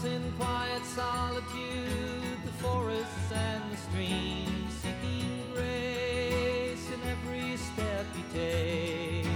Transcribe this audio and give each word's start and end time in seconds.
walks 0.00 0.12
in 0.12 0.32
quiet 0.32 0.84
solitude, 0.84 2.38
the 2.44 2.52
forests 2.62 3.32
and 3.32 3.62
the 3.72 3.76
streams, 3.76 4.72
seeking 4.82 5.42
grace 5.52 6.90
in 6.90 7.00
every 7.08 7.56
step 7.56 8.06
he 8.14 8.22
takes. 8.38 9.28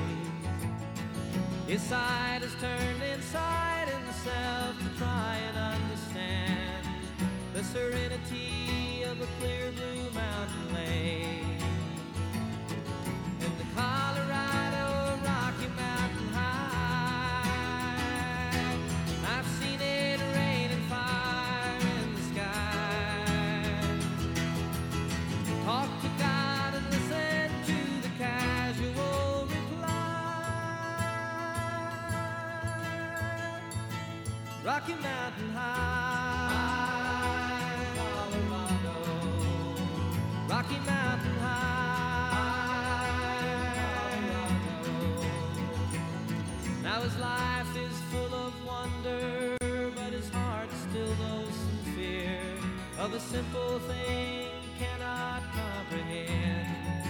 His 1.67 1.83
sight 1.83 2.41
is 2.43 2.55
turned 2.61 3.03
inside 3.03 3.89
himself 3.89 4.79
to 4.79 4.99
try 4.99 5.39
and 5.49 5.57
understand 5.57 6.87
the 7.55 7.65
serenity 7.65 9.03
of 9.03 9.21
a 9.21 9.27
clear 9.41 9.71
Rocky 34.87 35.01
Mountain 35.01 35.51
High, 35.55 36.77
Colorado. 37.97 38.97
Rocky 40.47 40.79
Mountain 40.81 41.37
High, 41.41 42.85
Colorado. 43.81 44.85
Now 46.83 47.01
his 47.01 47.17
life 47.17 47.75
is 47.79 47.99
full 48.13 48.35
of 48.35 48.53
wonder, 48.67 49.57
but 49.97 50.13
his 50.13 50.29
heart 50.29 50.69
still 50.91 51.15
knows 51.17 51.55
some 51.55 51.95
fear 51.95 52.39
of 52.99 53.15
a 53.15 53.21
simple 53.21 53.79
thing 53.79 54.51
cannot 54.79 55.43
comprehend. 55.55 57.09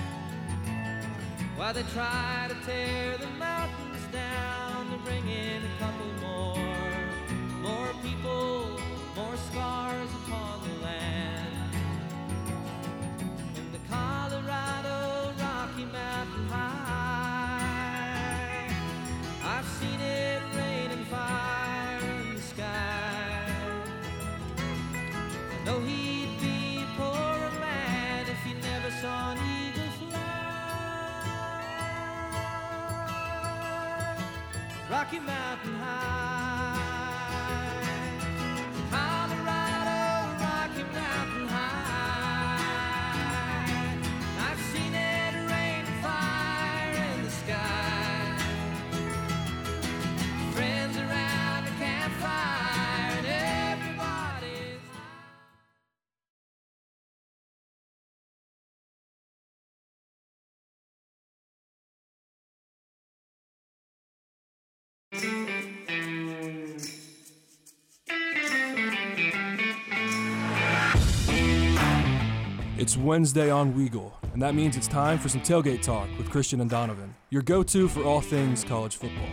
Why 1.57 1.73
they 1.73 1.83
try 1.93 2.47
to 2.51 2.55
tear 2.65 3.17
the 3.19 3.27
mountains 3.27 4.07
down 4.13 4.93
to 4.93 4.99
bring 4.99 5.29
in 5.29 5.65
a 5.65 5.79
couple 5.81 6.04
scars 9.55 10.11
upon 10.27 10.59
the 10.67 10.75
land. 10.85 11.75
In 13.57 13.67
the 13.71 13.79
Colorado 13.89 15.33
Rocky 15.41 15.85
Mountain 15.85 16.47
High, 16.49 17.95
I've 19.45 19.69
seen 19.79 20.01
it 20.01 20.43
rain 20.57 20.91
and 20.91 21.07
fire 21.07 22.01
in 22.01 22.35
the 22.35 22.43
sky. 22.43 23.47
I 25.53 25.65
know 25.65 25.79
he'd 25.79 26.41
be 26.41 26.83
a 26.83 26.85
poorer 26.99 27.53
man 27.61 28.27
if 28.27 28.41
he 28.43 28.55
never 28.55 28.91
saw 29.01 29.33
an 29.33 29.39
eagle 29.39 29.93
fly. 30.01 30.35
Rocky 34.91 35.21
Mountain 35.21 35.75
High, 35.77 36.54
It's 72.85 72.99
Wednesday 72.99 73.51
on 73.51 73.73
Weagle, 73.73 74.13
and 74.35 74.43
that 74.43 74.55
means 74.55 74.77
it's 74.77 74.87
time 74.87 75.19
for 75.19 75.31
some 75.31 75.41
tailgate 75.41 75.81
talk 75.81 76.07
with 76.19 76.29
Christian 76.29 76.61
and 76.61 76.69
Donovan, 76.69 77.15
your 77.31 77.41
go 77.41 77.63
to 77.63 77.89
for 77.89 78.05
all 78.05 78.21
things 78.21 78.63
college 78.63 78.97
football. 78.97 79.25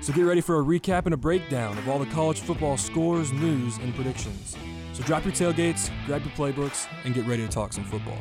So 0.00 0.12
get 0.12 0.22
ready 0.22 0.40
for 0.40 0.60
a 0.60 0.62
recap 0.62 1.04
and 1.04 1.12
a 1.12 1.16
breakdown 1.16 1.76
of 1.76 1.88
all 1.88 1.98
the 1.98 2.06
college 2.06 2.38
football 2.38 2.76
scores, 2.76 3.32
news, 3.32 3.78
and 3.78 3.92
predictions. 3.96 4.56
So 4.92 5.02
drop 5.02 5.24
your 5.24 5.34
tailgates, 5.34 5.90
grab 6.06 6.22
your 6.22 6.30
playbooks, 6.34 6.86
and 7.04 7.16
get 7.16 7.26
ready 7.26 7.44
to 7.44 7.48
talk 7.48 7.72
some 7.72 7.82
football. 7.82 8.16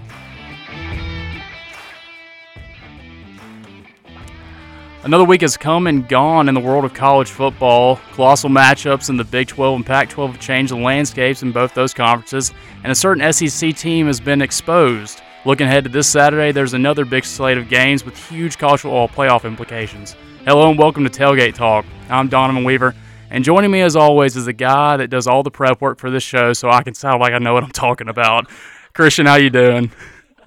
Another 5.04 5.26
week 5.26 5.42
has 5.42 5.58
come 5.58 5.88
and 5.88 6.08
gone 6.08 6.48
in 6.48 6.56
the 6.56 6.62
world 6.62 6.86
of 6.86 6.94
college 6.94 7.30
football. 7.30 8.00
Colossal 8.14 8.50
matchups 8.50 9.10
in 9.10 9.18
the 9.18 9.26
Big 9.26 9.50
12 9.50 9.76
and 9.76 9.86
Pac 9.86 10.08
12 10.08 10.32
have 10.32 10.40
changed 10.40 10.72
the 10.72 10.78
landscapes 10.78 11.44
in 11.44 11.52
both 11.52 11.74
those 11.74 11.94
conferences, 11.94 12.54
and 12.84 12.92
a 12.92 12.96
certain 12.96 13.34
SEC 13.34 13.76
team 13.76 14.08
has 14.08 14.22
been 14.22 14.42
exposed. 14.42 15.22
Looking 15.44 15.68
ahead 15.68 15.84
to 15.84 15.90
this 15.90 16.08
Saturday, 16.08 16.54
there's 16.54 16.74
another 16.74 17.04
big 17.04 17.26
slate 17.26 17.58
of 17.58 17.68
games 17.68 18.06
with 18.06 18.16
huge 18.30 18.58
college 18.58 18.80
football 18.80 19.10
playoff 19.10 19.44
implications. 19.44 20.16
Hello 20.46 20.70
and 20.70 20.80
welcome 20.80 21.04
to 21.04 21.10
Tailgate 21.10 21.56
Talk. 21.56 21.86
I'm 22.10 22.30
Donovan 22.30 22.64
Weaver, 22.64 22.96
and 23.30 23.44
joining 23.44 23.72
me 23.72 23.82
as 23.82 23.98
always 23.98 24.38
is 24.38 24.46
the 24.46 24.54
guy 24.54 24.96
that 24.96 25.10
does 25.10 25.28
all 25.28 25.44
the 25.44 25.52
prep 25.52 25.82
work 25.82 26.00
for 26.00 26.12
this 26.12 26.24
show 26.24 26.54
so 26.54 26.70
I 26.70 26.82
can 26.82 26.94
sound 26.94 27.20
like 27.20 27.34
I 27.34 27.40
know 27.40 27.54
what 27.54 27.66
I'm 27.66 27.72
talking 27.72 28.08
about. 28.08 28.50
Christian, 28.94 29.26
how 29.26 29.36
you 29.36 29.50
doing? 29.50 29.92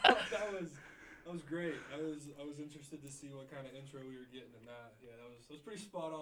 that 0.03 0.17
was 0.51 0.71
that 1.27 1.33
was 1.33 1.43
great. 1.43 1.75
I 1.95 1.99
was 1.99 2.23
I 2.41 2.45
was 2.45 2.59
interested 2.59 3.03
to 3.05 3.13
see 3.13 3.29
what 3.29 3.51
kind 3.51 3.67
of 3.67 3.75
intro 3.75 4.01
we 4.01 4.17
were 4.17 4.25
getting 4.33 4.49
in 4.59 4.65
that. 4.65 4.95
Yeah, 5.05 5.11
that 5.19 5.29
was 5.29 5.45
that 5.49 5.53
was 5.53 5.61
pretty 5.63 5.83
spot 5.83 6.13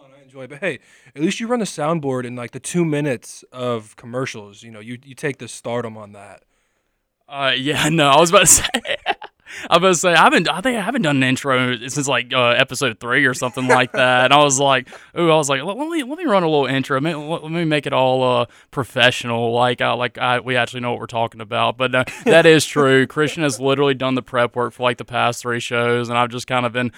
I 0.44 0.54
it. 0.54 0.60
But 0.60 0.60
hey, 0.60 0.80
at 1.14 1.22
least 1.22 1.40
you 1.40 1.46
run 1.46 1.60
the 1.60 1.66
soundboard 1.66 2.24
in 2.24 2.36
like 2.36 2.52
the 2.52 2.60
two 2.60 2.84
minutes 2.84 3.44
of 3.52 3.96
commercials. 3.96 4.62
You 4.62 4.70
know, 4.70 4.80
you 4.80 4.98
you 5.04 5.14
take 5.14 5.38
the 5.38 5.48
stardom 5.48 5.96
on 5.96 6.12
that. 6.12 6.44
Uh, 7.28 7.52
yeah, 7.56 7.88
no, 7.92 8.08
I 8.08 8.20
was 8.20 8.30
about 8.30 8.40
to 8.40 8.46
say. 8.46 8.64
I 9.70 9.76
was 9.76 9.78
about 9.78 9.88
to 9.88 9.94
say 9.94 10.12
I 10.14 10.24
haven't. 10.24 10.48
I 10.48 10.60
think 10.60 10.76
I 10.76 10.80
haven't 10.80 11.02
done 11.02 11.16
an 11.16 11.22
intro 11.22 11.76
since 11.76 12.08
like 12.08 12.32
uh, 12.32 12.48
episode 12.48 12.98
three 12.98 13.24
or 13.24 13.34
something 13.34 13.68
like 13.68 13.92
that. 13.92 14.24
And 14.24 14.34
I 14.34 14.42
was 14.42 14.58
like, 14.58 14.88
ooh, 15.16 15.30
I 15.30 15.36
was 15.36 15.48
like, 15.48 15.62
let, 15.62 15.76
me 15.76 16.02
let 16.02 16.18
me 16.18 16.24
run 16.24 16.42
a 16.42 16.48
little 16.48 16.66
intro. 16.66 17.00
Let 17.00 17.02
me, 17.02 17.14
let 17.14 17.50
me 17.50 17.64
make 17.64 17.86
it 17.86 17.92
all 17.92 18.40
uh, 18.40 18.46
professional, 18.70 19.52
like 19.52 19.80
uh, 19.80 19.96
like 19.96 20.18
I, 20.18 20.40
we 20.40 20.56
actually 20.56 20.80
know 20.80 20.90
what 20.90 21.00
we're 21.00 21.06
talking 21.06 21.40
about. 21.40 21.76
But 21.76 21.94
uh, 21.94 22.04
that 22.24 22.46
is 22.46 22.66
true. 22.66 23.06
Christian 23.06 23.42
has 23.42 23.60
literally 23.60 23.94
done 23.94 24.14
the 24.14 24.22
prep 24.22 24.56
work 24.56 24.72
for 24.72 24.82
like 24.82 24.98
the 24.98 25.04
past 25.04 25.42
three 25.42 25.60
shows, 25.60 26.08
and 26.08 26.18
I've 26.18 26.30
just 26.30 26.46
kind 26.46 26.66
of 26.66 26.72
been 26.72 26.90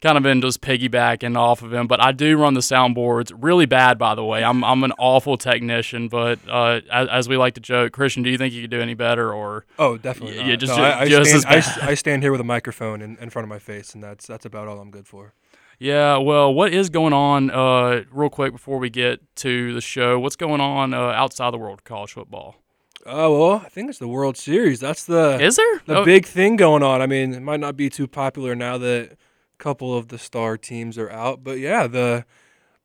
kind 0.00 0.16
of 0.16 0.22
been 0.22 0.40
just 0.40 0.60
piggybacking 0.60 1.36
off 1.36 1.62
of 1.62 1.72
him. 1.72 1.86
But 1.86 2.00
I 2.02 2.12
do 2.12 2.36
run 2.38 2.54
the 2.54 2.60
soundboards 2.60 3.32
really 3.36 3.66
bad, 3.66 3.98
by 3.98 4.14
the 4.14 4.24
way. 4.24 4.44
I'm 4.44 4.62
I'm 4.64 4.84
an 4.84 4.92
awful 4.98 5.36
technician, 5.36 6.08
but 6.08 6.38
uh, 6.48 6.80
as, 6.92 7.08
as 7.08 7.28
we 7.28 7.36
like 7.36 7.54
to 7.54 7.60
joke, 7.60 7.92
Christian, 7.92 8.22
do 8.22 8.30
you 8.30 8.38
think 8.38 8.52
you 8.54 8.62
could 8.62 8.70
do 8.70 8.80
any 8.80 8.94
better 8.94 9.32
or? 9.32 9.64
Oh, 9.78 9.96
definitely. 9.96 10.36
Yeah, 10.38 10.56
just- 10.56 10.76
No, 10.76 10.82
I, 10.82 11.00
I 11.02 11.08
just 11.08 11.40
stand, 11.42 11.64
I. 11.82 11.90
I 11.90 11.94
stand 11.94 12.22
here 12.22 12.32
with 12.32 12.40
a 12.40 12.44
microphone 12.44 13.00
in, 13.02 13.16
in 13.18 13.30
front 13.30 13.44
of 13.44 13.48
my 13.48 13.58
face, 13.58 13.94
and 13.94 14.02
that's 14.02 14.26
that's 14.26 14.44
about 14.44 14.68
all 14.68 14.78
I'm 14.78 14.90
good 14.90 15.06
for. 15.06 15.32
Yeah, 15.78 16.16
well, 16.16 16.54
what 16.54 16.72
is 16.72 16.88
going 16.88 17.12
on? 17.12 17.50
Uh, 17.50 18.04
real 18.10 18.30
quick 18.30 18.52
before 18.52 18.78
we 18.78 18.88
get 18.88 19.20
to 19.36 19.74
the 19.74 19.82
show, 19.82 20.18
what's 20.18 20.36
going 20.36 20.60
on 20.62 20.94
uh, 20.94 20.98
outside 20.98 21.52
the 21.52 21.58
world 21.58 21.80
of 21.80 21.84
college 21.84 22.12
football? 22.14 22.56
Oh 23.04 23.38
well, 23.38 23.62
I 23.64 23.68
think 23.68 23.90
it's 23.90 23.98
the 23.98 24.08
World 24.08 24.36
Series. 24.36 24.80
That's 24.80 25.04
the 25.04 25.38
Is 25.40 25.56
there 25.56 25.80
the 25.86 25.98
Oh, 25.98 26.04
big 26.04 26.24
thing 26.26 26.56
going 26.56 26.82
on. 26.82 27.02
I 27.02 27.06
mean, 27.06 27.34
it 27.34 27.42
might 27.42 27.60
not 27.60 27.76
be 27.76 27.88
too 27.90 28.06
popular 28.08 28.54
now 28.54 28.78
that 28.78 29.16
couple 29.58 29.96
of 29.96 30.08
the 30.08 30.18
star 30.18 30.56
teams 30.56 30.98
are 30.98 31.10
out, 31.10 31.42
but 31.42 31.58
yeah, 31.58 31.86
the 31.86 32.24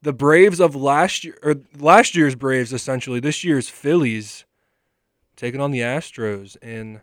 the 0.02 0.14
Braves 0.14 0.59
of 0.59 0.76
last 0.76 1.24
year 1.24 1.38
or 1.44 1.56
last 1.78 2.16
year's 2.16 2.36
Braves 2.36 2.74
essentially, 2.74 3.19
this 3.19 3.44
year's 3.44 3.69
Phillies 3.69 4.45
taking 5.36 5.62
on 5.62 5.72
the 5.72 5.80
Astros 5.80 6.62
in 6.63 7.01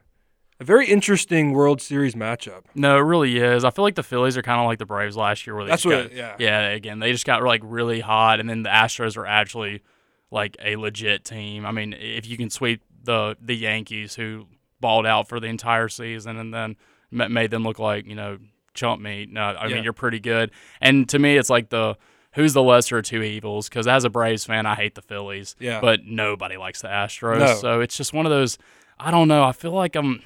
a 0.60 0.64
very 0.64 0.86
interesting 0.86 1.52
World 1.52 1.80
Series 1.80 2.14
matchup. 2.14 2.64
No, 2.74 2.96
it 2.96 3.02
really 3.02 3.36
is. 3.38 3.64
I 3.64 3.70
feel 3.70 3.84
like 3.84 3.94
the 3.94 4.02
Phillies 4.02 4.36
are 4.36 4.42
kind 4.42 4.60
of 4.60 4.66
like 4.66 4.78
the 4.78 4.86
Braves 4.86 5.16
last 5.16 5.46
year, 5.46 5.54
where 5.54 5.64
they 5.64 5.70
That's 5.70 5.84
what 5.84 6.08
got, 6.08 6.12
yeah. 6.12 6.36
yeah. 6.38 6.68
Again, 6.68 6.98
they 6.98 7.12
just 7.12 7.24
got 7.24 7.42
like 7.42 7.60
really 7.64 8.00
hot, 8.00 8.40
and 8.40 8.48
then 8.48 8.62
the 8.62 8.70
Astros 8.70 9.16
are 9.16 9.26
actually 9.26 9.82
like 10.30 10.56
a 10.62 10.76
legit 10.76 11.24
team. 11.24 11.64
I 11.64 11.70
mean, 11.70 11.92
if 11.92 12.26
you 12.26 12.36
can 12.36 12.50
sweep 12.50 12.82
the 13.04 13.36
the 13.40 13.54
Yankees, 13.54 14.16
who 14.16 14.46
balled 14.80 15.06
out 15.06 15.28
for 15.28 15.38
the 15.40 15.46
entire 15.46 15.88
season, 15.88 16.36
and 16.36 16.52
then 16.52 16.76
made 17.10 17.50
them 17.50 17.62
look 17.62 17.78
like 17.78 18.06
you 18.06 18.16
know 18.16 18.38
chump 18.78 19.02
meat. 19.02 19.30
No, 19.30 19.42
I 19.42 19.66
Yeah. 19.66 19.74
mean 19.76 19.84
you're 19.84 19.92
pretty 19.92 20.20
good. 20.20 20.50
And 20.80 21.08
to 21.10 21.18
me, 21.18 21.36
it's 21.36 21.50
like 21.50 21.68
the 21.70 21.96
who's 22.32 22.52
the 22.52 22.62
lesser 22.62 22.98
of 22.98 23.04
two 23.04 23.22
evils? 23.22 23.68
Because 23.68 23.86
as 23.86 24.04
a 24.04 24.10
Braves 24.10 24.44
fan, 24.44 24.64
I 24.66 24.74
hate 24.74 24.94
the 24.94 25.02
Phillies. 25.02 25.56
Yeah. 25.58 25.80
But 25.80 26.04
nobody 26.04 26.56
likes 26.56 26.80
the 26.82 26.88
Astros. 26.88 27.38
No. 27.40 27.54
So 27.56 27.80
it's 27.80 27.96
just 27.96 28.12
one 28.12 28.26
of 28.26 28.30
those. 28.30 28.58
I 28.98 29.10
don't 29.10 29.28
know. 29.28 29.42
I 29.44 29.52
feel 29.52 29.72
like 29.72 29.94
I'm. 29.96 30.22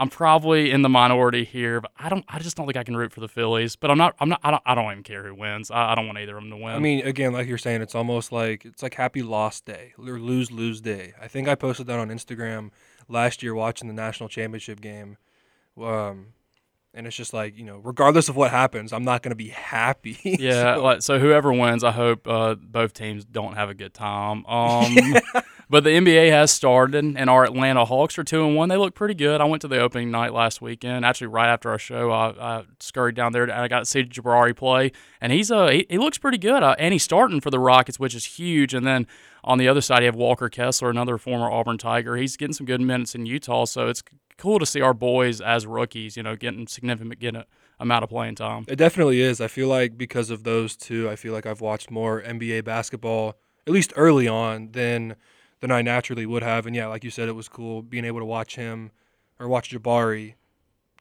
I'm 0.00 0.08
probably 0.08 0.70
in 0.70 0.82
the 0.82 0.88
minority 0.88 1.42
here, 1.42 1.80
but 1.80 1.90
I 1.98 2.08
don't. 2.08 2.24
I 2.28 2.38
just 2.38 2.56
don't 2.56 2.66
think 2.66 2.76
I 2.76 2.84
can 2.84 2.96
root 2.96 3.12
for 3.12 3.18
the 3.18 3.26
Phillies. 3.26 3.74
But 3.74 3.90
I'm 3.90 3.98
not. 3.98 4.14
I'm 4.20 4.28
not. 4.28 4.38
I 4.44 4.52
don't. 4.52 4.62
I 4.64 4.74
don't 4.76 4.92
even 4.92 5.02
care 5.02 5.24
who 5.24 5.34
wins. 5.34 5.72
I, 5.72 5.90
I 5.90 5.94
don't 5.96 6.06
want 6.06 6.18
either 6.18 6.36
of 6.36 6.42
them 6.44 6.50
to 6.50 6.56
win. 6.56 6.72
I 6.72 6.78
mean, 6.78 7.04
again, 7.04 7.32
like 7.32 7.48
you're 7.48 7.58
saying, 7.58 7.82
it's 7.82 7.96
almost 7.96 8.30
like 8.30 8.64
it's 8.64 8.80
like 8.80 8.94
happy 8.94 9.22
loss 9.24 9.60
day 9.60 9.94
or 9.98 10.20
lose 10.20 10.52
lose 10.52 10.80
day. 10.80 11.14
I 11.20 11.26
think 11.26 11.48
I 11.48 11.56
posted 11.56 11.88
that 11.88 11.98
on 11.98 12.10
Instagram 12.10 12.70
last 13.08 13.42
year 13.42 13.54
watching 13.56 13.88
the 13.88 13.94
national 13.94 14.28
championship 14.28 14.80
game. 14.80 15.16
Um, 15.76 16.28
and 16.94 17.06
it's 17.06 17.16
just 17.16 17.32
like 17.32 17.56
you 17.56 17.64
know, 17.64 17.78
regardless 17.78 18.28
of 18.28 18.36
what 18.36 18.50
happens, 18.50 18.92
I'm 18.92 19.04
not 19.04 19.22
going 19.22 19.30
to 19.30 19.36
be 19.36 19.48
happy. 19.48 20.18
yeah. 20.24 20.74
So- 20.76 20.82
like, 20.82 21.02
so 21.02 21.18
whoever 21.18 21.52
wins, 21.52 21.84
I 21.84 21.90
hope 21.92 22.26
uh, 22.26 22.54
both 22.54 22.92
teams 22.92 23.24
don't 23.24 23.54
have 23.54 23.70
a 23.70 23.74
good 23.74 23.94
time. 23.94 24.44
Um, 24.58 24.94
but 25.70 25.84
the 25.84 25.90
NBA 25.90 26.30
has 26.30 26.50
started, 26.50 27.04
and 27.04 27.28
our 27.28 27.44
Atlanta 27.44 27.84
Hawks 27.84 28.18
are 28.18 28.24
two 28.24 28.46
and 28.46 28.56
one. 28.56 28.70
They 28.70 28.76
look 28.78 28.94
pretty 28.94 29.12
good. 29.14 29.40
I 29.42 29.44
went 29.44 29.60
to 29.62 29.68
the 29.68 29.78
opening 29.80 30.10
night 30.10 30.32
last 30.32 30.62
weekend. 30.62 31.04
Actually, 31.04 31.26
right 31.26 31.48
after 31.48 31.68
our 31.70 31.78
show, 31.78 32.10
I, 32.10 32.30
I 32.40 32.64
scurried 32.80 33.14
down 33.14 33.32
there 33.32 33.42
and 33.42 33.52
I 33.52 33.68
got 33.68 33.80
to 33.80 33.84
see 33.84 34.04
Jabari 34.04 34.56
play, 34.56 34.92
and 35.20 35.30
he's 35.30 35.50
uh 35.50 35.66
he, 35.68 35.86
he 35.90 35.98
looks 35.98 36.16
pretty 36.16 36.38
good. 36.38 36.62
Uh, 36.62 36.74
and 36.78 36.92
he's 36.94 37.02
starting 37.02 37.40
for 37.40 37.50
the 37.50 37.58
Rockets, 37.58 37.98
which 38.00 38.14
is 38.14 38.24
huge. 38.24 38.72
And 38.72 38.86
then 38.86 39.06
on 39.44 39.58
the 39.58 39.68
other 39.68 39.82
side, 39.82 40.00
you 40.02 40.06
have 40.06 40.16
Walker 40.16 40.48
Kessler, 40.48 40.88
another 40.88 41.18
former 41.18 41.50
Auburn 41.50 41.76
Tiger. 41.76 42.16
He's 42.16 42.36
getting 42.38 42.54
some 42.54 42.66
good 42.66 42.80
minutes 42.80 43.14
in 43.14 43.26
Utah, 43.26 43.66
so 43.66 43.88
it's 43.88 44.02
cool 44.38 44.58
to 44.58 44.66
see 44.66 44.80
our 44.80 44.94
boys 44.94 45.40
as 45.40 45.66
rookies, 45.66 46.16
you 46.16 46.22
know, 46.22 46.36
getting 46.36 46.66
significant 46.66 47.18
getting 47.20 47.44
amount 47.80 48.04
of 48.04 48.10
playing 48.10 48.34
time. 48.34 48.64
It 48.68 48.76
definitely 48.76 49.20
is. 49.20 49.40
I 49.40 49.48
feel 49.48 49.68
like 49.68 49.98
because 49.98 50.30
of 50.30 50.44
those 50.44 50.76
two, 50.76 51.08
I 51.10 51.16
feel 51.16 51.32
like 51.32 51.46
I've 51.46 51.60
watched 51.60 51.90
more 51.90 52.22
NBA 52.22 52.64
basketball, 52.64 53.36
at 53.66 53.72
least 53.72 53.92
early 53.96 54.26
on, 54.26 54.72
than 54.72 55.16
than 55.60 55.70
I 55.70 55.82
naturally 55.82 56.26
would 56.26 56.42
have. 56.42 56.66
And 56.66 56.74
yeah, 56.74 56.86
like 56.86 57.04
you 57.04 57.10
said, 57.10 57.28
it 57.28 57.32
was 57.32 57.48
cool 57.48 57.82
being 57.82 58.04
able 58.04 58.20
to 58.20 58.24
watch 58.24 58.56
him 58.56 58.92
or 59.38 59.48
watch 59.48 59.70
Jabari 59.70 60.34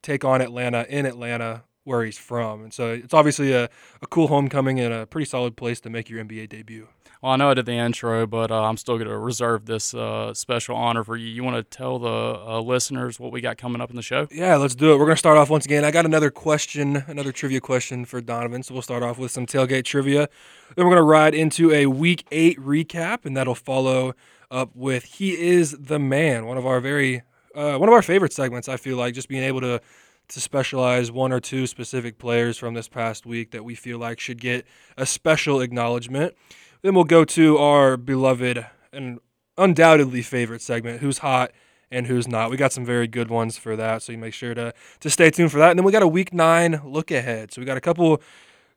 take 0.01 0.23
on 0.25 0.41
Atlanta 0.41 0.85
in 0.89 1.05
Atlanta 1.05 1.63
where 1.83 2.03
he's 2.03 2.17
from. 2.17 2.63
And 2.63 2.73
so 2.73 2.91
it's 2.91 3.13
obviously 3.13 3.53
a, 3.53 3.69
a 4.01 4.07
cool 4.09 4.27
homecoming 4.27 4.77
and 4.79 4.93
a 4.93 5.05
pretty 5.05 5.23
solid 5.23 5.55
place 5.55 5.79
to 5.81 5.89
make 5.89 6.09
your 6.09 6.21
NBA 6.23 6.49
debut. 6.49 6.89
Well, 7.21 7.31
I 7.31 7.35
know 7.35 7.49
I 7.49 7.55
did 7.55 7.65
the 7.65 7.73
intro, 7.73 8.27
but 8.27 8.51
uh, 8.51 8.63
I'm 8.63 8.77
still 8.77 8.97
going 8.97 9.07
to 9.07 9.17
reserve 9.17 9.65
this 9.65 9.95
uh, 9.95 10.35
special 10.35 10.75
honor 10.75 11.03
for 11.03 11.17
you. 11.17 11.27
You 11.27 11.43
want 11.43 11.55
to 11.55 11.63
tell 11.63 11.97
the 11.97 12.07
uh, 12.07 12.61
listeners 12.61 13.19
what 13.19 13.31
we 13.31 13.41
got 13.41 13.57
coming 13.57 13.81
up 13.81 13.89
in 13.89 13.95
the 13.95 14.03
show? 14.03 14.27
Yeah, 14.29 14.57
let's 14.57 14.75
do 14.75 14.91
it. 14.91 14.99
We're 14.99 15.05
going 15.05 15.15
to 15.15 15.19
start 15.19 15.35
off 15.35 15.49
once 15.49 15.65
again. 15.65 15.83
I 15.83 15.89
got 15.89 16.05
another 16.05 16.29
question, 16.29 17.03
another 17.07 17.31
trivia 17.31 17.59
question 17.59 18.05
for 18.05 18.21
Donovan. 18.21 18.61
So 18.61 18.75
we'll 18.75 18.83
start 18.83 19.01
off 19.01 19.17
with 19.17 19.31
some 19.31 19.47
tailgate 19.47 19.85
trivia. 19.85 20.29
Then 20.75 20.85
we're 20.85 20.91
going 20.91 20.97
to 20.97 21.01
ride 21.03 21.33
into 21.33 21.71
a 21.71 21.87
week 21.87 22.23
eight 22.31 22.59
recap, 22.59 23.25
and 23.25 23.35
that'll 23.35 23.55
follow 23.55 24.13
up 24.51 24.69
with 24.75 25.03
He 25.03 25.35
is 25.35 25.71
the 25.71 25.97
Man, 25.97 26.45
one 26.45 26.57
of 26.57 26.67
our 26.67 26.79
very, 26.79 27.23
uh, 27.55 27.77
one 27.77 27.89
of 27.89 27.93
our 27.93 28.03
favorite 28.03 28.31
segments, 28.31 28.69
I 28.69 28.77
feel 28.77 28.95
like, 28.95 29.15
just 29.15 29.27
being 29.27 29.43
able 29.43 29.61
to 29.61 29.81
to 30.29 30.41
specialize 30.41 31.09
one 31.09 31.31
or 31.31 31.39
two 31.39 31.65
specific 31.65 32.17
players 32.17 32.57
from 32.57 32.73
this 32.73 32.89
past 32.89 33.25
week 33.25 33.51
that 33.51 33.63
we 33.63 33.75
feel 33.75 33.97
like 33.97 34.19
should 34.19 34.41
get 34.41 34.65
a 34.97 35.05
special 35.05 35.61
acknowledgement. 35.61 36.35
Then 36.81 36.95
we'll 36.95 37.03
go 37.03 37.25
to 37.25 37.57
our 37.57 37.97
beloved 37.97 38.65
and 38.93 39.19
undoubtedly 39.57 40.21
favorite 40.21 40.61
segment, 40.61 41.01
Who's 41.01 41.19
Hot 41.19 41.51
and 41.89 42.07
Who's 42.07 42.27
Not. 42.27 42.51
We 42.51 42.57
got 42.57 42.73
some 42.73 42.85
very 42.85 43.07
good 43.07 43.29
ones 43.29 43.57
for 43.57 43.75
that, 43.75 44.01
so 44.01 44.11
you 44.11 44.17
make 44.17 44.33
sure 44.33 44.53
to 44.53 44.73
to 44.99 45.09
stay 45.09 45.29
tuned 45.29 45.51
for 45.51 45.57
that. 45.59 45.71
And 45.71 45.79
then 45.79 45.85
we 45.85 45.91
got 45.91 46.03
a 46.03 46.07
week 46.07 46.33
nine 46.33 46.81
look 46.85 47.11
ahead. 47.11 47.51
So 47.53 47.61
we 47.61 47.65
got 47.65 47.77
a 47.77 47.81
couple 47.81 48.21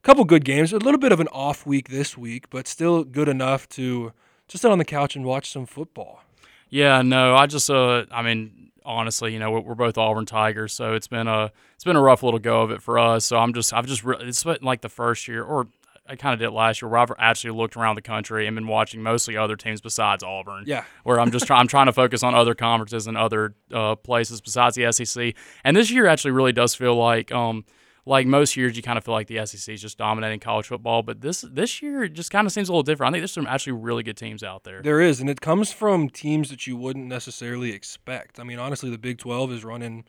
couple 0.03 0.25
good 0.25 0.45
games, 0.45 0.73
a 0.73 0.79
little 0.79 0.99
bit 0.99 1.13
of 1.13 1.21
an 1.21 1.29
off 1.29 1.67
week 1.67 1.89
this 1.89 2.17
week, 2.17 2.49
but 2.51 2.67
still 2.67 3.05
good 3.05 3.29
enough 3.29 3.69
to 3.71 4.13
just 4.49 4.63
sit 4.63 4.71
on 4.71 4.79
the 4.79 4.85
couch 4.85 5.15
and 5.15 5.25
watch 5.25 5.51
some 5.53 5.67
football. 5.67 6.25
Yeah, 6.71 7.03
no, 7.03 7.35
I 7.35 7.47
just, 7.47 7.69
uh, 7.69 8.07
I 8.11 8.23
mean, 8.23 8.71
honestly, 8.85 9.33
you 9.33 9.39
know, 9.39 9.51
we're, 9.51 9.75
both 9.75 9.99
Auburn 9.99 10.25
Tigers, 10.25 10.73
so 10.73 10.95
it's 10.95 11.09
been 11.09 11.27
a, 11.27 11.53
it's 11.75 11.85
been 11.85 11.97
a 11.97 12.01
rough 12.01 12.23
little 12.23 12.39
go 12.39 12.63
of 12.63 12.71
it 12.71 12.81
for 12.81 12.99
us. 12.99 13.27
So 13.27 13.37
I'm 13.37 13.53
just, 13.53 13.73
I've 13.75 13.87
just, 13.87 14.05
re- 14.05 14.17
it's 14.21 14.43
been 14.43 14.59
like 14.63 14.81
the 14.81 14.89
first 14.89 15.29
year, 15.29 15.43
or 15.43 15.67
I 16.11 16.17
kind 16.17 16.35
of 16.35 16.41
did 16.41 16.51
last 16.51 16.83
year, 16.83 16.89
where 16.89 16.99
I've 16.99 17.13
actually 17.19 17.53
looked 17.53 17.77
around 17.77 17.95
the 17.95 18.03
country 18.03 18.49
and 18.49 18.57
been 18.57 18.67
watching 18.67 19.01
mostly 19.01 19.37
other 19.37 19.55
teams 19.55 19.81
besides 19.81 20.25
Auburn. 20.25 20.65
Yeah. 20.67 20.85
where 21.05 21.21
I'm 21.21 21.31
just 21.31 21.47
trying, 21.47 21.61
I'm 21.61 21.69
trying 21.69 21.87
to 21.87 21.93
focus 21.93 22.25
on 22.25 22.35
other 22.35 22.55
conferences 22.55 23.07
and 23.07 23.17
other 23.17 23.55
uh, 23.73 23.95
places 23.95 24.41
besides 24.41 24.75
the 24.75 24.91
SEC. 24.93 25.35
And 25.65 25.77
this 25.77 25.91
year 25.91 26.07
actually 26.07 26.33
really 26.33 26.53
does 26.53 26.75
feel 26.75 26.97
like, 26.97 27.31
um, 27.31 27.65
like 28.07 28.27
most 28.27 28.57
years, 28.57 28.77
you 28.77 28.83
kind 28.83 28.99
of 28.99 29.05
feel 29.05 29.15
like 29.15 29.29
the 29.29 29.47
SEC 29.47 29.73
is 29.73 29.81
just 29.81 29.99
dominating 29.99 30.41
college 30.41 30.67
football, 30.67 31.03
but 31.03 31.21
this 31.21 31.43
this 31.43 31.81
year 31.81 32.05
it 32.05 32.15
just 32.15 32.31
kind 32.31 32.47
of 32.47 32.53
seems 32.53 32.69
a 32.69 32.73
little 32.73 32.83
different. 32.83 33.11
I 33.11 33.13
think 33.13 33.23
there's 33.23 33.33
some 33.33 33.47
actually 33.47 33.75
really 33.75 34.03
good 34.03 34.17
teams 34.17 34.43
out 34.43 34.65
there. 34.65 34.83
There 34.83 35.01
is, 35.01 35.21
and 35.21 35.31
it 35.31 35.41
comes 35.41 35.71
from 35.71 36.09
teams 36.09 36.51
that 36.51 36.67
you 36.67 36.77
wouldn't 36.77 37.07
necessarily 37.07 37.73
expect. 37.73 38.41
I 38.41 38.43
mean, 38.43 38.59
honestly, 38.59 38.91
the 38.91 38.99
Big 38.99 39.19
12 39.19 39.53
is 39.53 39.65
running 39.65 40.05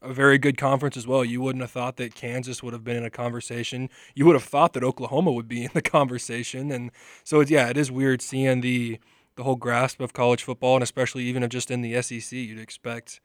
a 0.00 0.12
very 0.12 0.38
good 0.38 0.56
conference 0.56 0.96
as 0.96 1.06
well. 1.06 1.24
You 1.24 1.40
wouldn't 1.40 1.62
have 1.62 1.70
thought 1.70 1.96
that 1.96 2.14
Kansas 2.14 2.62
would 2.62 2.72
have 2.72 2.84
been 2.84 2.96
in 2.96 3.04
a 3.04 3.10
conversation. 3.10 3.90
You 4.14 4.26
would 4.26 4.34
have 4.34 4.44
thought 4.44 4.72
that 4.74 4.84
Oklahoma 4.84 5.32
would 5.32 5.48
be 5.48 5.64
in 5.64 5.70
the 5.74 5.82
conversation, 5.98 6.70
and 6.70 6.90
so 7.24 7.40
it's, 7.40 7.50
yeah, 7.50 7.68
it 7.68 7.76
is 7.76 7.90
weird 7.90 8.22
seeing 8.22 8.60
the 8.60 8.98
the 9.36 9.44
whole 9.44 9.56
grasp 9.56 10.00
of 10.00 10.12
college 10.12 10.42
football, 10.42 10.74
and 10.74 10.82
especially 10.82 11.22
even 11.24 11.44
of 11.44 11.50
just 11.50 11.70
in 11.70 11.80
the 11.80 12.02
SEC. 12.02 12.32
You'd 12.32 12.58
expect, 12.58 13.20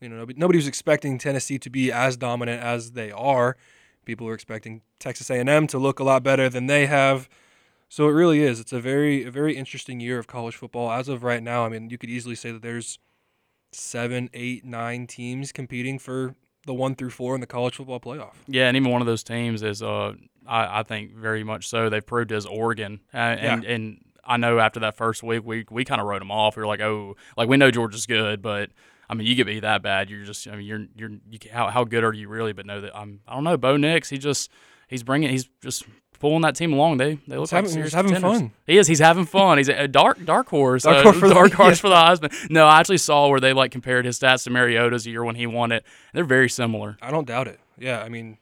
you 0.00 0.08
know, 0.08 0.16
nobody, 0.16 0.38
nobody 0.38 0.56
was 0.56 0.66
expecting 0.66 1.18
Tennessee 1.18 1.58
to 1.58 1.68
be 1.68 1.92
as 1.92 2.16
dominant 2.16 2.62
as 2.62 2.92
they 2.92 3.10
are. 3.12 3.54
People 4.06 4.26
were 4.26 4.32
expecting 4.32 4.80
Texas 4.98 5.28
A&M 5.28 5.66
to 5.66 5.78
look 5.78 6.00
a 6.00 6.04
lot 6.04 6.22
better 6.22 6.48
than 6.48 6.68
they 6.68 6.86
have. 6.86 7.28
So 7.90 8.08
it 8.08 8.12
really 8.12 8.42
is. 8.42 8.60
It's 8.60 8.72
a 8.72 8.80
very 8.80 9.24
a 9.24 9.30
very 9.30 9.56
interesting 9.56 10.00
year 10.00 10.18
of 10.18 10.26
college 10.26 10.56
football 10.56 10.90
as 10.90 11.08
of 11.08 11.22
right 11.22 11.42
now. 11.42 11.66
I 11.66 11.68
mean, 11.68 11.90
you 11.90 11.98
could 11.98 12.10
easily 12.10 12.34
say 12.34 12.50
that 12.50 12.62
there's 12.62 12.98
seven, 13.72 14.30
eight, 14.34 14.64
nine 14.64 15.06
teams 15.06 15.52
competing 15.52 15.98
for 15.98 16.34
the 16.66 16.74
one 16.74 16.94
through 16.94 17.10
four 17.10 17.34
in 17.34 17.40
the 17.40 17.46
college 17.46 17.76
football 17.76 18.00
playoff. 18.00 18.34
Yeah, 18.46 18.68
and 18.68 18.76
even 18.76 18.90
one 18.90 19.00
of 19.00 19.06
those 19.06 19.22
teams 19.22 19.62
is, 19.62 19.82
uh, 19.82 20.14
I, 20.46 20.80
I 20.80 20.82
think 20.82 21.14
very 21.14 21.44
much 21.44 21.68
so. 21.68 21.88
They've 21.88 22.04
proved 22.04 22.32
as 22.32 22.46
Oregon, 22.46 23.00
uh, 23.12 23.16
and 23.16 23.64
and 23.64 24.04
I 24.24 24.36
know 24.36 24.58
after 24.58 24.80
that 24.80 24.96
first 24.96 25.22
week, 25.22 25.42
we 25.44 25.64
we 25.70 25.84
kind 25.84 26.00
of 26.00 26.06
wrote 26.06 26.18
them 26.18 26.30
off. 26.30 26.56
We 26.56 26.62
were 26.62 26.66
like, 26.66 26.80
oh, 26.80 27.16
like 27.36 27.48
we 27.48 27.56
know 27.56 27.70
Georgia's 27.70 28.06
good, 28.06 28.42
but 28.42 28.70
I 29.08 29.14
mean, 29.14 29.26
you 29.26 29.36
could 29.36 29.46
be 29.46 29.60
that 29.60 29.82
bad, 29.82 30.10
you're 30.10 30.24
just, 30.24 30.46
I 30.46 30.56
mean, 30.56 30.66
you're 30.66 30.86
you're 30.94 31.10
you, 31.30 31.38
how 31.50 31.68
how 31.68 31.84
good 31.84 32.04
are 32.04 32.12
you 32.12 32.28
really? 32.28 32.52
But 32.52 32.66
no, 32.66 32.80
that 32.80 32.96
I'm, 32.96 33.20
I 33.26 33.34
don't 33.34 33.44
know. 33.44 33.56
Bo 33.56 33.76
Nix, 33.76 34.10
he 34.10 34.18
just 34.18 34.50
he's 34.86 35.02
bringing, 35.02 35.30
he's 35.30 35.48
just 35.62 35.84
pulling 36.18 36.42
that 36.42 36.54
team 36.56 36.72
along. 36.72 36.98
They 36.98 37.14
they 37.26 37.36
look 37.36 37.48
He's 37.48 37.52
like 37.52 37.58
having- 37.64 37.70
serious 37.70 37.92
he's 37.92 37.94
having 37.94 38.20
fun. 38.20 38.52
He 38.66 38.78
is. 38.78 38.86
He's 38.86 38.98
having 38.98 39.24
fun. 39.24 39.58
He's 39.58 39.68
a 39.68 39.88
dark 39.88 40.24
dark 40.24 40.48
horse. 40.48 40.82
Dark 40.84 40.96
uh, 40.98 41.02
horse 41.04 41.18
for 41.18 41.28
the- 41.28 41.34
dark 41.34 41.52
horse 41.52 41.78
yeah. 41.78 41.80
for 41.80 41.88
the 41.88 42.28
Heisman. 42.28 42.50
No, 42.50 42.66
I 42.66 42.80
actually 42.80 42.98
saw 42.98 43.28
where 43.28 43.40
they 43.40 43.52
like 43.52 43.70
compared 43.70 44.04
his 44.04 44.18
stats 44.18 44.44
to 44.44 44.50
Mariota's 44.50 45.06
year 45.06 45.24
when 45.24 45.34
he 45.36 45.46
won 45.46 45.72
it. 45.72 45.84
They're 46.12 46.24
very 46.24 46.48
similar. 46.48 46.96
I 47.02 47.10
don't 47.10 47.26
doubt 47.26 47.48
it. 47.48 47.60
Yeah, 47.78 48.02
I 48.02 48.08
mean, 48.08 48.38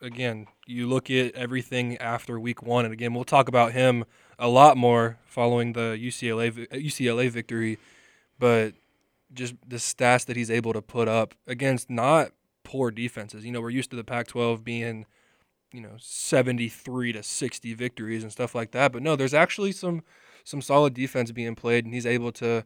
again, 0.00 0.46
you 0.66 0.86
look 0.88 1.10
at 1.10 1.34
everything 1.34 1.96
after 1.98 2.38
week 2.40 2.62
one, 2.62 2.84
and 2.84 2.92
again, 2.94 3.12
we'll 3.14 3.24
talk 3.24 3.48
about 3.48 3.72
him 3.72 4.04
a 4.38 4.48
lot 4.48 4.76
more 4.76 5.18
following 5.26 5.74
the 5.74 5.98
UCLA 6.00 6.68
UCLA 6.72 7.30
victory, 7.30 7.78
but 8.38 8.74
just 9.32 9.54
the 9.68 9.76
stats 9.76 10.24
that 10.26 10.36
he's 10.36 10.50
able 10.50 10.72
to 10.72 10.80
put 10.82 11.08
up 11.08 11.34
against 11.46 11.90
not 11.90 12.30
poor 12.64 12.90
defenses. 12.90 13.44
You 13.44 13.52
know, 13.52 13.60
we're 13.60 13.70
used 13.70 13.90
to 13.90 13.96
the 13.96 14.04
Pac-12 14.04 14.64
being, 14.64 15.06
you 15.72 15.80
know, 15.80 15.94
73 15.98 17.12
to 17.12 17.22
60 17.22 17.74
victories 17.74 18.22
and 18.22 18.32
stuff 18.32 18.54
like 18.54 18.72
that, 18.72 18.92
but 18.92 19.02
no, 19.02 19.16
there's 19.16 19.34
actually 19.34 19.72
some 19.72 20.02
some 20.42 20.62
solid 20.62 20.94
defense 20.94 21.30
being 21.32 21.54
played, 21.54 21.84
and 21.84 21.92
he's 21.92 22.06
able 22.06 22.32
to 22.32 22.64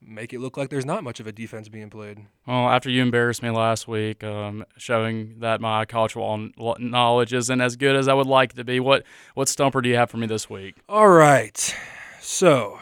make 0.00 0.32
it 0.32 0.40
look 0.40 0.56
like 0.56 0.70
there's 0.70 0.86
not 0.86 1.04
much 1.04 1.20
of 1.20 1.26
a 1.26 1.32
defense 1.32 1.68
being 1.68 1.90
played. 1.90 2.18
Well, 2.46 2.68
after 2.68 2.88
you 2.88 3.02
embarrassed 3.02 3.42
me 3.42 3.50
last 3.50 3.86
week, 3.86 4.24
um, 4.24 4.64
showing 4.76 5.40
that 5.40 5.60
my 5.60 5.84
college 5.84 6.12
football 6.12 6.76
knowledge 6.78 7.34
isn't 7.34 7.60
as 7.60 7.76
good 7.76 7.96
as 7.96 8.08
I 8.08 8.14
would 8.14 8.26
like 8.26 8.52
it 8.52 8.56
to 8.56 8.64
be, 8.64 8.80
what 8.80 9.04
what 9.34 9.48
stumper 9.48 9.80
do 9.80 9.88
you 9.88 9.96
have 9.96 10.10
for 10.10 10.16
me 10.16 10.26
this 10.26 10.48
week? 10.48 10.76
All 10.88 11.08
right. 11.08 11.74
So 12.20 12.78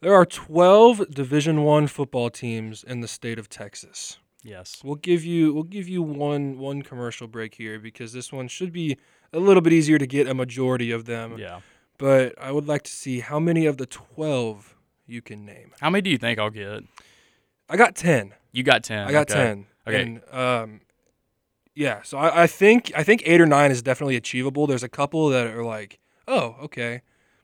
there 0.00 0.14
are 0.14 0.24
12 0.24 1.10
Division 1.10 1.62
1 1.62 1.86
football 1.88 2.30
teams 2.30 2.82
in 2.82 3.00
the 3.00 3.08
state 3.08 3.38
of 3.38 3.48
Texas. 3.48 4.18
Yes. 4.42 4.80
We'll 4.82 4.96
give 4.96 5.24
you 5.24 5.52
we'll 5.52 5.64
give 5.64 5.88
you 5.88 6.02
one 6.02 6.58
one 6.58 6.82
commercial 6.82 7.26
break 7.26 7.54
here 7.54 7.78
because 7.78 8.12
this 8.12 8.32
one 8.32 8.48
should 8.48 8.72
be 8.72 8.96
a 9.32 9.38
little 9.38 9.60
bit 9.60 9.72
easier 9.72 9.98
to 9.98 10.06
get 10.06 10.26
a 10.26 10.34
majority 10.34 10.90
of 10.90 11.04
them. 11.04 11.38
Yeah. 11.38 11.60
But 11.98 12.34
I 12.40 12.50
would 12.50 12.66
like 12.66 12.82
to 12.82 12.90
see 12.90 13.20
how 13.20 13.38
many 13.38 13.66
of 13.66 13.76
the 13.76 13.84
12 13.84 14.74
you 15.06 15.20
can 15.20 15.44
name. 15.44 15.72
How 15.80 15.90
many 15.90 16.00
do 16.02 16.10
you 16.10 16.16
think 16.16 16.38
I'll 16.38 16.48
get? 16.50 16.84
I 17.68 17.76
got 17.76 17.94
10. 17.94 18.32
You 18.52 18.62
got 18.62 18.82
ten. 18.82 19.06
I 19.06 19.12
got 19.12 19.30
okay. 19.30 19.40
10. 19.40 19.66
Okay. 19.86 20.02
And, 20.02 20.34
um 20.34 20.80
yeah, 21.74 22.02
so 22.02 22.18
I, 22.18 22.42
I 22.42 22.46
think 22.46 22.90
I 22.96 23.02
think 23.02 23.22
8 23.24 23.40
or 23.40 23.46
9 23.46 23.70
is 23.70 23.80
definitely 23.82 24.16
achievable. 24.16 24.66
There's 24.66 24.82
a 24.82 24.88
couple 24.88 25.28
that 25.28 25.46
are 25.46 25.64
like, 25.64 26.00
"Oh, 26.26 26.56
okay." 26.62 27.02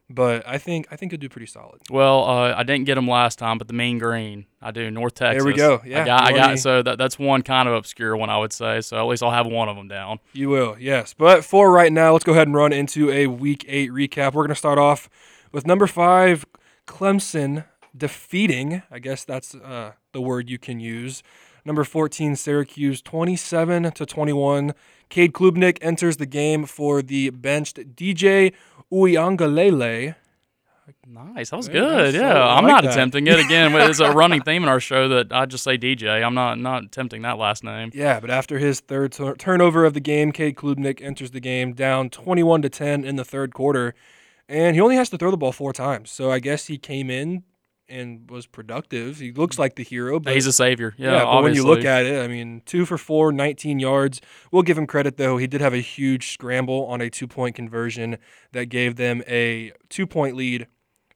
But 0.08 0.46
I 0.46 0.58
think 0.58 0.86
I 0.90 0.96
think 0.96 1.10
you'll 1.10 1.18
do 1.18 1.28
pretty 1.28 1.46
solid. 1.46 1.80
Well, 1.90 2.24
uh, 2.24 2.54
I 2.56 2.62
didn't 2.62 2.84
get 2.84 2.94
them 2.94 3.08
last 3.08 3.40
time, 3.40 3.58
but 3.58 3.66
the 3.66 3.74
Mean 3.74 3.98
Green, 3.98 4.46
I 4.62 4.70
do. 4.70 4.88
North 4.88 5.14
Texas. 5.14 5.42
There 5.42 5.52
we 5.52 5.56
go. 5.56 5.82
Yeah, 5.84 6.02
I 6.02 6.06
got. 6.06 6.22
I 6.22 6.32
got. 6.32 6.58
So 6.60 6.82
that, 6.82 6.96
that's 6.96 7.18
one 7.18 7.42
kind 7.42 7.68
of 7.68 7.74
obscure 7.74 8.16
one, 8.16 8.30
I 8.30 8.38
would 8.38 8.52
say. 8.52 8.80
So 8.82 8.98
at 8.98 9.06
least 9.08 9.24
I'll 9.24 9.32
have 9.32 9.48
one 9.48 9.68
of 9.68 9.74
them 9.74 9.88
down. 9.88 10.20
You 10.32 10.48
will, 10.48 10.76
yes. 10.78 11.12
But 11.12 11.44
for 11.44 11.72
right 11.72 11.92
now, 11.92 12.12
let's 12.12 12.24
go 12.24 12.32
ahead 12.32 12.46
and 12.46 12.54
run 12.54 12.72
into 12.72 13.10
a 13.10 13.26
week 13.26 13.64
eight 13.66 13.90
recap. 13.90 14.34
We're 14.34 14.42
going 14.42 14.50
to 14.50 14.54
start 14.54 14.78
off 14.78 15.08
with 15.50 15.66
number 15.66 15.88
five, 15.88 16.46
Clemson 16.86 17.64
defeating, 17.96 18.82
I 18.90 19.00
guess 19.00 19.24
that's 19.24 19.54
uh, 19.56 19.92
the 20.12 20.20
word 20.20 20.48
you 20.48 20.58
can 20.58 20.78
use, 20.78 21.22
Number 21.66 21.82
14 21.82 22.36
Syracuse 22.36 23.02
27 23.02 23.90
to 23.90 24.06
21. 24.06 24.72
Cade 25.08 25.32
Klubnik 25.32 25.78
enters 25.80 26.16
the 26.16 26.24
game 26.24 26.64
for 26.64 27.02
the 27.02 27.30
benched 27.30 27.96
DJ 27.96 28.52
Uiagalelei. 28.92 30.14
Nice. 31.08 31.50
That 31.50 31.56
was 31.56 31.68
Very 31.68 31.80
good. 31.80 32.14
nice. 32.14 32.14
Yeah. 32.14 32.32
I 32.38 32.56
I'm 32.58 32.64
like 32.64 32.70
not 32.72 32.84
that. 32.84 32.92
attempting 32.92 33.26
it 33.26 33.38
again. 33.38 33.74
It's 33.74 34.00
a 34.00 34.10
running 34.12 34.40
theme 34.42 34.62
in 34.64 34.68
our 34.68 34.80
show 34.80 35.08
that 35.08 35.32
I 35.32 35.46
just 35.46 35.64
say 35.64 35.76
DJ. 35.78 36.22
I'm 36.24 36.34
not 36.34 36.58
not 36.58 36.84
attempting 36.84 37.22
that 37.22 37.38
last 37.38 37.64
name. 37.64 37.90
Yeah, 37.94 38.20
but 38.20 38.30
after 38.30 38.58
his 38.58 38.80
third 38.80 39.12
tur- 39.12 39.34
turnover 39.36 39.84
of 39.84 39.94
the 39.94 40.00
game, 40.00 40.30
Cade 40.32 40.56
Klubnik 40.56 41.00
enters 41.02 41.30
the 41.32 41.40
game 41.40 41.72
down 41.74 42.10
21 42.10 42.62
to 42.62 42.68
10 42.68 43.04
in 43.04 43.16
the 43.16 43.24
third 43.24 43.54
quarter, 43.54 43.94
and 44.48 44.74
he 44.76 44.80
only 44.80 44.96
has 44.96 45.08
to 45.10 45.18
throw 45.18 45.30
the 45.30 45.36
ball 45.36 45.52
four 45.52 45.72
times. 45.72 46.10
So 46.10 46.30
I 46.30 46.38
guess 46.40 46.66
he 46.66 46.78
came 46.78 47.08
in 47.10 47.44
and 47.88 48.28
was 48.30 48.46
productive. 48.46 49.18
He 49.18 49.32
looks 49.32 49.58
like 49.58 49.76
the 49.76 49.84
hero, 49.84 50.18
but 50.18 50.34
He's 50.34 50.46
a 50.46 50.52
savior. 50.52 50.94
Yeah. 50.96 51.12
Yeah, 51.12 51.24
but 51.24 51.42
when 51.42 51.54
you 51.54 51.64
look 51.64 51.84
at 51.84 52.04
it, 52.04 52.22
I 52.22 52.28
mean, 52.28 52.62
two 52.66 52.84
for 52.84 52.98
four, 52.98 53.32
19 53.32 53.78
yards. 53.78 54.20
We'll 54.50 54.62
give 54.62 54.78
him 54.78 54.86
credit, 54.86 55.16
though. 55.16 55.36
He 55.36 55.46
did 55.46 55.60
have 55.60 55.74
a 55.74 55.78
huge 55.78 56.32
scramble 56.32 56.86
on 56.86 57.00
a 57.00 57.10
two 57.10 57.26
point 57.26 57.54
conversion 57.56 58.18
that 58.52 58.66
gave 58.66 58.96
them 58.96 59.22
a 59.26 59.72
two 59.88 60.06
point 60.06 60.36
lead, 60.36 60.66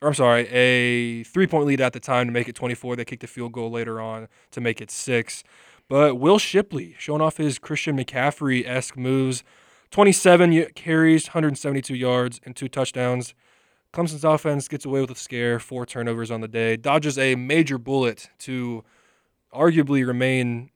or 0.00 0.08
I'm 0.08 0.14
sorry, 0.14 0.48
a 0.48 1.24
three 1.24 1.46
point 1.46 1.66
lead 1.66 1.80
at 1.80 1.92
the 1.92 2.00
time 2.00 2.26
to 2.26 2.32
make 2.32 2.48
it 2.48 2.54
24. 2.54 2.96
They 2.96 3.04
kicked 3.04 3.24
a 3.24 3.26
field 3.26 3.52
goal 3.52 3.70
later 3.70 4.00
on 4.00 4.28
to 4.52 4.60
make 4.60 4.80
it 4.80 4.90
six. 4.90 5.42
But 5.88 6.16
Will 6.16 6.38
Shipley 6.38 6.94
showing 6.98 7.20
off 7.20 7.36
his 7.36 7.58
Christian 7.58 7.96
McCaffrey 7.96 8.64
esque 8.66 8.96
moves 8.96 9.42
27 9.90 10.66
carries, 10.76 11.26
172 11.26 11.96
yards, 11.96 12.40
and 12.44 12.54
two 12.54 12.68
touchdowns. 12.68 13.34
Clemson's 13.92 14.24
offense 14.24 14.68
gets 14.68 14.84
away 14.84 15.00
with 15.00 15.10
a 15.10 15.16
scare, 15.16 15.58
four 15.58 15.84
turnovers 15.84 16.30
on 16.30 16.40
the 16.40 16.48
day, 16.48 16.76
dodges 16.76 17.18
a 17.18 17.34
major 17.34 17.78
bullet 17.78 18.30
to 18.40 18.84
arguably 19.52 20.06
remain. 20.06 20.70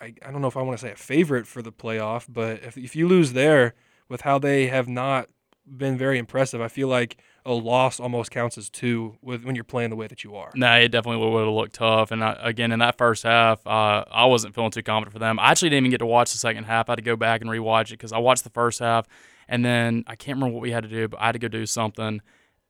I, 0.00 0.14
I 0.24 0.30
don't 0.30 0.42
know 0.42 0.48
if 0.48 0.56
I 0.56 0.62
want 0.62 0.78
to 0.78 0.86
say 0.86 0.92
a 0.92 0.96
favorite 0.96 1.46
for 1.46 1.62
the 1.62 1.72
playoff, 1.72 2.26
but 2.28 2.62
if, 2.62 2.76
if 2.76 2.96
you 2.96 3.06
lose 3.06 3.32
there 3.32 3.74
with 4.08 4.22
how 4.22 4.38
they 4.38 4.66
have 4.66 4.88
not 4.88 5.28
been 5.66 5.96
very 5.96 6.18
impressive, 6.18 6.60
I 6.60 6.68
feel 6.68 6.88
like 6.88 7.16
a 7.44 7.52
loss 7.52 8.00
almost 8.00 8.30
counts 8.30 8.58
as 8.58 8.68
two 8.68 9.16
with 9.22 9.44
when 9.44 9.54
you're 9.54 9.64
playing 9.64 9.90
the 9.90 9.96
way 9.96 10.06
that 10.08 10.24
you 10.24 10.34
are. 10.34 10.50
No, 10.54 10.72
it 10.74 10.88
definitely 10.88 11.24
would 11.24 11.44
have 11.44 11.54
looked 11.54 11.74
tough. 11.74 12.10
And 12.10 12.22
I, 12.22 12.36
again, 12.40 12.72
in 12.72 12.80
that 12.80 12.98
first 12.98 13.22
half, 13.22 13.64
uh, 13.66 14.04
I 14.10 14.26
wasn't 14.26 14.54
feeling 14.54 14.70
too 14.72 14.82
confident 14.82 15.12
for 15.12 15.18
them. 15.18 15.38
I 15.38 15.50
actually 15.50 15.70
didn't 15.70 15.84
even 15.84 15.90
get 15.92 15.98
to 15.98 16.06
watch 16.06 16.32
the 16.32 16.38
second 16.38 16.64
half. 16.64 16.88
I 16.88 16.92
had 16.92 16.96
to 16.96 17.02
go 17.02 17.16
back 17.16 17.40
and 17.40 17.50
rewatch 17.50 17.88
it 17.88 17.92
because 17.92 18.12
I 18.12 18.18
watched 18.18 18.44
the 18.44 18.50
first 18.50 18.80
half, 18.80 19.06
and 19.48 19.64
then 19.64 20.04
I 20.06 20.16
can't 20.16 20.36
remember 20.36 20.54
what 20.54 20.62
we 20.62 20.70
had 20.70 20.82
to 20.82 20.88
do, 20.88 21.08
but 21.08 21.20
I 21.20 21.26
had 21.26 21.32
to 21.32 21.38
go 21.38 21.48
do 21.48 21.66
something. 21.66 22.20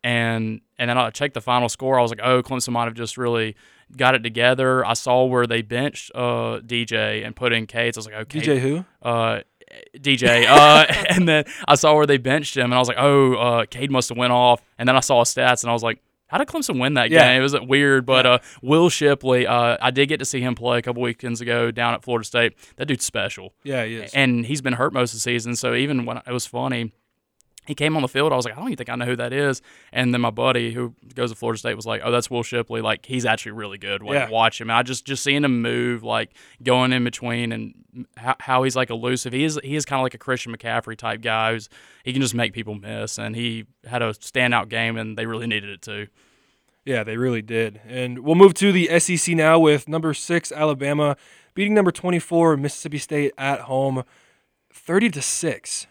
And 0.04 0.61
and 0.78 0.90
then 0.90 0.99
I 0.99 1.11
checked 1.11 1.35
the 1.35 1.40
final 1.40 1.68
score. 1.68 1.99
I 1.99 2.02
was 2.02 2.11
like, 2.11 2.21
oh, 2.23 2.42
Clemson 2.42 2.73
might 2.73 2.85
have 2.85 2.95
just 2.95 3.16
really 3.16 3.56
got 3.97 4.14
it 4.14 4.23
together. 4.23 4.85
I 4.85 4.92
saw 4.92 5.25
where 5.25 5.47
they 5.47 5.62
benched 5.62 6.12
uh, 6.14 6.61
DJ 6.64 7.25
and 7.25 7.35
put 7.35 7.52
in 7.52 7.66
Cates. 7.66 7.97
I 7.97 8.00
was 8.00 8.06
like, 8.06 8.14
okay, 8.14 8.40
DJ 8.40 8.59
who? 8.61 8.85
uh, 9.02 9.40
DJ. 9.97 10.47
Uh, 10.47 10.87
and 11.11 11.28
then 11.28 11.45
I 11.66 11.75
saw 11.75 11.95
where 11.95 12.06
they 12.06 12.18
benched 12.18 12.56
him, 12.56 12.64
and 12.64 12.75
I 12.75 12.78
was 12.78 12.88
like, 12.88 12.99
oh, 13.00 13.35
uh, 13.35 13.66
Cade 13.66 13.90
must 13.90 14.09
have 14.11 14.18
went 14.18 14.33
off. 14.33 14.62
And 14.78 14.88
then 14.88 14.97
I 14.97 15.00
saw 15.00 15.21
his 15.21 15.35
stats, 15.35 15.62
and 15.62 15.71
I 15.71 15.73
was 15.73 15.83
like, 15.83 16.00
how 16.28 16.38
did 16.38 16.49
Clemson 16.49 16.80
win 16.80 16.95
that 16.95 17.11
Yeah. 17.11 17.28
game? 17.33 17.40
It 17.40 17.42
was 17.42 17.56
weird, 17.61 18.04
but 18.06 18.26
uh, 18.26 18.38
Will 18.62 18.88
Shipley, 18.88 19.47
uh, 19.47 19.76
I 19.80 19.90
did 19.90 20.09
get 20.09 20.18
to 20.18 20.25
see 20.25 20.40
him 20.40 20.54
play 20.54 20.78
a 20.78 20.83
couple 20.83 21.02
weekends 21.02 21.40
ago 21.40 21.71
down 21.71 21.95
at 21.95 22.02
Florida 22.02 22.25
State. 22.26 22.54
That 22.76 22.87
dude's 22.87 23.04
special, 23.04 23.54
Yeah, 23.64 23.85
he 23.85 23.97
is. 23.97 24.12
and 24.14 24.47
he's 24.47 24.61
been 24.61 24.75
hurt 24.75 24.92
most 24.92 25.12
of 25.12 25.16
the 25.18 25.21
season. 25.21 25.56
So 25.56 25.75
even 25.75 26.04
when 26.04 26.16
it 26.18 26.33
was 26.33 26.47
funny. 26.47 26.92
He 27.67 27.75
came 27.75 27.97
on 27.97 28.03
the 28.03 28.09
field. 28.09 28.33
I 28.33 28.37
was 28.37 28.45
like, 28.45 28.55
I 28.55 28.59
don't 28.59 28.69
even 28.69 28.77
think 28.77 28.89
I 28.91 28.95
know 28.97 29.05
who 29.07 29.17
that 29.17 29.33
is. 29.33 29.63
And 29.93 30.15
then 30.15 30.21
my 30.21 30.31
buddy 30.31 30.73
who 30.73 30.95
goes 31.15 31.31
to 31.31 31.37
Florida 31.37 31.59
State 31.59 31.75
was 31.75 31.87
like, 31.87 32.01
Oh, 32.05 32.11
that's 32.11 32.31
Will 32.31 32.43
Shipley. 32.43 32.81
Like 32.81 33.07
he's 33.07 33.25
actually 33.27 33.53
really 33.53 33.79
good. 33.79 34.03
Like 34.03 34.15
Yeah. 34.15 34.29
watch 34.31 34.61
him. 34.61 34.71
And 34.71 34.77
I 34.79 34.83
just 34.83 35.05
just 35.05 35.23
seeing 35.25 35.45
him 35.45 35.63
move, 35.63 36.03
like 36.03 36.31
going 36.63 36.93
in 36.93 37.05
between, 37.05 37.53
and 37.53 37.75
how, 38.17 38.37
how 38.41 38.63
he's 38.63 38.77
like 38.77 38.91
elusive. 38.91 39.33
He 39.33 39.45
is 39.45 39.59
he 39.65 39.75
is 39.77 39.85
kind 39.85 40.01
of 40.01 40.05
like 40.05 40.15
a 40.15 40.19
Christian 40.19 40.55
McCaffrey 40.57 40.97
type 40.97 41.21
guy 41.23 41.53
who's 41.53 41.69
he 42.05 42.13
can 42.13 42.23
just 42.23 42.35
make 42.35 42.53
people 42.53 42.75
miss. 42.75 43.19
And 43.19 43.35
he 43.35 43.65
had 43.85 44.03
a 44.03 44.13
standout 44.13 44.69
game, 44.69 44.97
and 44.97 45.17
they 45.19 45.27
really 45.27 45.47
needed 45.47 45.71
it 45.71 45.83
too. 45.83 46.07
Yeah, 46.85 47.03
they 47.03 47.17
really 47.17 47.43
did. 47.43 47.81
And 47.89 48.21
we'll 48.21 48.37
move 48.37 48.55
to 48.55 48.71
the 48.71 49.01
SEC 49.01 49.35
now 49.35 49.59
with 49.59 49.89
number 49.89 50.15
six 50.15 50.53
Alabama 50.53 51.17
beating 51.55 51.75
number 51.75 51.91
twenty-four 51.91 52.57
Mississippi 52.57 52.99
State 52.99 53.33
at 53.37 53.63
home, 53.63 54.05
thirty 54.73 55.09
to 55.11 55.21
six. 55.23 55.87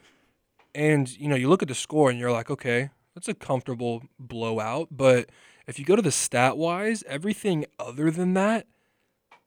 And 0.75 1.10
you 1.17 1.27
know, 1.27 1.36
you 1.36 1.50
look 1.50 1.62
at 1.62 1.70
the 1.70 1.75
score 1.75 2.10
and 2.10 2.20
you're 2.20 2.32
like, 2.32 2.51
okay, 2.51 2.89
that's 3.15 3.27
a 3.27 3.34
comfortable 3.34 4.03
blowout. 4.20 4.89
But 4.91 5.29
if 5.65 5.79
you 5.79 5.86
go 5.86 5.96
to 5.96 6.01
the 6.01 6.12
stat 6.12 6.58
wise, 6.58 7.03
everything 7.08 7.65
other 7.79 8.12
than 8.12 8.34
that 8.34 8.67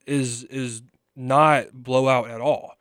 is 0.07 0.45
is 0.45 0.83
not 1.15 1.73
blowout 1.75 2.31
at 2.31 2.41
all. 2.41 2.75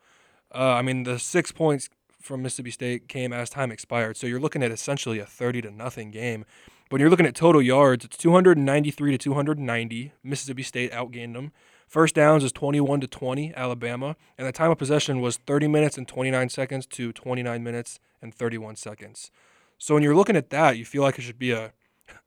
Uh, 0.54 0.72
I 0.72 0.82
mean, 0.82 1.02
the 1.02 1.18
six 1.18 1.52
points 1.52 1.90
from 2.20 2.42
Mississippi 2.42 2.70
State 2.70 3.08
came 3.08 3.32
as 3.32 3.50
time 3.50 3.70
expired, 3.70 4.16
so 4.16 4.26
you're 4.26 4.40
looking 4.40 4.62
at 4.62 4.70
essentially 4.70 5.18
a 5.18 5.26
thirty 5.26 5.60
to 5.60 5.70
nothing 5.70 6.10
game. 6.10 6.44
But 6.88 6.94
When 6.94 7.00
you're 7.00 7.10
looking 7.10 7.26
at 7.26 7.34
total 7.34 7.60
yards, 7.60 8.06
it's 8.06 8.16
293 8.16 9.12
to 9.12 9.18
290. 9.18 10.12
Mississippi 10.24 10.62
State 10.62 10.90
outgained 10.90 11.34
them. 11.34 11.52
First 11.88 12.14
downs 12.14 12.44
is 12.44 12.52
21 12.52 13.00
to 13.00 13.06
20, 13.06 13.54
Alabama, 13.54 14.14
and 14.36 14.46
the 14.46 14.52
time 14.52 14.70
of 14.70 14.76
possession 14.76 15.20
was 15.22 15.38
30 15.38 15.68
minutes 15.68 15.96
and 15.96 16.06
29 16.06 16.50
seconds 16.50 16.86
to 16.86 17.12
29 17.12 17.64
minutes 17.64 17.98
and 18.20 18.34
31 18.34 18.76
seconds. 18.76 19.30
So 19.78 19.94
when 19.94 20.02
you're 20.02 20.14
looking 20.14 20.36
at 20.36 20.50
that, 20.50 20.76
you 20.76 20.84
feel 20.84 21.02
like 21.02 21.18
it 21.18 21.22
should 21.22 21.38
be 21.38 21.52
a 21.52 21.72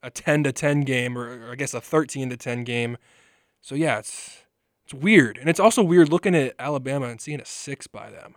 a 0.03 0.09
10 0.11 0.43
to 0.43 0.51
10 0.51 0.81
game, 0.81 1.17
or, 1.17 1.47
or 1.47 1.51
I 1.51 1.55
guess 1.55 1.73
a 1.73 1.81
13 1.81 2.29
to 2.29 2.37
10 2.37 2.63
game. 2.63 2.97
So 3.61 3.75
yeah, 3.75 3.99
it's 3.99 4.39
it's 4.83 4.93
weird, 4.93 5.37
and 5.37 5.49
it's 5.49 5.59
also 5.59 5.83
weird 5.83 6.09
looking 6.09 6.35
at 6.35 6.55
Alabama 6.59 7.07
and 7.07 7.21
seeing 7.21 7.39
a 7.39 7.45
six 7.45 7.87
by 7.87 8.09
them. 8.09 8.35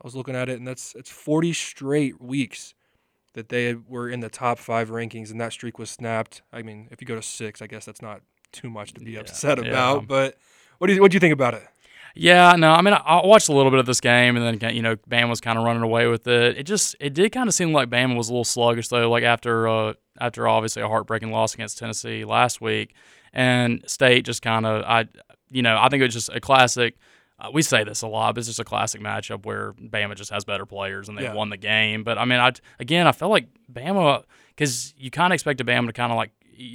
I 0.00 0.04
was 0.06 0.16
looking 0.16 0.34
at 0.34 0.48
it, 0.48 0.58
and 0.58 0.66
that's 0.66 0.94
it's 0.94 1.10
40 1.10 1.52
straight 1.52 2.20
weeks 2.20 2.74
that 3.34 3.48
they 3.50 3.74
were 3.74 4.08
in 4.08 4.20
the 4.20 4.28
top 4.28 4.58
five 4.58 4.90
rankings, 4.90 5.30
and 5.30 5.40
that 5.40 5.52
streak 5.52 5.78
was 5.78 5.90
snapped. 5.90 6.42
I 6.52 6.62
mean, 6.62 6.88
if 6.90 7.00
you 7.00 7.06
go 7.06 7.14
to 7.14 7.22
six, 7.22 7.60
I 7.62 7.66
guess 7.66 7.84
that's 7.84 8.02
not 8.02 8.22
too 8.52 8.68
much 8.70 8.92
to 8.94 9.00
be 9.00 9.12
Yeah, 9.12 9.20
upset 9.20 9.58
yeah. 9.58 9.68
about. 9.68 9.98
Um, 9.98 10.06
but 10.06 10.36
what 10.82 10.88
do 10.88 10.94
you 10.94 11.00
what 11.00 11.12
do 11.12 11.14
you 11.14 11.20
think 11.20 11.32
about 11.32 11.54
it? 11.54 11.62
Yeah, 12.16 12.56
no, 12.58 12.72
I 12.72 12.82
mean, 12.82 12.92
I, 12.92 12.96
I 12.96 13.24
watched 13.24 13.48
a 13.48 13.52
little 13.52 13.70
bit 13.70 13.78
of 13.78 13.86
this 13.86 14.00
game, 14.00 14.36
and 14.36 14.60
then 14.60 14.74
you 14.74 14.82
know, 14.82 14.96
Bama 14.96 15.28
was 15.28 15.40
kind 15.40 15.56
of 15.56 15.64
running 15.64 15.84
away 15.84 16.08
with 16.08 16.26
it. 16.26 16.58
It 16.58 16.64
just, 16.64 16.96
it 16.98 17.14
did 17.14 17.30
kind 17.30 17.48
of 17.48 17.54
seem 17.54 17.72
like 17.72 17.88
Bama 17.88 18.16
was 18.16 18.28
a 18.28 18.32
little 18.32 18.44
sluggish 18.44 18.88
though. 18.88 19.08
Like 19.08 19.22
after, 19.22 19.68
uh, 19.68 19.92
after 20.20 20.48
obviously 20.48 20.82
a 20.82 20.88
heartbreaking 20.88 21.30
loss 21.30 21.54
against 21.54 21.78
Tennessee 21.78 22.24
last 22.24 22.60
week, 22.60 22.94
and 23.32 23.84
State 23.86 24.24
just 24.24 24.42
kind 24.42 24.66
of, 24.66 24.82
I, 24.84 25.06
you 25.52 25.62
know, 25.62 25.78
I 25.80 25.88
think 25.88 26.00
it 26.00 26.06
was 26.06 26.14
just 26.14 26.30
a 26.30 26.40
classic. 26.40 26.96
Uh, 27.38 27.50
we 27.54 27.62
say 27.62 27.84
this 27.84 28.02
a 28.02 28.08
lot, 28.08 28.34
but 28.34 28.40
it's 28.40 28.48
just 28.48 28.58
a 28.60 28.64
classic 28.64 29.00
matchup 29.00 29.46
where 29.46 29.72
Bama 29.74 30.16
just 30.16 30.32
has 30.32 30.44
better 30.44 30.66
players 30.66 31.08
and 31.08 31.16
they 31.16 31.22
Yeah. 31.22 31.34
won 31.34 31.48
the 31.48 31.56
game. 31.56 32.02
But 32.02 32.18
I 32.18 32.24
mean, 32.24 32.40
I 32.40 32.50
again, 32.80 33.06
I 33.06 33.12
felt 33.12 33.30
like 33.30 33.46
Bama 33.72 34.24
because 34.48 34.94
you 34.98 35.12
kind 35.12 35.32
of 35.32 35.34
expected 35.34 35.64
Bama 35.64 35.86
to 35.86 35.92
kind 35.92 36.10
of 36.12 36.16
like 36.16 36.32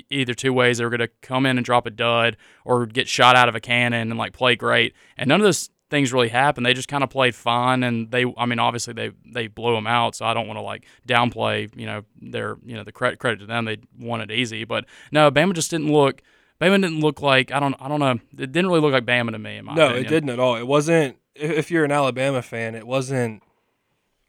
either 0.09 0.33
two 0.33 0.53
ways 0.53 0.77
they 0.77 0.83
were 0.83 0.89
going 0.89 0.99
to 0.99 1.09
come 1.21 1.45
in 1.45 1.57
and 1.57 1.65
drop 1.65 1.85
a 1.85 1.89
dud 1.91 2.37
or 2.65 2.85
get 2.85 3.07
shot 3.07 3.35
out 3.35 3.49
of 3.49 3.55
a 3.55 3.59
cannon 3.59 4.11
and 4.11 4.17
like 4.17 4.33
play 4.33 4.55
great, 4.55 4.93
and 5.17 5.27
none 5.27 5.39
of 5.39 5.45
those 5.45 5.69
things 5.89 6.11
really 6.11 6.29
happened. 6.29 6.65
They 6.65 6.73
just 6.73 6.87
kind 6.87 7.03
of 7.03 7.09
played 7.09 7.35
fine, 7.35 7.83
and 7.83 8.11
they, 8.11 8.25
I 8.37 8.45
mean, 8.45 8.59
obviously 8.59 8.93
they 8.93 9.11
they 9.25 9.47
blew 9.47 9.73
them 9.73 9.87
out. 9.87 10.15
So 10.15 10.25
I 10.25 10.33
don't 10.33 10.47
want 10.47 10.57
to 10.57 10.61
like 10.61 10.85
downplay, 11.07 11.75
you 11.75 11.85
know, 11.85 12.03
their 12.21 12.57
you 12.65 12.75
know 12.75 12.83
the 12.83 12.91
credit 12.91 13.19
credit 13.19 13.39
to 13.39 13.45
them. 13.45 13.65
They 13.65 13.77
won 13.99 14.21
it 14.21 14.31
easy, 14.31 14.63
but 14.63 14.85
no, 15.11 15.31
Bama 15.31 15.53
just 15.53 15.71
didn't 15.71 15.91
look. 15.91 16.21
Bama 16.59 16.81
didn't 16.81 16.99
look 16.99 17.21
like 17.21 17.51
I 17.51 17.59
don't 17.59 17.75
I 17.79 17.87
don't 17.87 17.99
know. 17.99 18.19
It 18.37 18.51
didn't 18.51 18.67
really 18.67 18.81
look 18.81 18.93
like 18.93 19.05
Bama 19.05 19.31
to 19.31 19.39
me. 19.39 19.57
In 19.57 19.65
my 19.65 19.75
no, 19.75 19.85
opinion. 19.85 20.05
it 20.05 20.09
didn't 20.09 20.29
at 20.29 20.39
all. 20.39 20.55
It 20.55 20.67
wasn't. 20.67 21.17
If 21.35 21.51
if 21.51 21.71
you're 21.71 21.85
an 21.85 21.91
Alabama 21.91 22.41
fan, 22.41 22.75
it 22.75 22.87
wasn't. 22.87 23.43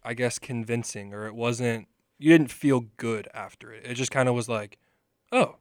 I 0.04 0.14
guess 0.14 0.38
convincing, 0.38 1.12
or 1.12 1.26
it 1.26 1.34
wasn't. 1.34 1.88
You 2.18 2.30
didn't 2.30 2.50
feel 2.50 2.86
good 2.96 3.28
after 3.34 3.72
it. 3.72 3.84
It 3.84 3.94
just 3.94 4.10
kind 4.10 4.28
of 4.28 4.34
was 4.34 4.48
like, 4.48 4.78
oh, 5.32 5.56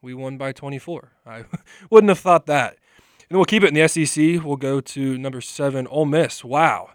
we 0.00 0.14
won 0.14 0.36
by 0.36 0.52
24. 0.52 1.12
I 1.26 1.44
wouldn't 1.90 2.08
have 2.08 2.18
thought 2.18 2.46
that. 2.46 2.76
And 3.28 3.38
we'll 3.38 3.44
keep 3.44 3.62
it 3.62 3.68
in 3.68 3.74
the 3.74 3.88
SEC. 3.88 4.44
We'll 4.44 4.56
go 4.56 4.80
to 4.80 5.18
number 5.18 5.40
seven, 5.40 5.86
Ole 5.86 6.04
Miss. 6.04 6.44
Wow, 6.44 6.90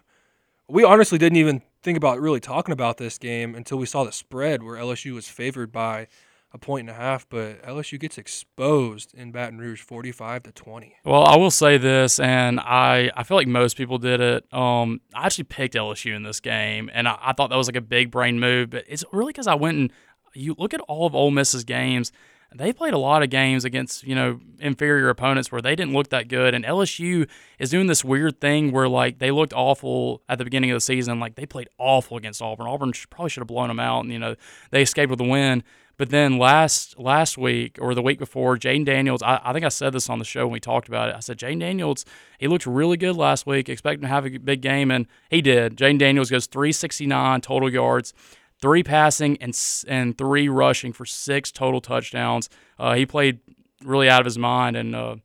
we 0.68 0.84
honestly 0.84 1.18
didn't 1.18 1.38
even 1.38 1.62
think 1.82 1.96
about 1.96 2.20
really 2.20 2.40
talking 2.40 2.72
about 2.72 2.98
this 2.98 3.18
game 3.18 3.54
until 3.54 3.78
we 3.78 3.86
saw 3.86 4.04
the 4.04 4.12
spread, 4.12 4.62
where 4.62 4.76
LSU 4.76 5.14
was 5.14 5.28
favored 5.28 5.72
by 5.72 6.06
a 6.52 6.58
point 6.58 6.88
and 6.88 6.90
a 6.90 6.94
half, 6.94 7.28
but 7.28 7.62
LSU 7.62 8.00
gets 8.00 8.16
exposed 8.16 9.14
in 9.14 9.32
Baton 9.32 9.58
Rouge, 9.58 9.82
45 9.82 10.44
to 10.44 10.52
20. 10.52 10.96
Well, 11.04 11.24
I 11.24 11.36
will 11.36 11.50
say 11.50 11.76
this, 11.76 12.18
and 12.18 12.58
I, 12.60 13.10
I 13.14 13.22
feel 13.22 13.36
like 13.36 13.46
most 13.46 13.76
people 13.76 13.98
did 13.98 14.20
it. 14.20 14.52
Um, 14.52 15.00
I 15.14 15.26
actually 15.26 15.44
picked 15.44 15.74
LSU 15.74 16.16
in 16.16 16.22
this 16.22 16.40
game, 16.40 16.90
and 16.94 17.06
I, 17.06 17.18
I 17.20 17.32
thought 17.34 17.50
that 17.50 17.56
was 17.56 17.68
like 17.68 17.76
a 17.76 17.82
big 17.82 18.10
brain 18.10 18.40
move. 18.40 18.70
But 18.70 18.84
it's 18.88 19.04
really 19.12 19.32
because 19.32 19.46
I 19.46 19.56
went 19.56 19.76
and 19.76 19.92
you 20.34 20.54
look 20.58 20.74
at 20.74 20.80
all 20.82 21.06
of 21.06 21.14
Ole 21.14 21.30
Miss's 21.30 21.64
games. 21.64 22.12
They 22.54 22.72
played 22.72 22.94
a 22.94 22.98
lot 22.98 23.22
of 23.22 23.28
games 23.28 23.66
against 23.66 24.04
you 24.04 24.14
know 24.14 24.40
inferior 24.58 25.10
opponents 25.10 25.52
where 25.52 25.60
they 25.60 25.76
didn't 25.76 25.92
look 25.92 26.08
that 26.08 26.28
good, 26.28 26.54
and 26.54 26.64
LSU 26.64 27.28
is 27.58 27.70
doing 27.70 27.88
this 27.88 28.02
weird 28.02 28.40
thing 28.40 28.72
where 28.72 28.88
like 28.88 29.18
they 29.18 29.30
looked 29.30 29.52
awful 29.52 30.22
at 30.28 30.38
the 30.38 30.44
beginning 30.44 30.70
of 30.70 30.76
the 30.76 30.80
season, 30.80 31.20
like 31.20 31.34
they 31.34 31.44
played 31.44 31.68
awful 31.76 32.16
against 32.16 32.40
Auburn. 32.40 32.66
Auburn 32.66 32.92
probably 33.10 33.28
should 33.28 33.42
have 33.42 33.48
blown 33.48 33.68
them 33.68 33.80
out, 33.80 34.04
and 34.04 34.12
you 34.12 34.18
know 34.18 34.34
they 34.70 34.82
escaped 34.82 35.10
with 35.10 35.20
a 35.20 35.24
win. 35.24 35.62
But 35.98 36.10
then 36.10 36.38
last 36.38 36.96
last 36.96 37.36
week 37.36 37.76
or 37.80 37.92
the 37.92 38.00
week 38.00 38.20
before, 38.20 38.56
Jaden 38.56 38.86
Daniels, 38.86 39.20
I, 39.20 39.40
I 39.44 39.52
think 39.52 39.64
I 39.64 39.68
said 39.68 39.92
this 39.92 40.08
on 40.08 40.20
the 40.20 40.24
show 40.24 40.46
when 40.46 40.52
we 40.52 40.60
talked 40.60 40.86
about 40.86 41.08
it. 41.08 41.16
I 41.16 41.20
said 41.20 41.38
Jaden 41.38 41.58
Daniels, 41.58 42.04
he 42.38 42.46
looked 42.46 42.66
really 42.66 42.96
good 42.96 43.16
last 43.16 43.46
week, 43.46 43.68
expecting 43.68 44.02
to 44.02 44.08
have 44.08 44.24
a 44.24 44.38
big 44.38 44.62
game, 44.62 44.92
and 44.92 45.08
he 45.28 45.42
did. 45.42 45.76
Jaden 45.76 45.98
Daniels 45.98 46.30
goes 46.30 46.46
369 46.46 47.40
total 47.40 47.70
yards, 47.70 48.14
three 48.60 48.82
passing 48.82 49.36
and 49.40 49.58
and 49.86 50.16
three 50.16 50.48
rushing 50.48 50.92
for 50.92 51.04
six 51.04 51.50
total 51.52 51.80
touchdowns. 51.80 52.48
Uh, 52.78 52.94
he 52.94 53.06
played 53.06 53.40
really 53.84 54.08
out 54.08 54.20
of 54.20 54.24
his 54.24 54.38
mind 54.38 54.76
and 54.76 54.94
uh, 54.94 55.16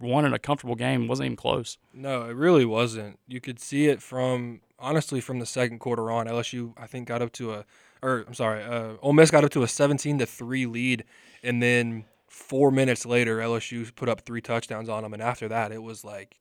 won 0.00 0.24
in 0.24 0.32
a 0.32 0.38
comfortable 0.38 0.74
game. 0.74 1.06
wasn't 1.08 1.26
even 1.26 1.36
close. 1.36 1.78
No, 1.92 2.24
it 2.24 2.34
really 2.34 2.64
wasn't. 2.64 3.18
You 3.26 3.40
could 3.40 3.60
see 3.60 3.86
it 3.86 4.02
from 4.02 4.60
honestly 4.78 5.20
from 5.20 5.38
the 5.38 5.46
second 5.46 5.78
quarter 5.78 6.10
on. 6.10 6.26
LSU 6.26 6.74
I 6.76 6.86
think 6.86 7.08
got 7.08 7.22
up 7.22 7.32
to 7.32 7.54
a 7.54 7.64
or 8.02 8.24
I'm 8.26 8.34
sorry, 8.34 8.62
uh, 8.64 8.94
Ole 9.00 9.12
Miss 9.12 9.30
got 9.30 9.44
up 9.44 9.50
to 9.52 9.62
a 9.62 9.68
17 9.68 10.18
to 10.18 10.26
three 10.26 10.66
lead, 10.66 11.04
and 11.42 11.62
then 11.62 12.04
four 12.26 12.70
minutes 12.70 13.06
later 13.06 13.38
LSU 13.38 13.94
put 13.94 14.08
up 14.08 14.22
three 14.22 14.40
touchdowns 14.40 14.88
on 14.88 15.02
them, 15.04 15.12
and 15.12 15.22
after 15.22 15.48
that 15.48 15.70
it 15.72 15.82
was 15.82 16.04
like 16.04 16.40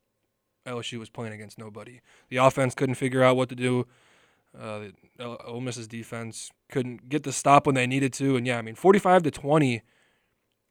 LSU 0.66 1.00
was 1.00 1.10
playing 1.10 1.34
against 1.34 1.58
nobody. 1.58 2.02
The 2.30 2.38
offense 2.38 2.74
couldn't 2.74 2.96
figure 2.96 3.24
out 3.24 3.36
what 3.36 3.50
to 3.50 3.56
do. 3.56 3.88
Uh, 4.58 4.80
the 5.18 5.38
Ole 5.46 5.62
Miss's 5.62 5.88
defense 5.88 6.52
couldn't 6.70 7.10
get 7.10 7.24
the 7.24 7.32
stop 7.32 7.66
when 7.66 7.76
they 7.76 7.88
needed 7.88 8.14
to, 8.14 8.36
and 8.36 8.46
yeah, 8.46 8.58
I 8.58 8.62
mean 8.62 8.76
45 8.76 9.24
to 9.24 9.32
20, 9.32 9.82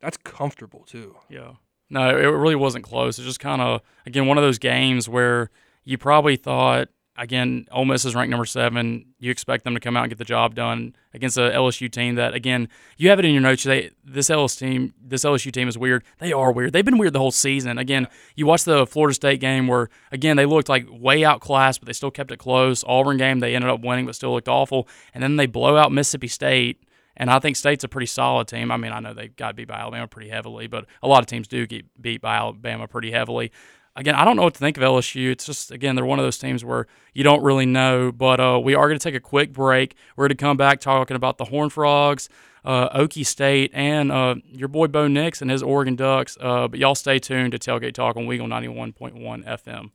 that's 0.00 0.16
comfortable 0.18 0.84
too. 0.84 1.16
Yeah. 1.28 1.54
No, 1.88 2.08
it 2.10 2.24
really 2.24 2.56
wasn't 2.56 2.84
close. 2.84 3.18
It's 3.18 3.26
just 3.26 3.40
kind 3.40 3.60
of 3.60 3.80
again 4.06 4.26
one 4.26 4.38
of 4.38 4.44
those 4.44 4.58
games 4.58 5.08
where 5.08 5.50
you 5.84 5.98
probably 5.98 6.36
thought 6.36 6.88
again 7.20 7.66
Ole 7.70 7.84
Miss 7.84 8.04
is 8.04 8.14
ranked 8.14 8.30
number 8.30 8.46
seven. 8.46 9.04
You 9.18 9.30
expect 9.30 9.64
them 9.64 9.74
to 9.74 9.80
come 9.80 9.96
out 9.96 10.04
and 10.04 10.10
get 10.10 10.18
the 10.18 10.24
job 10.24 10.54
done 10.54 10.96
against 11.12 11.36
a 11.36 11.42
LSU 11.50 11.92
team 11.92 12.14
that 12.14 12.34
again 12.34 12.68
you 12.96 13.10
have 13.10 13.18
it 13.18 13.24
in 13.24 13.32
your 13.32 13.42
notes. 13.42 13.62
They 13.62 13.90
this 14.02 14.30
LSU 14.30 14.58
team 14.58 14.94
this 15.00 15.24
LSU 15.24 15.52
team 15.52 15.68
is 15.68 15.76
weird. 15.76 16.02
They 16.18 16.32
are 16.32 16.50
weird. 16.50 16.72
They've 16.72 16.84
been 16.84 16.98
weird 16.98 17.12
the 17.12 17.18
whole 17.18 17.30
season. 17.30 17.78
Again, 17.78 18.08
you 18.34 18.46
watch 18.46 18.64
the 18.64 18.86
Florida 18.86 19.14
State 19.14 19.40
game 19.40 19.68
where 19.68 19.90
again 20.10 20.36
they 20.36 20.46
looked 20.46 20.68
like 20.68 20.86
way 20.90 21.22
outclassed, 21.22 21.80
but 21.80 21.86
they 21.86 21.92
still 21.92 22.10
kept 22.10 22.32
it 22.32 22.38
close. 22.38 22.82
Auburn 22.86 23.18
game 23.18 23.40
they 23.40 23.54
ended 23.54 23.70
up 23.70 23.82
winning, 23.82 24.06
but 24.06 24.14
still 24.14 24.32
looked 24.32 24.48
awful. 24.48 24.88
And 25.12 25.22
then 25.22 25.36
they 25.36 25.46
blow 25.46 25.76
out 25.76 25.92
Mississippi 25.92 26.28
State. 26.28 26.82
And 27.16 27.28
I 27.30 27.38
think 27.38 27.56
State's 27.56 27.84
a 27.84 27.88
pretty 27.88 28.06
solid 28.06 28.48
team. 28.48 28.70
I 28.70 28.78
mean, 28.78 28.92
I 28.92 29.00
know 29.00 29.12
they 29.12 29.28
got 29.28 29.54
beat 29.54 29.68
by 29.68 29.74
Alabama 29.74 30.08
pretty 30.08 30.30
heavily, 30.30 30.68
but 30.68 30.86
a 31.02 31.08
lot 31.08 31.20
of 31.20 31.26
teams 31.26 31.48
do 31.48 31.66
get 31.66 31.84
beat 32.00 32.22
by 32.22 32.36
Alabama 32.36 32.88
pretty 32.88 33.10
heavily. 33.10 33.52
Again, 34.00 34.14
I 34.14 34.24
don't 34.24 34.34
know 34.34 34.44
what 34.44 34.54
to 34.54 34.58
think 34.58 34.78
of 34.78 34.82
LSU. 34.82 35.30
It's 35.30 35.44
just 35.44 35.70
again 35.70 35.94
they're 35.94 36.06
one 36.06 36.18
of 36.18 36.24
those 36.24 36.38
teams 36.38 36.64
where 36.64 36.86
you 37.12 37.22
don't 37.22 37.42
really 37.42 37.66
know. 37.66 38.10
But 38.10 38.40
uh, 38.40 38.58
we 38.58 38.74
are 38.74 38.88
going 38.88 38.98
to 38.98 39.02
take 39.02 39.14
a 39.14 39.20
quick 39.20 39.52
break. 39.52 39.94
We're 40.16 40.24
going 40.24 40.36
to 40.38 40.42
come 40.42 40.56
back 40.56 40.80
talking 40.80 41.16
about 41.16 41.36
the 41.36 41.44
Horn 41.44 41.68
Frogs, 41.68 42.30
uh, 42.64 42.98
Okie 42.98 43.26
State, 43.26 43.70
and 43.74 44.10
uh, 44.10 44.36
your 44.46 44.68
boy 44.68 44.86
Bo 44.86 45.06
Nix 45.06 45.42
and 45.42 45.50
his 45.50 45.62
Oregon 45.62 45.96
Ducks. 45.96 46.38
Uh, 46.40 46.66
but 46.66 46.80
y'all 46.80 46.94
stay 46.94 47.18
tuned 47.18 47.52
to 47.52 47.58
Tailgate 47.58 47.92
Talk 47.92 48.16
on 48.16 48.24
Weagle 48.24 48.48
ninety 48.48 48.68
one 48.68 48.94
point 48.94 49.16
one 49.16 49.42
FM. 49.42 49.90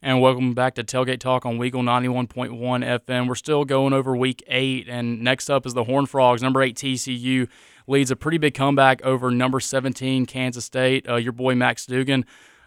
And 0.00 0.22
welcome 0.22 0.54
back 0.54 0.74
to 0.76 0.84
Tailgate 0.84 1.20
Talk 1.20 1.44
on 1.44 1.58
Weagle 1.58 1.82
91.1 1.82 2.56
FM. 3.04 3.26
We're 3.26 3.34
still 3.34 3.64
going 3.64 3.92
over 3.92 4.16
week 4.16 4.44
eight, 4.46 4.88
and 4.88 5.22
next 5.22 5.50
up 5.50 5.66
is 5.66 5.74
the 5.74 5.82
Horn 5.82 6.06
Frogs. 6.06 6.40
Number 6.40 6.62
eight 6.62 6.76
TCU 6.76 7.48
leads 7.88 8.12
a 8.12 8.16
pretty 8.16 8.38
big 8.38 8.54
comeback 8.54 9.02
over 9.02 9.32
number 9.32 9.58
17 9.58 10.24
Kansas 10.26 10.64
State. 10.64 11.08
Uh, 11.08 11.16
your 11.16 11.32
boy 11.32 11.56
Max 11.56 11.84
Duggan. 11.84 12.24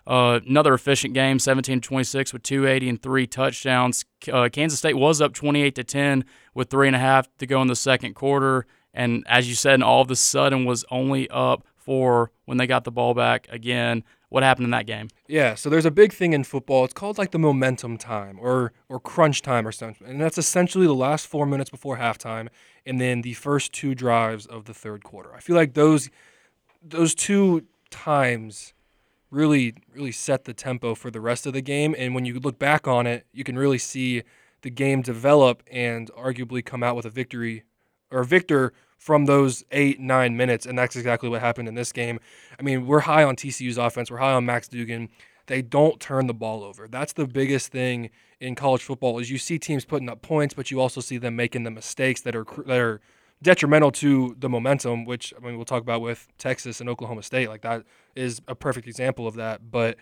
Uh, 0.07 0.39
another 0.47 0.73
efficient 0.73 1.13
game, 1.13 1.39
17 1.39 1.81
to 1.81 1.87
26 1.87 2.33
with 2.33 2.43
280 2.43 2.89
and 2.89 3.01
three 3.01 3.27
touchdowns. 3.27 4.03
Uh, 4.31 4.49
Kansas 4.51 4.79
State 4.79 4.97
was 4.97 5.21
up 5.21 5.33
28 5.33 5.75
to 5.75 5.83
10 5.83 6.25
with 6.53 6.69
three 6.69 6.87
and 6.87 6.95
a 6.95 6.99
half 6.99 7.27
to 7.37 7.45
go 7.45 7.61
in 7.61 7.67
the 7.67 7.75
second 7.75 8.15
quarter, 8.15 8.65
and 8.93 9.23
as 9.27 9.47
you 9.47 9.55
said, 9.55 9.75
and 9.75 9.83
all 9.83 10.01
of 10.01 10.11
a 10.11 10.15
sudden 10.15 10.65
was 10.65 10.83
only 10.91 11.29
up 11.29 11.65
four 11.75 12.31
when 12.45 12.57
they 12.57 12.67
got 12.67 12.83
the 12.83 12.91
ball 12.91 13.13
back 13.13 13.47
again. 13.49 14.03
What 14.29 14.43
happened 14.43 14.65
in 14.65 14.71
that 14.71 14.85
game? 14.85 15.09
Yeah, 15.27 15.55
so 15.55 15.69
there's 15.69 15.85
a 15.85 15.91
big 15.91 16.13
thing 16.13 16.31
in 16.31 16.45
football. 16.45 16.85
It's 16.85 16.93
called 16.93 17.17
like 17.17 17.31
the 17.31 17.39
momentum 17.39 17.97
time 17.97 18.37
or 18.39 18.71
or 18.87 18.97
crunch 18.97 19.41
time 19.41 19.67
or 19.67 19.73
something. 19.73 20.07
And 20.07 20.21
that's 20.21 20.37
essentially 20.37 20.85
the 20.85 20.95
last 20.95 21.27
4 21.27 21.45
minutes 21.45 21.69
before 21.69 21.97
halftime 21.97 22.47
and 22.85 22.99
then 22.99 23.21
the 23.21 23.33
first 23.33 23.73
two 23.73 23.93
drives 23.93 24.45
of 24.45 24.65
the 24.65 24.73
third 24.73 25.03
quarter. 25.03 25.33
I 25.35 25.39
feel 25.39 25.55
like 25.55 25.73
those 25.73 26.09
those 26.81 27.13
two 27.13 27.65
times 27.89 28.73
really 29.31 29.73
really 29.95 30.11
set 30.11 30.43
the 30.43 30.53
tempo 30.53 30.93
for 30.93 31.09
the 31.09 31.21
rest 31.21 31.47
of 31.47 31.53
the 31.53 31.61
game 31.61 31.95
and 31.97 32.13
when 32.13 32.25
you 32.25 32.39
look 32.39 32.59
back 32.59 32.87
on 32.87 33.07
it, 33.07 33.25
you 33.33 33.43
can 33.43 33.57
really 33.57 33.77
see 33.79 34.23
the 34.61 34.69
game 34.69 35.01
develop 35.01 35.63
and 35.71 36.11
arguably 36.11 36.63
come 36.63 36.83
out 36.83 36.95
with 36.95 37.05
a 37.05 37.09
victory 37.09 37.63
or 38.11 38.21
a 38.21 38.25
victor 38.25 38.73
from 38.97 39.25
those 39.25 39.63
eight, 39.71 39.99
nine 39.99 40.37
minutes. 40.37 40.65
And 40.65 40.77
that's 40.77 40.95
exactly 40.95 41.27
what 41.27 41.41
happened 41.41 41.67
in 41.67 41.73
this 41.73 41.91
game. 41.91 42.19
I 42.59 42.61
mean, 42.61 42.85
we're 42.85 42.99
high 42.99 43.23
on 43.23 43.35
TCU's 43.35 43.77
offense, 43.77 44.11
we're 44.11 44.17
high 44.17 44.33
on 44.33 44.45
Max 44.45 44.67
Duggan. 44.67 45.09
They 45.47 45.61
don't 45.63 45.99
turn 45.99 46.27
the 46.27 46.35
ball 46.35 46.63
over. 46.63 46.87
That's 46.87 47.13
the 47.13 47.25
biggest 47.25 47.71
thing 47.71 48.11
in 48.39 48.53
college 48.55 48.83
football 48.83 49.19
is 49.19 49.31
you 49.31 49.39
see 49.39 49.57
teams 49.57 49.85
putting 49.85 50.07
up 50.07 50.21
points, 50.21 50.53
but 50.53 50.69
you 50.69 50.79
also 50.79 51.01
see 51.01 51.17
them 51.17 51.35
making 51.35 51.63
the 51.63 51.71
mistakes 51.71 52.21
that 52.21 52.35
are 52.35 52.45
that 52.67 52.79
are 52.79 53.01
detrimental 53.41 53.91
to 53.91 54.35
the 54.39 54.49
momentum, 54.49 55.05
which 55.05 55.33
I 55.35 55.45
mean 55.45 55.55
we'll 55.55 55.65
talk 55.65 55.81
about 55.81 56.01
with 56.01 56.27
Texas 56.37 56.79
and 56.79 56.89
Oklahoma 56.89 57.23
State. 57.23 57.49
Like 57.49 57.61
that 57.61 57.83
is 58.15 58.41
a 58.47 58.55
perfect 58.55 58.87
example 58.87 59.27
of 59.27 59.35
that. 59.35 59.71
But 59.71 59.97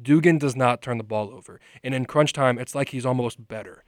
Duggan 0.00 0.38
does 0.38 0.56
not 0.56 0.82
turn 0.82 0.98
the 0.98 1.04
ball 1.04 1.30
over. 1.32 1.60
And 1.82 1.94
in 1.94 2.04
crunch 2.04 2.32
time, 2.32 2.58
it's 2.58 2.74
like 2.74 2.90
he's 2.90 3.06
almost 3.06 3.46
better 3.46 3.84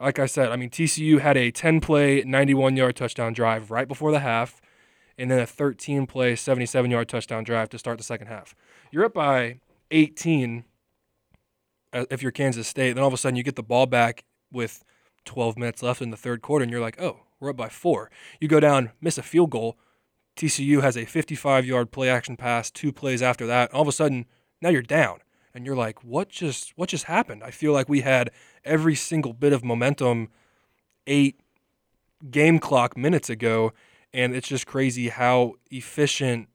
like 0.00 0.18
I 0.18 0.26
said, 0.26 0.50
I 0.50 0.56
mean, 0.56 0.70
TCU 0.70 1.20
had 1.20 1.36
a 1.36 1.50
10 1.50 1.80
play, 1.80 2.22
91 2.24 2.76
yard 2.76 2.96
touchdown 2.96 3.32
drive 3.32 3.70
right 3.70 3.88
before 3.88 4.12
the 4.12 4.20
half, 4.20 4.60
and 5.16 5.30
then 5.30 5.40
a 5.40 5.46
13 5.46 6.06
play, 6.06 6.36
77 6.36 6.90
yard 6.90 7.08
touchdown 7.08 7.44
drive 7.44 7.68
to 7.70 7.78
start 7.78 7.98
the 7.98 8.04
second 8.04 8.28
half. 8.28 8.54
You're 8.92 9.04
up 9.04 9.14
by 9.14 9.60
18 9.90 10.64
uh, 11.92 12.04
if 12.10 12.22
you're 12.22 12.32
Kansas 12.32 12.68
State. 12.68 12.92
Then 12.92 13.02
all 13.02 13.08
of 13.08 13.14
a 13.14 13.16
sudden 13.16 13.36
you 13.36 13.42
get 13.42 13.56
the 13.56 13.62
ball 13.62 13.86
back 13.86 14.24
with 14.52 14.84
12 15.24 15.58
minutes 15.58 15.82
left 15.82 16.00
in 16.00 16.10
the 16.10 16.16
third 16.16 16.42
quarter, 16.42 16.62
and 16.62 16.70
you're 16.70 16.80
like, 16.80 17.00
oh, 17.00 17.20
we're 17.40 17.50
up 17.50 17.56
by 17.56 17.68
four. 17.68 18.10
You 18.40 18.48
go 18.48 18.60
down, 18.60 18.92
miss 19.00 19.18
a 19.18 19.22
field 19.22 19.50
goal. 19.50 19.78
TCU 20.36 20.82
has 20.82 20.96
a 20.96 21.04
55 21.04 21.66
yard 21.66 21.90
play 21.90 22.08
action 22.08 22.36
pass, 22.36 22.70
two 22.70 22.92
plays 22.92 23.22
after 23.22 23.46
that. 23.46 23.72
All 23.72 23.82
of 23.82 23.88
a 23.88 23.92
sudden, 23.92 24.26
now 24.60 24.68
you're 24.68 24.82
down 24.82 25.20
and 25.54 25.66
you're 25.66 25.76
like, 25.76 26.04
what 26.04 26.28
just 26.28 26.72
what 26.76 26.88
just 26.88 27.04
happened? 27.04 27.42
I 27.42 27.50
feel 27.50 27.72
like 27.72 27.88
we 27.88 28.02
had 28.02 28.30
every 28.64 28.94
single 28.94 29.32
bit 29.32 29.52
of 29.52 29.64
momentum 29.64 30.28
eight 31.06 31.40
game 32.30 32.58
clock 32.58 32.96
minutes 32.96 33.30
ago, 33.30 33.72
and 34.12 34.34
it's 34.34 34.48
just 34.48 34.66
crazy 34.66 35.08
how 35.08 35.54
efficient 35.70 36.48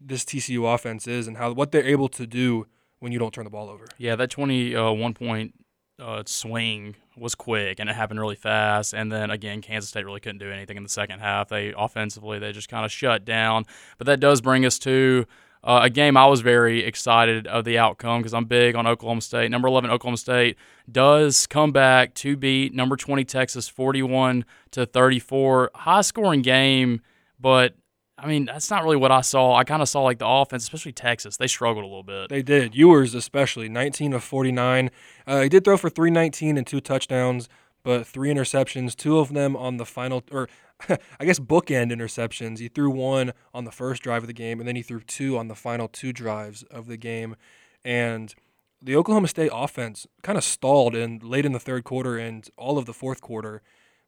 this 0.00 0.24
TCU 0.24 0.72
offense 0.72 1.06
is 1.06 1.26
and 1.28 1.36
how 1.36 1.52
what 1.52 1.72
they're 1.72 1.86
able 1.86 2.08
to 2.08 2.26
do 2.26 2.66
when 2.98 3.12
you 3.12 3.18
don't 3.18 3.32
turn 3.32 3.44
the 3.44 3.50
ball 3.50 3.68
over. 3.68 3.86
Yeah, 3.98 4.16
that 4.16 4.30
21 4.30 5.14
point 5.14 5.54
uh, 5.98 6.22
swing 6.26 6.96
was 7.16 7.34
quick 7.34 7.78
and 7.78 7.88
it 7.88 7.94
happened 7.94 8.20
really 8.20 8.34
fast. 8.34 8.92
And 8.92 9.10
then 9.10 9.30
again, 9.30 9.60
Kansas 9.62 9.90
State 9.90 10.04
really 10.04 10.20
couldn't 10.20 10.38
do 10.38 10.50
anything 10.50 10.76
in 10.76 10.82
the 10.82 10.88
second 10.88 11.20
half. 11.20 11.48
They 11.48 11.72
offensively 11.76 12.38
they 12.38 12.52
just 12.52 12.68
kind 12.68 12.84
of 12.84 12.92
shut 12.92 13.24
down. 13.24 13.64
But 13.98 14.06
that 14.06 14.20
does 14.20 14.40
bring 14.40 14.64
us 14.64 14.78
to 14.80 15.26
uh, 15.62 15.80
a 15.82 15.90
game 15.90 16.16
I 16.16 16.26
was 16.26 16.42
very 16.42 16.84
excited 16.84 17.46
of 17.46 17.64
the 17.64 17.78
outcome 17.78 18.20
because 18.20 18.34
I'm 18.34 18.44
big 18.44 18.76
on 18.76 18.86
Oklahoma 18.86 19.22
State. 19.22 19.50
Number 19.50 19.68
11 19.68 19.90
Oklahoma 19.90 20.18
State 20.18 20.58
does 20.90 21.46
come 21.46 21.72
back 21.72 22.14
to 22.16 22.36
beat 22.36 22.74
number 22.74 22.96
20 22.96 23.24
Texas 23.24 23.66
41 23.68 24.44
to 24.72 24.84
34. 24.84 25.70
High 25.74 26.02
scoring 26.02 26.42
game, 26.42 27.00
but 27.40 27.74
I 28.16 28.26
mean 28.26 28.44
that's 28.44 28.70
not 28.70 28.84
really 28.84 28.96
what 28.96 29.10
I 29.10 29.22
saw. 29.22 29.54
I 29.54 29.64
kind 29.64 29.82
of 29.82 29.88
saw 29.88 30.02
like 30.02 30.18
the 30.18 30.28
offense, 30.28 30.62
especially 30.62 30.92
Texas. 30.92 31.36
They 31.36 31.46
struggled 31.46 31.84
a 31.84 31.88
little 31.88 32.02
bit. 32.02 32.28
They 32.28 32.42
did. 32.42 32.74
Ewers 32.74 33.14
especially 33.14 33.68
19 33.68 34.12
of 34.12 34.22
49. 34.22 34.90
Uh, 35.26 35.40
he 35.42 35.48
did 35.48 35.64
throw 35.64 35.76
for 35.76 35.90
319 35.90 36.56
and 36.56 36.66
two 36.66 36.80
touchdowns, 36.80 37.48
but 37.82 38.06
three 38.06 38.32
interceptions. 38.32 38.94
Two 38.94 39.18
of 39.18 39.32
them 39.32 39.56
on 39.56 39.78
the 39.78 39.86
final 39.86 40.22
or 40.30 40.48
I 40.88 41.24
guess 41.24 41.38
bookend 41.38 41.92
interceptions. 41.92 42.58
He 42.58 42.68
threw 42.68 42.90
one 42.90 43.32
on 43.52 43.64
the 43.64 43.72
first 43.72 44.02
drive 44.02 44.22
of 44.22 44.26
the 44.26 44.32
game, 44.32 44.60
and 44.60 44.68
then 44.68 44.76
he 44.76 44.82
threw 44.82 45.00
two 45.00 45.38
on 45.38 45.48
the 45.48 45.54
final 45.54 45.88
two 45.88 46.12
drives 46.12 46.62
of 46.64 46.86
the 46.86 46.96
game. 46.96 47.36
And 47.84 48.34
the 48.82 48.96
Oklahoma 48.96 49.28
State 49.28 49.50
offense 49.52 50.06
kind 50.22 50.36
of 50.36 50.44
stalled 50.44 50.94
in 50.94 51.20
late 51.22 51.46
in 51.46 51.52
the 51.52 51.60
third 51.60 51.84
quarter 51.84 52.18
and 52.18 52.48
all 52.56 52.78
of 52.78 52.86
the 52.86 52.92
fourth 52.92 53.20
quarter. 53.20 53.62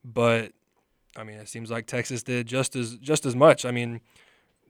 But 0.04 0.52
I 1.16 1.24
mean, 1.24 1.38
it 1.38 1.48
seems 1.48 1.70
like 1.70 1.86
Texas 1.86 2.22
did 2.22 2.46
just 2.46 2.76
as 2.76 2.96
just 2.98 3.26
as 3.26 3.34
much. 3.34 3.64
I 3.64 3.70
mean, 3.70 4.00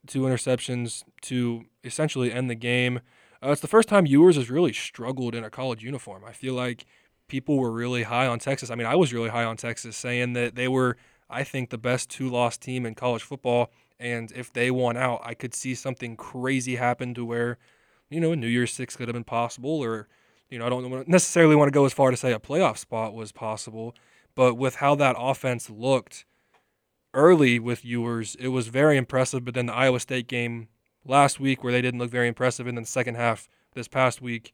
two 0.06 0.22
interceptions 0.22 1.04
to 1.22 1.64
essentially 1.84 2.32
end 2.32 2.48
the 2.48 2.54
game. 2.54 3.00
Uh, 3.42 3.50
it's 3.50 3.60
the 3.60 3.68
first 3.68 3.88
time 3.88 4.06
Ewers 4.06 4.36
has 4.36 4.50
really 4.50 4.72
struggled 4.72 5.34
in 5.34 5.44
a 5.44 5.50
college 5.50 5.82
uniform. 5.82 6.24
I 6.24 6.32
feel 6.32 6.54
like 6.54 6.86
people 7.28 7.58
were 7.58 7.70
really 7.70 8.04
high 8.04 8.26
on 8.26 8.38
Texas. 8.38 8.70
I 8.70 8.74
mean, 8.76 8.86
I 8.86 8.94
was 8.94 9.12
really 9.12 9.28
high 9.28 9.44
on 9.44 9.56
Texas, 9.56 9.96
saying 9.96 10.32
that 10.34 10.54
they 10.54 10.68
were 10.68 10.96
I 11.28 11.44
think, 11.44 11.70
the 11.70 11.78
best 11.78 12.10
two 12.10 12.28
loss 12.28 12.56
team 12.56 12.86
in 12.86 12.94
college 12.94 13.22
football. 13.22 13.70
And 13.98 14.30
if 14.32 14.52
they 14.52 14.70
won 14.70 14.96
out, 14.96 15.20
I 15.24 15.34
could 15.34 15.54
see 15.54 15.74
something 15.74 16.16
crazy 16.16 16.76
happen 16.76 17.14
to 17.14 17.24
where, 17.24 17.58
you 18.10 18.20
know, 18.20 18.32
a 18.32 18.36
New 18.36 18.46
Year's 18.46 18.72
Six 18.72 18.96
could 18.96 19.08
have 19.08 19.14
been 19.14 19.24
possible, 19.24 19.70
or, 19.70 20.08
you 20.50 20.58
know, 20.58 20.66
I 20.66 20.68
don't 20.68 21.08
necessarily 21.08 21.56
want 21.56 21.68
to 21.68 21.72
go 21.72 21.86
as 21.86 21.92
far 21.92 22.10
to 22.10 22.16
say 22.16 22.32
a 22.32 22.38
playoff 22.38 22.78
spot 22.78 23.14
was 23.14 23.32
possible. 23.32 23.94
But 24.34 24.54
with 24.54 24.76
how 24.76 24.94
that 24.96 25.16
offense 25.18 25.70
looked 25.70 26.26
early 27.16 27.58
with 27.58 27.84
Ewers, 27.84 28.36
it 28.38 28.48
was 28.48 28.68
very 28.68 28.96
impressive. 28.96 29.44
But 29.44 29.54
then 29.54 29.66
the 29.66 29.74
Iowa 29.74 29.98
State 29.98 30.28
game 30.28 30.68
last 31.04 31.40
week, 31.40 31.64
where 31.64 31.72
they 31.72 31.82
didn't 31.82 31.98
look 31.98 32.10
very 32.10 32.28
impressive, 32.28 32.66
and 32.68 32.76
then 32.76 32.82
the 32.84 32.88
second 32.88 33.16
half 33.16 33.48
this 33.74 33.88
past 33.88 34.22
week, 34.22 34.52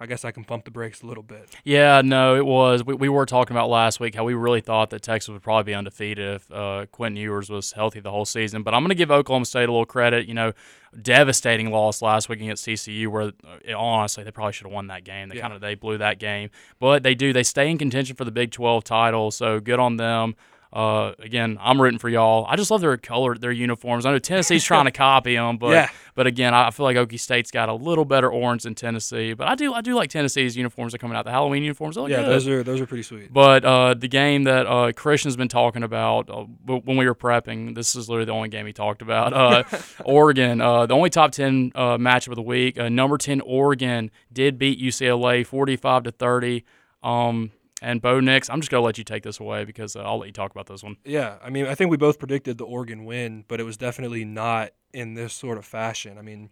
I 0.00 0.06
guess 0.06 0.24
I 0.24 0.32
can 0.32 0.44
pump 0.44 0.64
the 0.64 0.72
brakes 0.72 1.02
a 1.02 1.06
little 1.06 1.22
bit. 1.22 1.54
Yeah, 1.62 2.02
no, 2.04 2.34
it 2.34 2.44
was. 2.44 2.84
We, 2.84 2.94
we 2.94 3.08
were 3.08 3.26
talking 3.26 3.56
about 3.56 3.70
last 3.70 4.00
week 4.00 4.16
how 4.16 4.24
we 4.24 4.34
really 4.34 4.60
thought 4.60 4.90
that 4.90 5.02
Texas 5.02 5.28
would 5.32 5.40
probably 5.42 5.70
be 5.70 5.74
undefeated 5.74 6.34
if 6.34 6.50
uh, 6.52 6.86
Quentin 6.90 7.16
Ewers 7.16 7.48
was 7.48 7.72
healthy 7.72 8.00
the 8.00 8.10
whole 8.10 8.24
season. 8.24 8.64
But 8.64 8.74
I'm 8.74 8.82
going 8.82 8.88
to 8.88 8.96
give 8.96 9.12
Oklahoma 9.12 9.46
State 9.46 9.68
a 9.68 9.72
little 9.72 9.86
credit. 9.86 10.26
You 10.26 10.34
know, 10.34 10.52
devastating 11.00 11.70
loss 11.70 12.02
last 12.02 12.28
week 12.28 12.40
against 12.40 12.66
TCU, 12.66 13.06
where 13.08 13.32
uh, 13.68 13.76
honestly 13.78 14.24
they 14.24 14.30
probably 14.30 14.52
should 14.52 14.66
have 14.66 14.72
won 14.72 14.88
that 14.88 15.04
game. 15.04 15.28
They 15.28 15.36
Yeah. 15.36 15.42
kind 15.42 15.54
of 15.54 15.60
they 15.60 15.74
blew 15.74 15.98
that 15.98 16.18
game, 16.18 16.50
but 16.78 17.02
they 17.02 17.14
do. 17.14 17.32
They 17.32 17.42
stay 17.44 17.70
in 17.70 17.78
contention 17.78 18.16
for 18.16 18.24
the 18.24 18.30
Big 18.32 18.50
12 18.50 18.84
title, 18.84 19.30
so 19.30 19.60
good 19.60 19.78
on 19.78 19.96
them. 19.96 20.34
Uh, 20.74 21.12
again, 21.20 21.56
I'm 21.60 21.80
rooting 21.80 22.00
for 22.00 22.08
y'all. 22.08 22.44
I 22.48 22.56
just 22.56 22.68
love 22.68 22.80
their 22.80 22.96
color, 22.96 23.36
their 23.38 23.52
uniforms. 23.52 24.04
I 24.04 24.10
know 24.10 24.18
Tennessee's 24.18 24.64
trying 24.70 24.86
to 24.86 24.90
copy 24.90 25.36
them, 25.36 25.56
but 25.56 25.70
Yeah. 25.70 25.88
but 26.16 26.26
again, 26.26 26.52
I 26.52 26.72
feel 26.72 26.82
like 26.82 26.96
Okie 26.96 27.20
State's 27.20 27.52
got 27.52 27.68
a 27.68 27.74
little 27.74 28.04
better 28.04 28.28
orange 28.28 28.64
than 28.64 28.74
Tennessee. 28.74 29.34
But 29.34 29.46
I 29.46 29.54
do 29.54 29.72
I 29.72 29.82
do 29.82 29.94
like 29.94 30.10
Tennessee's 30.10 30.56
uniforms 30.56 30.90
that 30.90 30.96
are 30.98 31.02
coming 31.02 31.16
out. 31.16 31.24
The 31.26 31.30
Halloween 31.30 31.62
uniforms, 31.62 31.96
yeah, 31.96 32.08
good. 32.08 32.26
those 32.26 32.48
are 32.48 32.62
those 32.64 32.80
are 32.80 32.86
pretty 32.86 33.04
sweet. 33.04 33.32
But 33.32 33.64
uh, 33.64 33.94
the 33.94 34.08
game 34.08 34.44
that 34.44 34.66
uh, 34.66 34.90
Christian's 34.92 35.36
been 35.36 35.46
talking 35.46 35.84
about 35.84 36.28
uh, 36.28 36.42
when 36.66 36.96
we 36.96 37.06
were 37.06 37.14
prepping, 37.14 37.76
this 37.76 37.94
is 37.94 38.08
literally 38.08 38.26
the 38.26 38.32
only 38.32 38.48
game 38.48 38.66
he 38.66 38.72
talked 38.72 39.00
about. 39.00 39.32
Uh, 39.32 39.62
Oregon, 40.04 40.60
uh, 40.60 40.86
the 40.86 40.94
only 40.94 41.10
top 41.10 41.30
ten 41.30 41.70
uh, 41.76 41.98
matchup 41.98 42.30
of 42.30 42.36
the 42.36 42.42
week. 42.42 42.80
Uh, 42.80 42.88
number 42.88 43.16
ten 43.16 43.40
Oregon 43.42 44.10
did 44.32 44.58
beat 44.58 44.80
UCLA 44.80 45.46
forty-five 45.46 46.02
to 46.02 46.10
thirty. 46.10 46.64
Um, 47.04 47.52
and 47.84 48.00
Bo 48.02 48.18
Nix, 48.20 48.48
I'm 48.50 48.60
just 48.60 48.70
gonna 48.70 48.82
let 48.84 48.98
you 48.98 49.04
take 49.04 49.22
this 49.22 49.38
away 49.38 49.64
because 49.64 49.94
uh, 49.94 50.00
I'll 50.00 50.18
let 50.18 50.26
you 50.26 50.32
talk 50.32 50.50
about 50.50 50.66
this 50.66 50.82
one. 50.82 50.96
Yeah, 51.04 51.36
I 51.42 51.50
mean, 51.50 51.66
I 51.66 51.74
think 51.74 51.90
we 51.90 51.96
both 51.96 52.18
predicted 52.18 52.58
the 52.58 52.64
Oregon 52.64 53.04
win, 53.04 53.44
but 53.46 53.60
it 53.60 53.64
was 53.64 53.76
definitely 53.76 54.24
not 54.24 54.70
in 54.92 55.14
this 55.14 55.32
sort 55.34 55.58
of 55.58 55.64
fashion. 55.64 56.18
I 56.18 56.22
mean, 56.22 56.50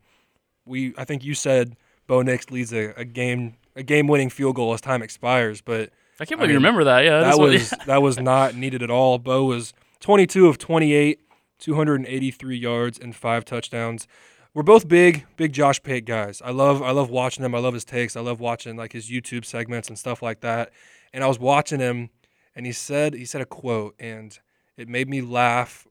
we 0.66 0.94
I 0.96 1.04
think 1.04 1.24
you 1.24 1.34
said 1.34 1.76
Bo 2.06 2.22
Nix 2.22 2.50
leads 2.50 2.72
a, 2.72 2.92
a 2.96 3.04
game 3.04 3.54
a 3.74 3.82
game 3.82 4.06
winning 4.06 4.30
field 4.30 4.56
goal 4.56 4.74
as 4.74 4.80
time 4.80 5.02
expires, 5.02 5.60
but 5.60 5.90
I 6.20 6.24
can't 6.24 6.38
I 6.40 6.44
believe 6.44 6.50
you 6.50 6.56
remember 6.58 6.84
that. 6.84 7.04
Yeah, 7.04 7.20
that 7.20 7.38
what- 7.38 7.50
was 7.50 7.70
that 7.86 8.02
was 8.02 8.18
not 8.20 8.54
needed 8.54 8.82
at 8.82 8.90
all. 8.90 9.18
Bo 9.18 9.44
was 9.44 9.72
22 10.00 10.46
of 10.48 10.58
28, 10.58 11.20
283 11.58 12.56
yards 12.56 12.98
and 12.98 13.14
five 13.16 13.44
touchdowns. 13.44 14.06
We're 14.54 14.62
both 14.62 14.86
big, 14.86 15.24
big 15.36 15.52
Josh 15.54 15.82
Pate 15.82 16.04
guys. 16.04 16.42
I 16.44 16.50
love 16.50 16.82
I 16.82 16.90
love 16.90 17.08
watching 17.08 17.44
him. 17.44 17.54
I 17.54 17.58
love 17.58 17.72
his 17.74 17.84
takes. 17.86 18.16
I 18.16 18.20
love 18.20 18.38
watching 18.40 18.76
like 18.76 18.92
his 18.92 19.10
YouTube 19.10 19.44
segments 19.46 19.88
and 19.88 19.98
stuff 19.98 20.20
like 20.22 20.40
that. 20.40 20.70
And 21.12 21.22
I 21.22 21.27
was 21.27 21.38
watching 21.38 21.81
him 21.81 22.11
and 22.55 22.66
he 22.66 22.72
said 22.72 23.14
he 23.14 23.25
said 23.25 23.40
a 23.40 23.46
quote 23.46 23.94
and 23.98 24.38
it 24.77 24.88
made 24.88 25.09
me 25.09 25.20
laugh 25.20 25.87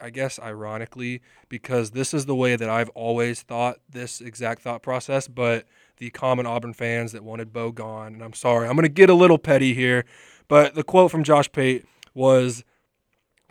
I 0.00 0.10
guess 0.10 0.38
ironically 0.38 1.22
because 1.48 1.90
this 1.90 2.14
is 2.14 2.26
the 2.26 2.34
way 2.34 2.56
that 2.56 2.68
I've 2.68 2.88
always 2.90 3.42
thought 3.42 3.78
this 3.88 4.20
exact 4.20 4.62
thought 4.62 4.82
process, 4.82 5.26
but 5.26 5.66
the 5.96 6.10
common 6.10 6.46
Auburn 6.46 6.72
fans 6.72 7.12
that 7.12 7.24
wanted 7.24 7.52
Bo 7.52 7.72
gone, 7.72 8.14
and 8.14 8.22
I'm 8.22 8.32
sorry, 8.32 8.68
I'm 8.68 8.76
going 8.76 8.84
to 8.84 8.88
get 8.88 9.10
a 9.10 9.14
little 9.14 9.38
petty 9.38 9.74
here, 9.74 10.04
but 10.46 10.74
the 10.74 10.84
quote 10.84 11.10
from 11.10 11.24
Josh 11.24 11.50
Pate 11.50 11.84
was 12.14 12.64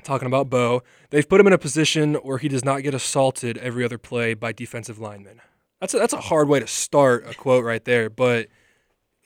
talking 0.04 0.28
about 0.28 0.50
Bo. 0.50 0.84
They've 1.10 1.28
put 1.28 1.42
him 1.42 1.48
in 1.48 1.54
a 1.54 1.58
position 1.58 2.16
where 2.16 2.38
he 2.38 2.48
does 2.48 2.64
not 2.64 2.82
get 2.82 2.94
assaulted 2.94 3.58
every 3.58 3.84
other 3.84 3.98
play 3.98 4.34
by 4.34 4.54
defensive 4.54 5.00
linemen. 5.00 5.42
That's 5.82 5.94
a, 5.94 5.98
that's 5.98 6.14
a 6.14 6.22
hard 6.22 6.48
way 6.48 6.60
to 6.60 6.68
start 6.68 7.30
a 7.30 7.34
quote 7.34 7.64
right 7.64 7.84
there, 7.84 8.10
but 8.10 8.48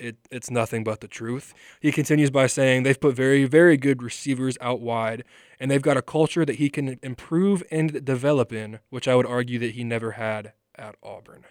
it, 0.01 0.17
it's 0.31 0.49
nothing 0.49 0.83
but 0.83 0.99
the 0.99 1.07
truth. 1.07 1.53
He 1.79 1.91
continues 1.91 2.31
by 2.31 2.47
saying 2.47 2.83
they've 2.83 2.99
put 2.99 3.15
very, 3.15 3.45
very 3.45 3.77
good 3.77 4.01
receivers 4.01 4.57
out 4.59 4.81
wide, 4.81 5.23
and 5.59 5.69
they've 5.69 5.81
got 5.81 5.95
a 5.97 6.01
culture 6.01 6.43
that 6.43 6.55
he 6.55 6.69
can 6.69 6.99
improve 7.03 7.63
and 7.71 8.03
develop 8.03 8.51
in, 8.51 8.79
which 8.89 9.07
I 9.07 9.15
would 9.15 9.25
argue 9.27 9.59
that 9.59 9.71
he 9.71 9.83
never 9.83 10.11
had 10.11 10.53
at 10.75 10.95
Auburn. 11.03 11.45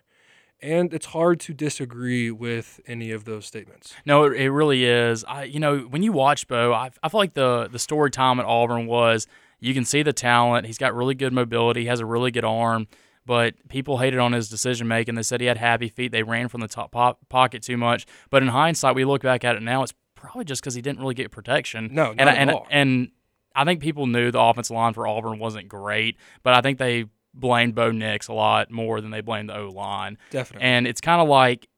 And 0.63 0.93
it's 0.93 1.07
hard 1.07 1.41
to 1.41 1.55
disagree 1.55 2.31
with 2.31 2.81
any 2.87 3.13
of 3.13 3.25
those 3.25 3.47
statements. 3.47 3.95
No, 4.05 4.25
it, 4.25 4.35
it 4.35 4.51
really 4.51 4.85
is. 4.85 5.25
I, 5.25 5.45
you 5.45 5.59
know, 5.59 5.79
when 5.79 6.03
you 6.03 6.13
watch 6.13 6.49
Bo, 6.49 6.75
I, 6.75 6.91
I 7.03 7.09
feel 7.09 7.21
like 7.21 7.33
the 7.33 7.69
the 7.73 7.79
story 7.79 8.11
time 8.11 8.39
at 8.39 8.45
Auburn 8.45 8.87
was 8.87 9.27
you 9.59 9.73
can 9.73 9.87
see 9.87 10.03
the 10.03 10.13
talent. 10.13 10.67
He's 10.67 10.77
got 10.77 10.95
really 10.95 11.15
good 11.15 11.33
mobility. 11.33 11.83
He 11.83 11.87
has 11.87 12.01
a 12.01 12.07
really 12.07 12.31
good 12.31 12.45
arm. 12.45 12.89
But 13.31 13.55
people 13.69 13.99
hated 13.99 14.19
on 14.19 14.33
his 14.33 14.49
decision 14.49 14.89
making. 14.89 15.15
They 15.15 15.23
said 15.23 15.41
he 15.41 15.47
had 15.47 15.57
happy 15.57 15.89
feet. 15.89 16.11
They 16.11 16.25
ran 16.25 16.49
from 16.49 16.63
the 16.63 16.67
top 16.67 16.91
po- 16.91 17.17
pocket 17.29 17.63
too 17.63 17.77
much. 17.77 18.05
But 18.29 18.43
in 18.43 18.49
hindsight, 18.49 18.97
we 18.97 19.05
look 19.05 19.23
back 19.23 19.45
at 19.45 19.55
it 19.55 19.63
now. 19.63 19.85
It's 19.85 19.95
probably 20.17 20.45
just 20.45 20.61
because 20.61 20.75
he 20.75 20.83
didn't 20.83 20.99
really 20.99 21.15
get 21.15 21.31
protection. 21.31 21.91
No, 21.93 22.07
not 22.07 22.17
and 22.19 22.29
at 22.29 22.37
and 22.39 22.51
all. 22.51 22.67
and 22.73 23.13
I 23.55 23.65
think 23.65 23.83
people 23.83 24.09
knew 24.09 24.33
the 24.33 24.41
offensive 24.41 24.75
line 24.75 24.95
for 24.95 25.07
Auburn 25.07 25.39
wasn't 25.39 25.69
great. 25.69 26.17
But 26.43 26.55
I 26.55 26.61
think 26.61 26.79
they 26.79 27.05
blamed 27.33 27.77
Bo 27.77 27.93
Nix 27.93 28.27
a 28.27 28.33
lot 28.33 28.69
more 28.73 29.01
than 29.01 29.13
they 29.13 29.21
blamed 29.21 29.51
the 29.51 29.59
O 29.59 29.69
line. 29.69 30.19
Definitely. 30.33 30.67
And 30.67 30.89
it's 30.89 31.01
kind 31.01 31.21
of 31.21 31.29
like 31.29 31.69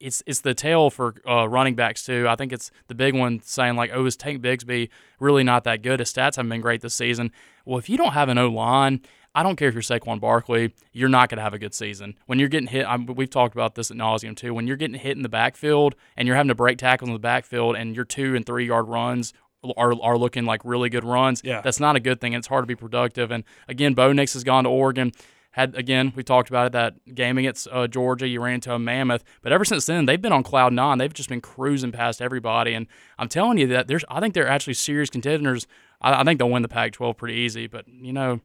it's 0.00 0.22
it's 0.26 0.42
the 0.42 0.52
tale 0.52 0.90
for 0.90 1.14
uh, 1.26 1.48
running 1.48 1.76
backs 1.76 2.04
too. 2.04 2.26
I 2.28 2.36
think 2.36 2.52
it's 2.52 2.70
the 2.88 2.94
big 2.94 3.14
one 3.16 3.40
saying 3.42 3.76
like, 3.76 3.90
"Oh, 3.94 4.04
is 4.04 4.18
Tank 4.18 4.42
Bigsby 4.42 4.90
really 5.18 5.44
not 5.44 5.64
that 5.64 5.80
good? 5.80 6.00
His 6.00 6.12
stats 6.12 6.36
haven't 6.36 6.50
been 6.50 6.60
great 6.60 6.82
this 6.82 6.94
season." 6.94 7.32
Well, 7.64 7.78
if 7.78 7.88
you 7.88 7.96
don't 7.96 8.12
have 8.12 8.28
an 8.28 8.38
O 8.38 8.48
line, 8.48 9.00
I 9.34 9.42
don't 9.42 9.56
care 9.56 9.68
if 9.68 9.74
you're 9.74 9.82
Saquon 9.82 10.20
Barkley, 10.20 10.72
you're 10.92 11.08
not 11.08 11.28
going 11.28 11.38
to 11.38 11.42
have 11.42 11.54
a 11.54 11.58
good 11.58 11.74
season. 11.74 12.14
When 12.26 12.38
you're 12.38 12.48
getting 12.48 12.68
hit, 12.68 12.86
I'm, 12.86 13.06
we've 13.06 13.30
talked 13.30 13.54
about 13.54 13.74
this 13.74 13.90
at 13.90 13.96
nauseum 13.96 14.36
too. 14.36 14.54
When 14.54 14.66
you're 14.68 14.76
getting 14.76 14.98
hit 14.98 15.16
in 15.16 15.22
the 15.24 15.28
backfield 15.28 15.94
and 16.16 16.28
you're 16.28 16.36
having 16.36 16.48
to 16.48 16.54
break 16.54 16.78
tackles 16.78 17.08
in 17.08 17.14
the 17.14 17.18
backfield, 17.18 17.74
and 17.76 17.96
your 17.96 18.04
two 18.04 18.36
and 18.36 18.46
three 18.46 18.66
yard 18.66 18.86
runs 18.88 19.32
are, 19.76 19.94
are 20.02 20.16
looking 20.18 20.44
like 20.44 20.60
really 20.64 20.88
good 20.90 21.04
runs, 21.04 21.40
Yeah. 21.44 21.62
that's 21.62 21.80
not 21.80 21.96
a 21.96 22.00
good 22.00 22.20
thing. 22.20 22.34
and 22.34 22.40
It's 22.42 22.48
hard 22.48 22.62
to 22.62 22.66
be 22.66 22.76
productive. 22.76 23.30
And 23.30 23.44
again, 23.66 23.94
Bo 23.94 24.12
Nix 24.12 24.34
has 24.34 24.44
gone 24.44 24.64
to 24.64 24.70
Oregon 24.70 25.10
had 25.54 25.74
again 25.76 26.12
we 26.16 26.22
talked 26.22 26.48
about 26.48 26.66
it 26.66 26.72
that 26.72 27.14
game 27.14 27.38
against 27.38 27.68
uh, 27.70 27.86
Georgia 27.86 28.26
you 28.26 28.40
ran 28.40 28.54
into 28.54 28.72
a 28.72 28.78
mammoth 28.78 29.22
but 29.40 29.52
ever 29.52 29.64
since 29.64 29.86
then 29.86 30.04
they've 30.06 30.20
been 30.20 30.32
on 30.32 30.42
cloud 30.42 30.72
nine. 30.72 30.98
They've 30.98 31.12
just 31.12 31.28
been 31.28 31.40
cruising 31.40 31.92
past 31.92 32.20
everybody 32.20 32.74
and 32.74 32.86
I'm 33.18 33.28
telling 33.28 33.58
you 33.58 33.68
that 33.68 33.86
there's 33.86 34.04
I 34.08 34.20
think 34.20 34.34
they're 34.34 34.48
actually 34.48 34.74
serious 34.74 35.10
contenders. 35.10 35.66
I, 36.00 36.20
I 36.20 36.24
think 36.24 36.38
they'll 36.38 36.50
win 36.50 36.62
the 36.62 36.68
Pac-12 36.68 37.16
pretty 37.16 37.34
easy 37.34 37.66
but 37.66 37.86
you 37.88 38.12
know 38.12 38.40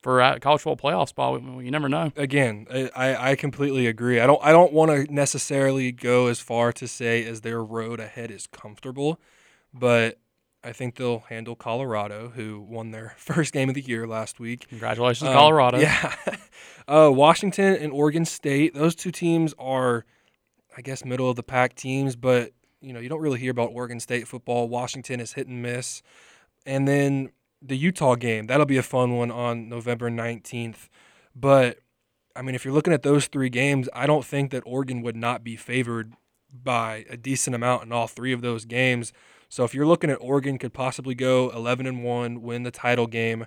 for 0.00 0.20
a 0.20 0.40
college 0.40 0.62
football 0.62 0.90
playoff 0.90 1.08
spot 1.08 1.42
you 1.42 1.70
never 1.70 1.88
know. 1.88 2.12
Again, 2.16 2.66
I, 2.96 3.32
I 3.32 3.36
completely 3.36 3.86
agree. 3.86 4.20
I 4.20 4.26
don't 4.26 4.40
I 4.42 4.52
don't 4.52 4.72
want 4.72 4.90
to 4.90 5.12
necessarily 5.12 5.92
go 5.92 6.26
as 6.26 6.40
far 6.40 6.72
to 6.74 6.88
say 6.88 7.24
as 7.24 7.42
their 7.42 7.62
road 7.62 8.00
ahead 8.00 8.30
is 8.30 8.46
comfortable, 8.46 9.20
but 9.72 10.18
I 10.62 10.72
think 10.72 10.96
they'll 10.96 11.20
handle 11.20 11.56
Colorado, 11.56 12.32
who 12.34 12.60
won 12.60 12.90
their 12.90 13.14
first 13.16 13.52
game 13.52 13.68
of 13.68 13.74
the 13.74 13.80
year 13.80 14.06
last 14.06 14.38
week. 14.38 14.68
congratulations 14.68 15.28
Um, 15.28 15.34
Colorado 15.34 15.78
Yeah. 15.78 16.14
uh, 16.88 17.10
Washington 17.12 17.76
and 17.76 17.92
Oregon 17.92 18.24
State, 18.24 18.74
those 18.74 18.94
two 18.94 19.10
teams 19.10 19.54
are, 19.58 20.04
I 20.76 20.82
guess, 20.82 21.04
middle 21.04 21.30
of 21.30 21.36
the 21.36 21.42
pack 21.42 21.74
teams, 21.74 22.16
but 22.16 22.52
you 22.80 22.92
know 22.92 23.00
you 23.00 23.08
don't 23.08 23.20
really 23.20 23.38
hear 23.38 23.50
about 23.50 23.70
Oregon 23.72 24.00
State 24.00 24.26
football. 24.26 24.68
Washington 24.68 25.20
is 25.20 25.34
hit 25.34 25.46
and 25.46 25.62
miss, 25.62 26.02
and 26.64 26.88
then 26.88 27.30
the 27.62 27.76
Utah 27.76 28.14
game 28.14 28.46
that'll 28.46 28.66
be 28.66 28.78
a 28.78 28.82
fun 28.82 29.16
one 29.16 29.30
on 29.30 29.68
November 29.68 30.08
nineteenth. 30.08 30.88
But 31.34 31.78
I 32.34 32.42
mean, 32.42 32.54
if 32.54 32.64
you're 32.64 32.74
looking 32.74 32.92
at 32.92 33.02
those 33.02 33.26
three 33.26 33.50
games, 33.50 33.88
I 33.94 34.06
don't 34.06 34.24
think 34.24 34.50
that 34.52 34.62
Oregon 34.64 35.02
would 35.02 35.16
not 35.16 35.44
be 35.44 35.56
favored 35.56 36.14
by 36.52 37.04
a 37.08 37.16
decent 37.16 37.54
amount 37.54 37.84
in 37.84 37.92
all 37.92 38.06
three 38.06 38.32
of 38.32 38.40
those 38.40 38.64
games. 38.64 39.12
So 39.50 39.64
if 39.64 39.74
you're 39.74 39.86
looking 39.86 40.10
at 40.10 40.18
Oregon 40.20 40.58
could 40.58 40.72
possibly 40.72 41.14
go 41.14 41.50
11 41.50 41.84
and 41.84 42.04
1, 42.04 42.40
win 42.40 42.62
the 42.62 42.70
title 42.70 43.08
game, 43.08 43.46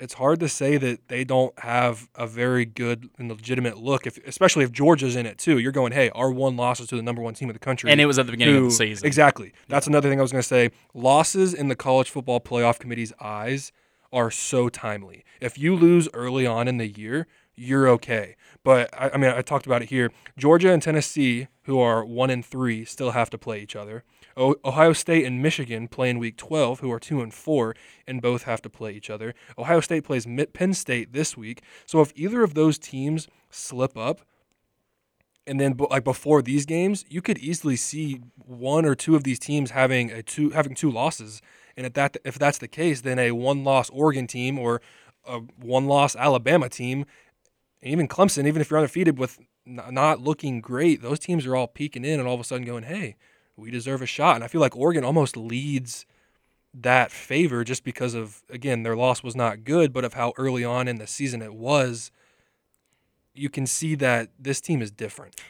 it's 0.00 0.14
hard 0.14 0.40
to 0.40 0.48
say 0.48 0.78
that 0.78 1.08
they 1.08 1.24
don't 1.24 1.56
have 1.60 2.08
a 2.16 2.26
very 2.26 2.64
good 2.64 3.10
and 3.18 3.28
legitimate 3.28 3.76
look 3.76 4.06
if 4.06 4.18
especially 4.26 4.64
if 4.64 4.72
Georgia's 4.72 5.14
in 5.14 5.26
it 5.26 5.38
too. 5.38 5.58
You're 5.58 5.72
going, 5.72 5.92
"Hey, 5.92 6.10
our 6.10 6.30
one 6.30 6.56
loss 6.56 6.80
is 6.80 6.88
to 6.88 6.96
the 6.96 7.02
number 7.02 7.22
1 7.22 7.34
team 7.34 7.50
of 7.50 7.54
the 7.54 7.60
country." 7.60 7.90
and 7.90 8.00
it 8.00 8.06
was 8.06 8.18
at 8.18 8.26
the 8.26 8.32
beginning 8.32 8.56
of 8.56 8.64
the 8.64 8.70
season 8.70 9.06
Exactly. 9.06 9.52
That's 9.68 9.86
another 9.86 10.08
thing 10.08 10.18
I 10.18 10.22
was 10.22 10.32
going 10.32 10.42
to 10.42 10.48
say. 10.48 10.70
Losses 10.94 11.52
in 11.54 11.68
the 11.68 11.76
college 11.76 12.10
football 12.10 12.40
playoff 12.40 12.78
committee's 12.78 13.12
eyes 13.20 13.70
are 14.10 14.30
so 14.30 14.68
timely. 14.68 15.22
If 15.40 15.58
you 15.58 15.76
lose 15.76 16.08
early 16.14 16.46
on 16.46 16.66
in 16.66 16.78
the 16.78 16.88
year, 16.88 17.26
you're 17.54 17.88
okay. 17.88 18.36
But 18.64 18.88
I, 18.98 19.10
I 19.10 19.16
mean, 19.18 19.30
I 19.30 19.42
talked 19.42 19.66
about 19.66 19.82
it 19.82 19.90
here. 19.90 20.10
Georgia 20.36 20.72
and 20.72 20.82
Tennessee, 20.82 21.46
who 21.64 21.78
are 21.78 22.04
one 22.04 22.30
and 22.30 22.44
three, 22.44 22.84
still 22.84 23.12
have 23.12 23.30
to 23.30 23.38
play 23.38 23.60
each 23.60 23.76
other. 23.76 24.04
O- 24.36 24.56
Ohio 24.64 24.92
State 24.92 25.24
and 25.24 25.42
Michigan 25.42 25.88
play 25.88 26.10
in 26.10 26.18
Week 26.18 26.36
12, 26.36 26.80
who 26.80 26.90
are 26.90 26.98
two 26.98 27.20
and 27.20 27.32
four, 27.32 27.74
and 28.06 28.20
both 28.20 28.44
have 28.44 28.62
to 28.62 28.70
play 28.70 28.92
each 28.92 29.10
other. 29.10 29.34
Ohio 29.56 29.80
State 29.80 30.04
plays 30.04 30.26
Penn 30.52 30.74
State 30.74 31.12
this 31.12 31.36
week. 31.36 31.62
So 31.86 32.00
if 32.00 32.12
either 32.16 32.42
of 32.42 32.54
those 32.54 32.78
teams 32.78 33.28
slip 33.50 33.96
up, 33.96 34.20
and 35.46 35.60
then 35.60 35.76
like 35.90 36.04
before 36.04 36.40
these 36.40 36.66
games, 36.66 37.04
you 37.08 37.20
could 37.20 37.38
easily 37.38 37.76
see 37.76 38.20
one 38.36 38.84
or 38.84 38.94
two 38.94 39.16
of 39.16 39.24
these 39.24 39.38
teams 39.38 39.72
having 39.72 40.10
a 40.10 40.22
two 40.22 40.50
having 40.50 40.74
two 40.74 40.90
losses. 40.90 41.42
And 41.76 41.86
if 41.86 41.94
that 41.94 42.16
if 42.24 42.38
that's 42.38 42.58
the 42.58 42.68
case, 42.68 43.00
then 43.00 43.18
a 43.18 43.32
one 43.32 43.64
loss 43.64 43.90
Oregon 43.90 44.26
team 44.26 44.58
or 44.58 44.80
a 45.26 45.38
one 45.60 45.86
loss 45.86 46.14
Alabama 46.14 46.68
team, 46.68 47.06
and 47.82 47.92
even 47.92 48.06
Clemson, 48.08 48.46
even 48.46 48.60
if 48.60 48.70
you're 48.70 48.78
undefeated 48.78 49.18
with 49.18 49.40
not 49.64 50.20
looking 50.20 50.60
great, 50.60 51.02
those 51.02 51.18
teams 51.18 51.46
are 51.46 51.56
all 51.56 51.66
peeking 51.66 52.04
in 52.04 52.18
and 52.18 52.28
all 52.28 52.34
of 52.34 52.40
a 52.40 52.44
sudden 52.44 52.66
going, 52.66 52.84
"Hey, 52.84 53.16
we 53.56 53.70
deserve 53.70 54.02
a 54.02 54.06
shot." 54.06 54.36
And 54.36 54.44
I 54.44 54.48
feel 54.48 54.60
like 54.60 54.76
Oregon 54.76 55.04
almost 55.04 55.36
leads 55.36 56.06
that 56.74 57.12
favor 57.12 57.64
just 57.64 57.84
because 57.84 58.14
of 58.14 58.42
again 58.48 58.82
their 58.82 58.96
loss 58.96 59.22
was 59.22 59.36
not 59.36 59.64
good, 59.64 59.92
but 59.92 60.04
of 60.04 60.14
how 60.14 60.32
early 60.36 60.64
on 60.64 60.88
in 60.88 60.96
the 60.96 61.06
season 61.06 61.42
it 61.42 61.54
was. 61.54 62.10
You 63.34 63.48
can 63.48 63.66
see 63.66 63.94
that 63.94 64.30
this 64.38 64.60
team 64.60 64.82
is 64.82 64.90
different. 64.90 65.40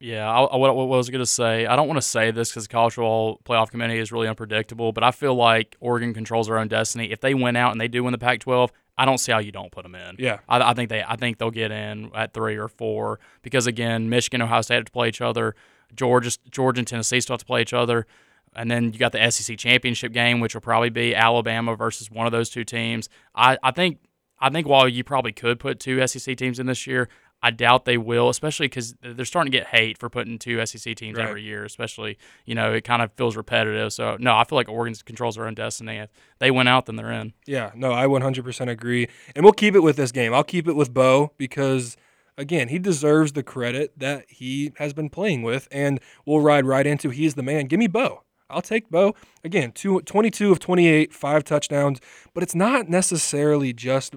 Yeah, 0.00 0.28
I, 0.28 0.44
I, 0.44 0.56
what, 0.56 0.74
what 0.74 0.84
I 0.84 0.96
was 0.96 1.10
going 1.10 1.20
to 1.20 1.26
say, 1.26 1.66
I 1.66 1.76
don't 1.76 1.86
want 1.86 1.98
to 1.98 2.08
say 2.08 2.30
this 2.30 2.48
because 2.48 2.64
the 2.64 2.72
college 2.72 2.94
football 2.94 3.38
playoff 3.44 3.70
committee 3.70 3.98
is 3.98 4.10
really 4.10 4.26
unpredictable, 4.26 4.92
but 4.92 5.04
I 5.04 5.10
feel 5.10 5.34
like 5.34 5.76
Oregon 5.78 6.14
controls 6.14 6.46
their 6.46 6.58
own 6.58 6.68
destiny. 6.68 7.12
If 7.12 7.20
they 7.20 7.34
win 7.34 7.54
out 7.54 7.72
and 7.72 7.80
they 7.80 7.86
do 7.86 8.02
win 8.02 8.12
the 8.12 8.18
Pac-12, 8.18 8.70
I 9.00 9.06
don't 9.06 9.16
see 9.16 9.32
how 9.32 9.38
you 9.38 9.50
don't 9.50 9.72
put 9.72 9.82
them 9.84 9.94
in. 9.94 10.16
Yeah. 10.18 10.40
I, 10.46 10.60
I 10.60 10.74
think 10.74 10.90
they, 10.90 11.02
I 11.02 11.16
think 11.16 11.38
they'll 11.38 11.50
get 11.50 11.70
in 11.70 12.10
at 12.14 12.34
three 12.34 12.58
or 12.58 12.68
four 12.68 13.18
because 13.40 13.66
again, 13.66 14.10
Michigan, 14.10 14.42
Ohio 14.42 14.60
State 14.60 14.74
have 14.74 14.84
to 14.84 14.92
play 14.92 15.08
each 15.08 15.22
other. 15.22 15.54
Georgia, 15.94 16.30
Georgia 16.50 16.80
and 16.80 16.86
Tennessee 16.86 17.18
still 17.22 17.32
have 17.32 17.40
to 17.40 17.46
play 17.46 17.62
each 17.62 17.72
other. 17.72 18.06
And 18.54 18.70
then 18.70 18.92
you 18.92 18.98
got 18.98 19.12
the 19.12 19.30
SEC 19.30 19.56
championship 19.56 20.12
game, 20.12 20.38
which 20.38 20.52
will 20.52 20.60
probably 20.60 20.90
be 20.90 21.14
Alabama 21.14 21.76
versus 21.76 22.10
one 22.10 22.26
of 22.26 22.32
those 22.32 22.50
two 22.50 22.62
teams. 22.62 23.08
I, 23.34 23.56
I 23.62 23.70
think 23.70 24.00
I 24.38 24.50
think 24.50 24.68
while 24.68 24.86
you 24.86 25.02
probably 25.02 25.32
could 25.32 25.58
put 25.58 25.80
two 25.80 26.06
SEC 26.06 26.36
teams 26.36 26.58
in 26.58 26.66
this 26.66 26.86
year, 26.86 27.08
I 27.42 27.50
doubt 27.50 27.86
they 27.86 27.96
will, 27.96 28.28
especially 28.28 28.66
because 28.66 28.94
they're 29.02 29.24
starting 29.24 29.50
to 29.50 29.58
get 29.58 29.68
hate 29.68 29.96
for 29.96 30.10
putting 30.10 30.38
two 30.38 30.64
SEC 30.66 30.94
teams 30.94 31.16
Right. 31.16 31.26
every 31.28 31.42
year. 31.42 31.64
Especially, 31.64 32.18
you 32.44 32.54
know, 32.54 32.72
it 32.74 32.84
kind 32.84 33.00
of 33.00 33.12
feels 33.14 33.36
repetitive. 33.36 33.92
So 33.94 34.16
no, 34.20 34.34
I 34.36 34.44
feel 34.44 34.56
like 34.56 34.68
Oregon 34.68 34.94
controls 35.06 35.36
their 35.36 35.46
own 35.46 35.54
destiny. 35.54 35.96
If 35.96 36.10
they 36.38 36.50
win 36.50 36.68
out, 36.68 36.84
then 36.86 36.96
they're 36.96 37.10
in. 37.12 37.32
Yeah, 37.46 37.70
no, 37.74 37.92
I 37.92 38.06
100% 38.06 38.68
agree. 38.68 39.08
And 39.34 39.42
we'll 39.44 39.54
keep 39.54 39.74
it 39.74 39.80
with 39.80 39.96
this 39.96 40.12
game. 40.12 40.34
I'll 40.34 40.44
keep 40.44 40.68
it 40.68 40.74
with 40.76 40.92
Bo 40.92 41.32
because, 41.38 41.96
again, 42.36 42.68
he 42.68 42.78
deserves 42.78 43.32
the 43.32 43.42
credit 43.42 43.98
that 43.98 44.26
he 44.28 44.72
has 44.76 44.92
been 44.92 45.08
playing 45.08 45.42
with. 45.42 45.66
And 45.72 45.98
we'll 46.26 46.40
ride 46.40 46.66
right 46.66 46.86
into 46.86 47.08
he's 47.08 47.36
the 47.36 47.42
man. 47.42 47.66
Give 47.66 47.78
me 47.78 47.86
Bo. 47.86 48.24
I'll 48.50 48.60
take 48.62 48.90
Bo. 48.90 49.14
Again, 49.44 49.72
two, 49.72 50.00
22 50.02 50.52
of 50.52 50.58
28, 50.58 51.14
five 51.14 51.44
touchdowns. 51.44 52.00
But 52.34 52.42
it's 52.42 52.54
not 52.54 52.88
necessarily 52.88 53.72
just 53.72 54.14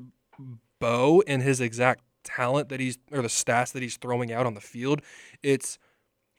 Bo 0.79 1.23
and 1.27 1.41
his 1.41 1.61
exact 1.61 2.03
talent 2.23 2.69
that 2.69 2.79
he's, 2.79 2.97
or 3.11 3.21
the 3.21 3.27
stats 3.27 3.71
that 3.73 3.81
he's 3.81 3.97
throwing 3.97 4.31
out 4.31 4.45
on 4.45 4.53
the 4.53 4.61
field. 4.61 5.01
It's 5.41 5.77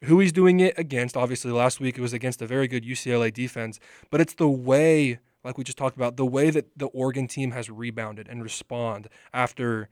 who 0.05 0.21
he's 0.21 0.33
doing 0.33 0.61
it 0.61 0.75
against. 0.79 1.17
Obviously, 1.17 1.51
last 1.51 1.81
week 1.81 1.99
it 1.99 2.01
was 2.01 2.13
against 2.13 2.43
a 2.43 2.47
very 2.47 2.69
good 2.69 2.85
UCLA 2.85 3.33
defense, 3.33 3.81
but 4.11 4.21
it's 4.21 4.35
the 4.35 4.49
way, 4.49 5.19
like 5.43 5.59
we 5.59 5.65
just 5.65 5.79
talked 5.79 5.97
about, 5.97 6.17
the 6.17 6.27
way 6.27 6.51
that 6.51 6.67
the 6.77 6.87
Oregon 6.87 7.27
team 7.27 7.53
has 7.53 7.71
rebounded 7.71 8.29
and 8.29 8.43
respond 8.43 9.09
after 9.33 9.89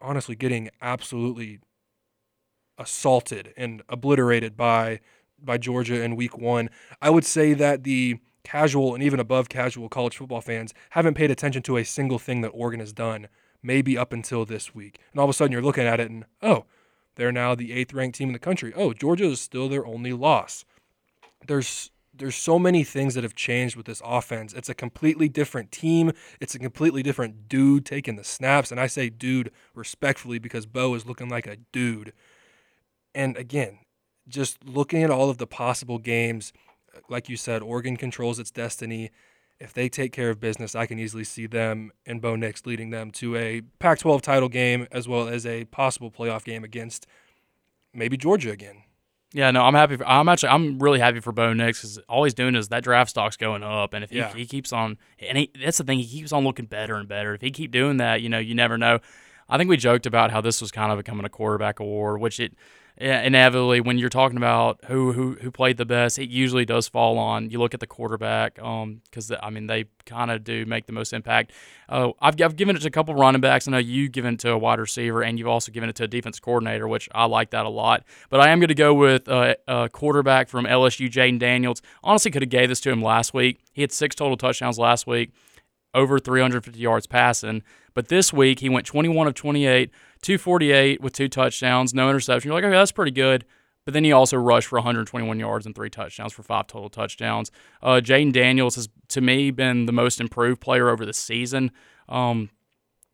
honestly 0.00 0.34
getting 0.34 0.70
absolutely 0.80 1.58
assaulted 2.78 3.52
and 3.56 3.82
obliterated 3.88 4.56
by 4.56 5.00
by 5.42 5.56
Georgia 5.56 6.02
in 6.02 6.16
week 6.16 6.36
1. 6.36 6.68
I 7.00 7.10
would 7.10 7.24
say 7.24 7.54
that 7.54 7.84
the 7.84 8.18
casual 8.44 8.94
and 8.94 9.02
even 9.02 9.20
above 9.20 9.48
casual 9.48 9.88
college 9.88 10.16
football 10.16 10.40
fans 10.40 10.72
haven't 10.90 11.14
paid 11.14 11.30
attention 11.30 11.62
to 11.62 11.76
a 11.76 11.84
single 11.84 12.18
thing 12.18 12.40
that 12.40 12.48
Oregon 12.48 12.80
has 12.80 12.92
done 12.92 13.28
maybe 13.62 13.96
up 13.98 14.12
until 14.12 14.44
this 14.44 14.74
week. 14.74 14.98
And 15.12 15.20
all 15.20 15.24
of 15.24 15.30
a 15.30 15.32
sudden 15.32 15.52
you're 15.52 15.62
looking 15.62 15.86
at 15.86 16.00
it 16.00 16.10
and 16.10 16.24
oh, 16.42 16.64
they're 17.16 17.32
now 17.32 17.54
the 17.54 17.72
eighth 17.72 17.92
ranked 17.92 18.16
team 18.18 18.28
in 18.28 18.32
the 18.32 18.38
country. 18.38 18.72
Oh, 18.74 18.92
Georgia 18.92 19.26
is 19.26 19.40
still 19.40 19.68
their 19.68 19.86
only 19.86 20.12
loss. 20.12 20.64
There's 21.46 21.90
there's 22.12 22.36
so 22.36 22.58
many 22.58 22.84
things 22.84 23.14
that 23.14 23.24
have 23.24 23.34
changed 23.34 23.76
with 23.76 23.86
this 23.86 24.02
offense. 24.04 24.52
It's 24.52 24.68
a 24.68 24.74
completely 24.74 25.28
different 25.28 25.72
team. 25.72 26.12
It's 26.38 26.54
a 26.54 26.58
completely 26.58 27.02
different 27.02 27.48
dude 27.48 27.86
taking 27.86 28.16
the 28.16 28.24
snaps. 28.24 28.70
And 28.70 28.78
I 28.78 28.88
say 28.88 29.08
dude 29.08 29.50
respectfully 29.74 30.38
because 30.38 30.66
Bo 30.66 30.94
is 30.94 31.06
looking 31.06 31.28
like 31.30 31.46
a 31.46 31.56
dude. 31.72 32.12
And 33.14 33.36
again, 33.36 33.78
just 34.28 34.64
looking 34.64 35.02
at 35.02 35.10
all 35.10 35.30
of 35.30 35.38
the 35.38 35.46
possible 35.46 35.98
games, 35.98 36.52
like 37.08 37.28
you 37.28 37.36
said, 37.36 37.62
Oregon 37.62 37.96
controls 37.96 38.38
its 38.38 38.50
destiny. 38.50 39.10
If 39.60 39.74
they 39.74 39.88
take 39.90 40.12
care 40.12 40.30
of 40.30 40.40
business, 40.40 40.74
I 40.74 40.86
can 40.86 40.98
easily 40.98 41.24
see 41.24 41.46
them 41.46 41.92
and 42.06 42.20
Bo 42.22 42.34
Nix 42.34 42.64
leading 42.64 42.90
them 42.90 43.10
to 43.12 43.36
a 43.36 43.60
Pac 43.78 43.98
12 43.98 44.22
title 44.22 44.48
game 44.48 44.86
as 44.90 45.06
well 45.06 45.28
as 45.28 45.44
a 45.44 45.66
possible 45.66 46.10
playoff 46.10 46.44
game 46.44 46.64
against 46.64 47.06
maybe 47.92 48.16
Georgia 48.16 48.50
again. 48.50 48.82
Yeah, 49.32 49.50
no, 49.52 49.62
I'm 49.62 49.74
happy. 49.74 49.96
For, 49.96 50.06
I'm 50.08 50.28
actually, 50.28 50.48
I'm 50.48 50.78
really 50.80 50.98
happy 50.98 51.20
for 51.20 51.30
Bo 51.30 51.52
Nix 51.52 51.78
because 51.80 51.98
all 52.08 52.24
he's 52.24 52.34
doing 52.34 52.56
is 52.56 52.68
that 52.70 52.82
draft 52.82 53.10
stock's 53.10 53.36
going 53.36 53.62
up, 53.62 53.94
and 53.94 54.02
if 54.02 54.10
he, 54.10 54.16
Yeah. 54.18 54.34
he 54.34 54.44
keeps 54.44 54.72
on, 54.72 54.98
and 55.20 55.38
he, 55.38 55.50
that's 55.62 55.78
the 55.78 55.84
thing, 55.84 56.00
he 56.00 56.06
keeps 56.18 56.32
on 56.32 56.42
looking 56.42 56.64
better 56.66 56.96
and 56.96 57.06
better. 57.08 57.34
If 57.34 57.40
he 57.42 57.50
keep 57.52 57.70
doing 57.70 57.98
that, 57.98 58.22
you 58.22 58.28
know, 58.28 58.38
you 58.40 58.54
never 58.56 58.76
know. 58.76 58.98
I 59.50 59.58
think 59.58 59.68
we 59.68 59.76
joked 59.76 60.06
about 60.06 60.30
how 60.30 60.40
this 60.40 60.60
was 60.60 60.70
kind 60.70 60.92
of 60.92 60.98
becoming 60.98 61.26
a 61.26 61.28
quarterback 61.28 61.80
award, 61.80 62.20
which 62.20 62.40
it 62.40 62.54
inevitably 63.00 63.80
when 63.80 63.96
you're 63.96 64.10
talking 64.10 64.36
about 64.36 64.78
who 64.86 65.12
who 65.12 65.36
who 65.40 65.50
played 65.50 65.78
the 65.78 65.86
best, 65.86 66.18
it 66.18 66.28
usually 66.28 66.66
does 66.66 66.86
fall 66.86 67.18
on. 67.18 67.50
You 67.50 67.58
look 67.58 67.72
at 67.72 67.80
the 67.80 67.86
quarterback, 67.86 68.60
um, 68.62 69.00
because 69.04 69.32
I 69.42 69.48
mean 69.50 69.66
they 69.66 69.86
kind 70.04 70.30
of 70.30 70.44
do 70.44 70.66
make 70.66 70.86
the 70.86 70.92
most 70.92 71.12
impact. 71.12 71.52
Uh, 71.88 72.10
I've 72.20 72.40
I've 72.42 72.56
given 72.56 72.76
it 72.76 72.80
to 72.80 72.88
a 72.88 72.90
couple 72.90 73.14
running 73.14 73.40
backs. 73.40 73.66
I 73.66 73.70
know 73.70 73.78
you've 73.78 74.12
given 74.12 74.34
it 74.34 74.40
to 74.40 74.52
a 74.52 74.58
wide 74.58 74.78
receiver, 74.78 75.22
and 75.22 75.38
you've 75.38 75.48
also 75.48 75.72
given 75.72 75.88
it 75.88 75.96
to 75.96 76.04
a 76.04 76.08
defense 76.08 76.38
coordinator, 76.38 76.86
which 76.86 77.08
I 77.14 77.24
like 77.24 77.50
that 77.50 77.64
a 77.64 77.70
lot. 77.70 78.04
But 78.28 78.40
I 78.40 78.50
am 78.50 78.60
going 78.60 78.68
to 78.68 78.74
go 78.74 78.92
with 78.92 79.28
uh, 79.28 79.54
a 79.66 79.88
quarterback 79.88 80.48
from 80.48 80.66
LSU, 80.66 81.10
Jaden 81.10 81.38
Daniels. 81.38 81.80
Honestly, 82.04 82.30
could 82.30 82.42
have 82.42 82.50
gave 82.50 82.68
this 82.68 82.80
to 82.82 82.90
him 82.90 83.02
last 83.02 83.32
week. 83.32 83.60
He 83.72 83.80
had 83.80 83.92
six 83.92 84.14
total 84.14 84.36
touchdowns 84.36 84.78
last 84.78 85.06
week 85.06 85.32
over 85.94 86.18
350 86.18 86.78
yards 86.78 87.06
passing. 87.06 87.62
But 87.94 88.08
this 88.08 88.32
week 88.32 88.60
he 88.60 88.68
went 88.68 88.86
21 88.86 89.26
of 89.26 89.34
28, 89.34 89.90
248 90.22 91.00
with 91.00 91.12
two 91.12 91.28
touchdowns, 91.28 91.92
no 91.92 92.08
interception. 92.08 92.48
You're 92.48 92.56
like, 92.56 92.64
okay, 92.64 92.76
that's 92.76 92.92
pretty 92.92 93.10
good. 93.10 93.44
But 93.84 93.94
then 93.94 94.04
he 94.04 94.12
also 94.12 94.36
rushed 94.36 94.68
for 94.68 94.76
121 94.76 95.40
yards 95.40 95.66
and 95.66 95.74
three 95.74 95.90
touchdowns 95.90 96.32
for 96.32 96.42
five 96.42 96.66
total 96.66 96.90
touchdowns. 96.90 97.50
Uh, 97.82 98.00
Jaden 98.02 98.32
Daniels 98.32 98.74
has, 98.76 98.88
to 99.08 99.20
me, 99.20 99.50
been 99.50 99.86
the 99.86 99.92
most 99.92 100.20
improved 100.20 100.60
player 100.60 100.90
over 100.90 101.06
the 101.06 101.14
season. 101.14 101.72
Um, 102.08 102.50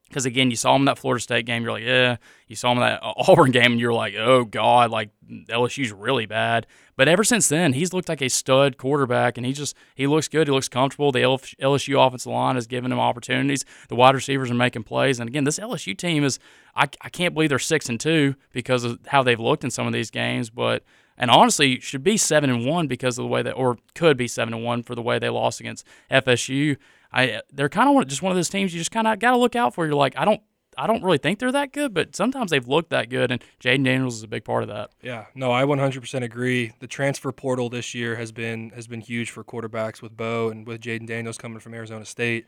because 0.09 0.27
again, 0.27 0.51
you 0.51 0.57
saw 0.57 0.75
him 0.75 0.83
in 0.83 0.87
that 0.87 0.99
Florida 0.99 1.21
State 1.23 1.47
game, 1.47 1.63
you're 1.63 1.73
like, 1.73 1.85
yeah. 1.85 2.17
You 2.47 2.55
saw 2.55 2.73
him 2.73 2.79
in 2.79 2.83
that 2.83 3.01
Auburn 3.03 3.51
game, 3.51 3.73
and 3.73 3.81
you're 3.81 3.93
like, 3.93 4.15
oh 4.15 4.45
god, 4.45 4.91
like 4.91 5.11
LSU's 5.29 5.93
really 5.93 6.27
bad. 6.27 6.67
But 6.97 7.09
ever 7.09 7.25
since 7.25 7.49
then, 7.49 7.73
he's 7.73 7.93
looked 7.93 8.09
like 8.09 8.23
a 8.23 8.29
stud 8.29 8.79
quarterback, 8.79 9.37
and 9.37 9.45
he 9.45 9.53
just 9.53 9.77
he 9.95 10.07
looks 10.07 10.29
good. 10.29 10.47
He 10.47 10.53
looks 10.53 10.69
comfortable. 10.69 11.13
The 11.13 11.21
LSU 11.21 12.07
offensive 12.07 12.33
line 12.33 12.55
has 12.55 12.67
given 12.67 12.93
him 12.93 13.01
opportunities. 13.01 13.65
The 13.89 13.97
wide 13.97 14.15
receivers 14.15 14.51
are 14.51 14.55
making 14.55 14.85
plays, 14.85 15.19
and 15.19 15.29
again, 15.29 15.45
this 15.45 15.59
LSU 15.59 15.97
team 15.97 16.25
is 16.25 16.39
I, 16.75 16.85
I 17.01 17.09
can't 17.09 17.35
believe 17.35 17.49
they're 17.49 17.59
six 17.59 17.89
and 17.89 17.99
two 17.99 18.37
because 18.53 18.85
of 18.85 19.01
how 19.07 19.23
they've 19.23 19.41
looked 19.41 19.65
in 19.65 19.71
some 19.71 19.87
of 19.87 19.93
these 19.93 20.11
games, 20.11 20.51
but. 20.51 20.83
And 21.19 21.31
honestly, 21.31 21.81
should 21.81 22.03
be 22.03 22.19
seven 22.19 22.51
and 22.51 22.67
one 22.67 22.89
because 22.89 23.17
of 23.17 23.23
the 23.23 23.29
way 23.29 23.41
that, 23.41 23.53
or 23.53 23.79
could 23.95 24.19
be 24.19 24.29
seven 24.29 24.53
and 24.53 24.63
one 24.63 24.83
for 24.83 24.95
the 24.95 25.01
way 25.01 25.19
they 25.19 25.31
lost 25.31 25.61
against 25.61 25.87
FSU. 26.11 26.77
I 27.17 27.41
they're 27.51 27.71
kind 27.71 27.89
of 27.89 28.07
just 28.07 28.21
one 28.21 28.31
of 28.31 28.37
those 28.37 28.51
teams 28.51 28.75
you 28.75 28.79
just 28.79 28.91
kind 28.91 29.07
of 29.07 29.19
got 29.19 29.31
to 29.31 29.39
look 29.39 29.57
out 29.57 29.75
for. 29.75 29.87
You're 29.87 29.95
like, 29.95 30.19
I 30.19 30.27
don't, 30.27 30.43
I 30.77 30.87
don't 30.87 31.03
really 31.03 31.17
think 31.17 31.39
they're 31.39 31.51
that 31.51 31.73
good, 31.73 31.95
but 31.95 32.15
sometimes 32.15 32.51
they've 32.51 32.69
looked 32.69 32.91
that 32.91 33.09
good, 33.09 33.31
and 33.31 33.43
Jaden 33.59 33.85
Daniels 33.85 34.17
is 34.17 34.23
a 34.23 34.29
big 34.29 34.45
part 34.45 34.63
of 34.63 34.69
that. 34.69 34.91
Yeah, 35.01 35.25
no, 35.35 35.51
I 35.51 35.63
100% 35.65 36.23
agree. 36.23 36.73
The 36.81 36.87
transfer 36.87 37.33
portal 37.33 37.71
this 37.71 37.95
year 37.95 38.17
has 38.17 38.33
been 38.33 38.69
has 38.71 38.87
been 38.87 39.01
huge 39.01 39.31
for 39.31 39.43
quarterbacks 39.43 40.03
with 40.03 40.15
Bo 40.15 40.51
and 40.51 40.67
with 40.67 40.83
Jaden 40.83 41.07
Daniels 41.07 41.39
coming 41.39 41.59
from 41.59 41.73
Arizona 41.73 42.05
State. 42.05 42.47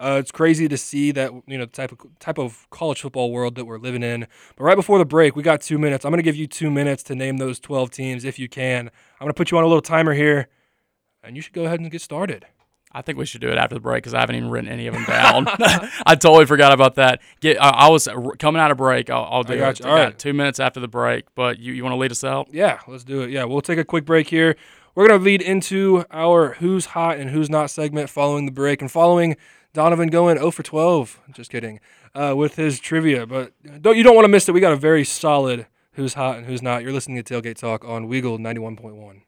Uh, 0.00 0.16
it's 0.20 0.32
crazy 0.32 0.68
to 0.68 0.76
see 0.76 1.12
that 1.12 1.32
you 1.46 1.56
know 1.56 1.64
the 1.64 1.70
type 1.70 1.92
of 1.92 1.98
type 2.18 2.38
of 2.38 2.68
college 2.70 3.00
football 3.00 3.30
world 3.30 3.54
that 3.54 3.66
we're 3.66 3.78
living 3.78 4.02
in. 4.02 4.26
But 4.56 4.64
right 4.64 4.76
before 4.76 4.98
the 4.98 5.04
break, 5.04 5.36
we 5.36 5.44
got 5.44 5.60
two 5.60 5.78
minutes. 5.78 6.04
I'm 6.04 6.10
going 6.10 6.18
to 6.18 6.24
give 6.24 6.36
you 6.36 6.48
two 6.48 6.72
minutes 6.72 7.04
to 7.04 7.14
name 7.14 7.36
those 7.36 7.60
12 7.60 7.92
teams 7.92 8.24
if 8.24 8.36
you 8.36 8.48
can. 8.48 8.88
I'm 8.88 9.24
going 9.24 9.30
to 9.30 9.34
put 9.34 9.52
you 9.52 9.58
on 9.58 9.64
a 9.64 9.68
little 9.68 9.80
timer 9.80 10.14
here, 10.14 10.48
and 11.22 11.36
you 11.36 11.42
should 11.42 11.52
go 11.52 11.66
ahead 11.66 11.78
and 11.78 11.88
get 11.88 12.02
started. 12.02 12.46
I 12.92 13.02
think 13.02 13.18
we 13.18 13.26
should 13.26 13.40
do 13.40 13.48
it 13.48 13.58
after 13.58 13.74
the 13.74 13.80
break 13.80 14.02
because 14.02 14.14
I 14.14 14.20
haven't 14.20 14.36
even 14.36 14.50
written 14.50 14.70
any 14.70 14.86
of 14.86 14.94
them 14.94 15.04
down. 15.04 15.46
I 16.06 16.14
totally 16.14 16.46
forgot 16.46 16.72
about 16.72 16.94
that. 16.94 17.20
Get, 17.40 17.62
I, 17.62 17.68
I 17.68 17.88
was 17.90 18.08
r- 18.08 18.34
coming 18.36 18.60
out 18.60 18.70
of 18.70 18.78
break. 18.78 19.10
I'll, 19.10 19.28
I'll 19.30 19.42
do 19.42 19.62
I 19.62 19.68
it. 19.70 19.84
right. 19.84 20.18
two 20.18 20.32
minutes 20.32 20.58
after 20.58 20.80
the 20.80 20.88
break. 20.88 21.26
But 21.34 21.58
you, 21.58 21.74
you 21.74 21.82
want 21.84 21.92
to 21.92 21.98
lead 21.98 22.10
us 22.10 22.24
out? 22.24 22.48
Yeah, 22.50 22.80
let's 22.88 23.04
do 23.04 23.20
it. 23.22 23.30
Yeah, 23.30 23.44
we'll 23.44 23.60
take 23.60 23.78
a 23.78 23.84
quick 23.84 24.04
break 24.04 24.28
here. 24.28 24.56
We're 24.94 25.06
going 25.06 25.20
to 25.20 25.24
lead 25.24 25.42
into 25.42 26.04
our 26.10 26.54
Who's 26.54 26.86
Hot 26.86 27.18
and 27.18 27.30
Who's 27.30 27.50
Not 27.50 27.70
segment 27.70 28.10
following 28.10 28.46
the 28.46 28.52
break 28.52 28.80
and 28.80 28.90
following 28.90 29.36
Donovan 29.74 30.08
going 30.08 30.38
0 30.38 30.50
for 30.50 30.62
12. 30.62 31.20
Just 31.32 31.50
kidding. 31.50 31.80
Uh, 32.14 32.34
with 32.36 32.56
his 32.56 32.80
trivia. 32.80 33.26
But 33.26 33.52
don't 33.82 33.96
you 33.96 34.02
don't 34.02 34.16
want 34.16 34.24
to 34.24 34.28
miss 34.30 34.48
it. 34.48 34.52
We 34.52 34.60
got 34.60 34.72
a 34.72 34.76
very 34.76 35.04
solid 35.04 35.66
Who's 35.92 36.14
Hot 36.14 36.38
and 36.38 36.46
Who's 36.46 36.62
Not. 36.62 36.82
You're 36.82 36.92
listening 36.92 37.22
to 37.22 37.34
Tailgate 37.42 37.56
Talk 37.58 37.84
on 37.84 38.08
Weagle 38.08 38.38
91.1. 38.38 39.22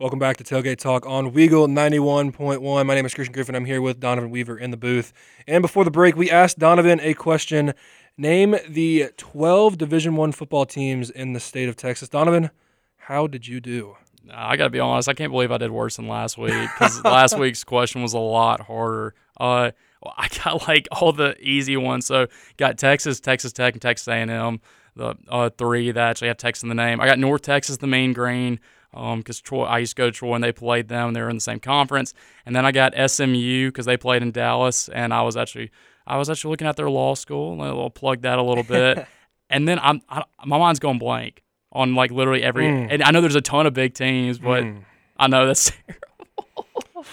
Welcome 0.00 0.20
back 0.20 0.36
to 0.36 0.44
Tailgate 0.44 0.78
Talk 0.78 1.06
on 1.06 1.32
Weagle 1.32 1.66
91.1. 1.66 2.86
My 2.86 2.94
name 2.94 3.04
is 3.04 3.14
Christian 3.14 3.32
Griffin. 3.32 3.56
I'm 3.56 3.64
here 3.64 3.82
with 3.82 3.98
Donovan 3.98 4.30
Weaver 4.30 4.56
in 4.56 4.70
the 4.70 4.76
booth. 4.76 5.12
And 5.48 5.60
before 5.60 5.84
the 5.84 5.90
break, 5.90 6.14
we 6.14 6.30
asked 6.30 6.60
Donovan 6.60 7.00
a 7.00 7.14
question. 7.14 7.74
Name 8.16 8.54
the 8.68 9.06
12 9.16 9.76
Division 9.76 10.14
1 10.14 10.30
football 10.30 10.66
teams 10.66 11.10
in 11.10 11.32
the 11.32 11.40
state 11.40 11.68
of 11.68 11.74
Texas. 11.74 12.08
Donovan, 12.08 12.50
how 12.94 13.26
did 13.26 13.48
you 13.48 13.60
do? 13.60 13.96
I 14.32 14.56
got 14.56 14.64
to 14.64 14.70
be 14.70 14.78
honest. 14.78 15.08
I 15.08 15.14
can't 15.14 15.32
believe 15.32 15.50
I 15.50 15.58
did 15.58 15.72
worse 15.72 15.96
than 15.96 16.06
last 16.06 16.38
week 16.38 16.54
because 16.74 17.02
last 17.04 17.36
week's 17.36 17.64
question 17.64 18.00
was 18.00 18.12
a 18.12 18.20
lot 18.20 18.60
harder. 18.60 19.16
Uh, 19.36 19.72
I 20.16 20.28
got 20.44 20.68
like 20.68 20.86
all 20.92 21.12
the 21.12 21.36
easy 21.40 21.76
ones. 21.76 22.06
So 22.06 22.28
got 22.56 22.78
Texas, 22.78 23.18
Texas 23.18 23.52
Tech, 23.52 23.74
and 23.74 23.82
Texas 23.82 24.06
A&M. 24.06 24.60
The 24.94 25.16
uh, 25.28 25.50
three 25.50 25.90
that 25.90 26.10
actually 26.10 26.28
have 26.28 26.36
Texas 26.36 26.62
in 26.62 26.68
the 26.68 26.76
name. 26.76 27.00
I 27.00 27.06
got 27.06 27.18
North 27.18 27.42
Texas, 27.42 27.78
the 27.78 27.88
Mean 27.88 28.12
Green. 28.12 28.60
Because 28.92 29.40
Troy, 29.40 29.64
I 29.64 29.78
used 29.78 29.96
to 29.96 30.02
go 30.02 30.06
to 30.06 30.12
Troy 30.12 30.34
and 30.34 30.42
they 30.44 30.52
played 30.52 30.88
them. 30.88 31.12
They 31.12 31.20
were 31.20 31.30
in 31.30 31.36
the 31.36 31.40
same 31.40 31.60
conference, 31.60 32.14
and 32.46 32.54
then 32.56 32.64
I 32.66 32.72
got 32.72 32.94
SMU 33.10 33.68
because 33.68 33.86
they 33.86 33.96
played 33.96 34.22
in 34.22 34.30
Dallas, 34.30 34.88
and 34.88 35.12
I 35.12 35.22
was 35.22 35.36
actually 35.36 35.70
I 36.06 36.16
was 36.16 36.30
actually 36.30 36.50
looking 36.52 36.66
at 36.66 36.76
their 36.76 36.90
law 36.90 37.14
school. 37.14 37.60
I'll 37.62 37.90
plug 37.90 38.22
that 38.22 38.38
a 38.38 38.42
little 38.42 38.64
bit, 38.64 39.06
and 39.50 39.68
then 39.68 39.78
I'm 39.80 40.00
I, 40.08 40.24
my 40.44 40.58
mind's 40.58 40.78
going 40.80 40.98
blank 40.98 41.42
on 41.72 41.94
like 41.94 42.10
literally 42.10 42.42
every. 42.42 42.66
Mm. 42.66 42.88
And 42.90 43.02
I 43.02 43.10
know 43.10 43.20
there's 43.20 43.34
a 43.34 43.40
ton 43.42 43.66
of 43.66 43.74
big 43.74 43.94
teams, 43.94 44.38
but 44.38 44.64
Mm. 44.64 44.84
I 45.18 45.26
know 45.26 45.46
that's 45.46 45.70
terrible. 45.86 47.04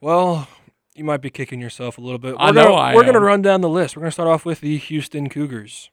Well, 0.00 0.48
you 0.94 1.02
might 1.04 1.20
be 1.22 1.30
kicking 1.30 1.60
yourself 1.60 1.98
a 1.98 2.00
little 2.00 2.18
bit. 2.18 2.36
I 2.38 2.50
We're 2.50 2.52
know 2.52 2.64
gonna, 2.64 2.74
I 2.74 2.94
We're 2.94 3.02
going 3.02 3.14
to 3.14 3.20
run 3.20 3.42
down 3.42 3.60
the 3.62 3.68
list. 3.68 3.96
We're 3.96 4.00
going 4.02 4.10
to 4.10 4.14
start 4.14 4.28
off 4.28 4.44
with 4.44 4.60
the 4.60 4.76
Houston 4.76 5.28
Cougars. 5.28 5.90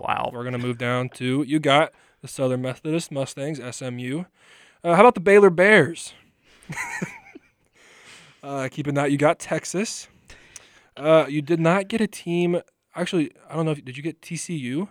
wow. 0.00 0.30
We're 0.32 0.42
going 0.44 0.54
to 0.54 0.58
move 0.58 0.78
down 0.78 1.10
to 1.10 1.42
you 1.46 1.58
got 1.60 1.92
the 2.20 2.28
Southern 2.28 2.62
Methodist 2.62 3.10
Mustangs, 3.12 3.60
SMU. 3.76 4.24
Uh, 4.84 4.94
how 4.94 5.00
about 5.00 5.14
the 5.14 5.20
Baylor 5.20 5.50
Bears? 5.50 6.12
uh, 8.42 8.68
keeping 8.70 8.94
that, 8.94 9.10
you 9.10 9.18
got 9.18 9.38
Texas. 9.38 10.08
Uh, 10.96 11.26
you 11.28 11.42
did 11.42 11.60
not 11.60 11.88
get 11.88 12.00
a 12.00 12.06
team. 12.06 12.60
Actually, 12.94 13.30
I 13.48 13.54
don't 13.54 13.64
know. 13.66 13.72
if 13.72 13.84
Did 13.84 13.96
you 13.96 14.02
get 14.02 14.20
TCU? 14.20 14.88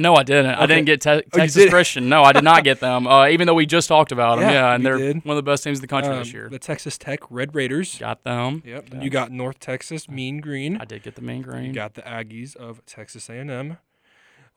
No, 0.00 0.14
I 0.14 0.22
didn't. 0.22 0.54
I 0.54 0.64
didn't 0.64 0.86
get 0.86 1.02
te- 1.02 1.10
Oh, 1.10 1.20
Texas 1.32 1.64
did? 1.64 1.70
Christian. 1.70 2.08
No, 2.08 2.22
I 2.22 2.32
did 2.32 2.44
not 2.44 2.64
get 2.64 2.80
them. 2.80 3.06
Uh, 3.06 3.26
even 3.28 3.46
though 3.46 3.52
we 3.54 3.66
just 3.66 3.86
talked 3.86 4.12
about 4.12 4.38
them. 4.38 4.48
Yeah, 4.48 4.52
Yeah, 4.68 4.74
and 4.74 4.86
they're 4.86 4.96
did. 4.96 5.24
one 5.26 5.36
of 5.36 5.44
the 5.44 5.50
best 5.50 5.62
teams 5.62 5.78
in 5.78 5.82
the 5.82 5.88
country 5.88 6.14
this 6.16 6.28
Um, 6.28 6.34
year. 6.34 6.48
The 6.48 6.58
Texas 6.58 6.96
Tech 6.96 7.20
Red 7.30 7.54
Raiders. 7.54 7.98
Got 7.98 8.24
them. 8.24 8.62
Yep. 8.64 8.88
Yeah. 8.94 9.00
you 9.02 9.10
got 9.10 9.30
North 9.30 9.58
Texas 9.60 10.08
Mean 10.08 10.40
Green. 10.40 10.78
I 10.80 10.86
did 10.86 11.02
get 11.02 11.16
the 11.16 11.22
You 11.22 11.42
green. 11.42 11.72
got 11.72 11.94
the 11.94 12.02
Aggies 12.02 12.56
of 12.56 12.84
Texas 12.86 13.28
A&M. 13.28 13.76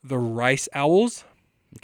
The 0.02 0.18
Rice 0.18 0.70
Owls. 0.74 1.26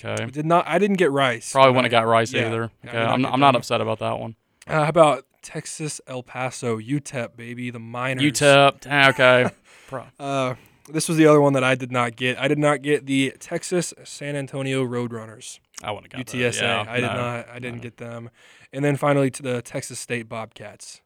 I 0.03 0.11
Okay. 0.13 0.25
did 0.27 0.45
not. 0.45 0.65
I 0.67 0.79
didn't 0.79 0.97
get 0.97 1.11
Rice. 1.11 1.51
Probably 1.51 1.71
wouldn't 1.71 1.91
have 1.91 2.03
got 2.03 2.07
Rice 2.09 2.31
yeah, 2.33 2.47
either. 2.47 2.71
Okay. 2.85 2.97
I 2.97 3.13
am 3.13 3.21
get 3.21 3.31
I'm 3.33 3.39
not 3.39 3.55
upset 3.55 3.81
about 3.81 3.99
that 3.99 4.19
one. 4.19 4.35
Uh, 4.67 4.83
how 4.83 4.89
about 4.89 5.25
Texas 5.41 5.99
El 6.07 6.23
Paso 6.23 6.77
UTEP 6.79 7.35
baby 7.35 7.69
the 7.71 7.79
Miners? 7.79 8.23
UTEP. 8.23 8.85
eh, 8.87 9.09
Okay. 9.09 9.49
Pro- 9.87 10.05
Uh, 10.19 10.55
this 10.91 11.07
was 11.07 11.17
the 11.17 11.25
other 11.27 11.41
one 11.41 11.53
that 11.53 11.63
I 11.63 11.75
did 11.75 11.91
not 11.91 12.15
get. 12.15 12.39
I 12.39 12.47
did 12.47 12.59
not 12.59 12.81
get 12.81 13.05
the 13.05 13.33
Texas 13.39 13.93
San 14.03 14.35
Antonio 14.35 14.83
Roadrunners 14.85 15.59
I 15.83 15.91
wouldn't 15.91 16.11
have 16.13 16.25
got 16.25 16.33
UTSA. 16.33 16.61
Yeah, 16.61 16.85
I 16.87 16.95
did 16.99 17.07
no, 17.07 17.13
not. 17.13 17.49
I 17.49 17.59
didn't 17.59 17.77
no. 17.77 17.83
get 17.83 17.97
them. 17.97 18.29
And 18.73 18.83
then 18.83 18.95
finally 18.97 19.31
to 19.31 19.41
the 19.43 19.61
Texas 19.61 19.99
State 19.99 20.27
Bobcats. 20.29 21.01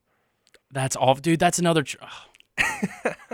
That's 0.71 0.95
off, 0.95 1.21
dude. 1.21 1.39
That's 1.39 1.59
another. 1.59 1.83
Tr- 1.83 1.97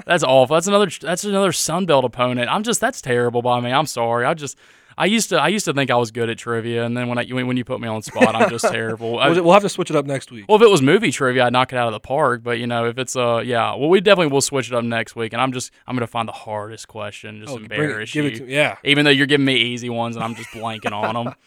that's 0.06 0.24
awful. 0.24 0.56
That's 0.56 0.68
another. 0.68 0.88
That's 1.02 1.24
another 1.24 1.52
Sunbelt 1.52 2.04
opponent. 2.04 2.50
I'm 2.50 2.64
just. 2.64 2.80
That's 2.82 3.02
terrible 3.02 3.42
by 3.42 3.60
me. 3.60 3.72
I'm 3.72 3.86
sorry. 3.86 4.26
I 4.26 4.34
just. 4.34 4.58
I 5.00 5.06
used 5.06 5.30
to. 5.30 5.38
I 5.38 5.48
used 5.48 5.64
to 5.66 5.74
think 5.74 5.90
I 5.90 5.96
was 5.96 6.12
good 6.12 6.30
at 6.30 6.38
trivia, 6.38 6.84
and 6.84 6.96
then 6.96 7.08
when 7.08 7.18
I 7.18 7.26
when 7.26 7.56
you 7.56 7.64
put 7.64 7.80
me 7.80 7.88
on 7.88 8.02
spot, 8.02 8.36
I'm 8.36 8.50
just 8.50 8.66
terrible. 8.72 9.14
We'll, 9.14 9.54
have 9.54 9.62
to 9.64 9.70
switch 9.70 9.90
it 9.90 9.96
up 9.96 10.06
next 10.06 10.30
week. 10.30 10.46
Well, 10.50 10.58
if 10.58 10.62
it 10.62 10.70
was 10.70 10.82
movie 10.82 11.12
trivia, 11.12 11.46
I'd 11.46 11.54
knock 11.54 11.72
it 11.72 11.78
out 11.78 11.88
of 11.88 11.94
the 11.94 12.02
park. 12.02 12.44
But 12.44 12.60
you 12.60 12.68
know, 12.68 12.86
if 12.86 12.98
it's 13.00 13.16
uh, 13.16 13.38
yeah, 13.46 13.74
well, 13.76 13.88
we 13.90 14.02
definitely 14.02 14.32
will 14.34 14.42
switch 14.42 14.68
it 14.68 14.76
up 14.76 14.84
next 14.84 15.16
week. 15.16 15.32
And 15.32 15.42
I'm 15.42 15.54
just, 15.54 15.72
I'm 15.88 15.96
gonna 15.96 16.06
find 16.06 16.28
the 16.28 16.34
hardest 16.34 16.90
question, 16.90 17.40
just 17.40 17.54
Oh, 17.54 17.56
it- 17.58 17.62
embarrass 17.64 18.14
you. 18.14 18.30
to 18.30 18.46
yeah. 18.46 18.76
Even 18.84 19.06
though 19.06 19.12
you're 19.12 19.26
giving 19.26 19.46
me 19.46 19.56
easy 19.56 19.90
ones, 19.90 20.18
and 20.18 20.24
I'm 20.26 20.36
just 20.36 20.50
blanking 20.50 20.92
on 20.92 21.16
them. 21.26 21.34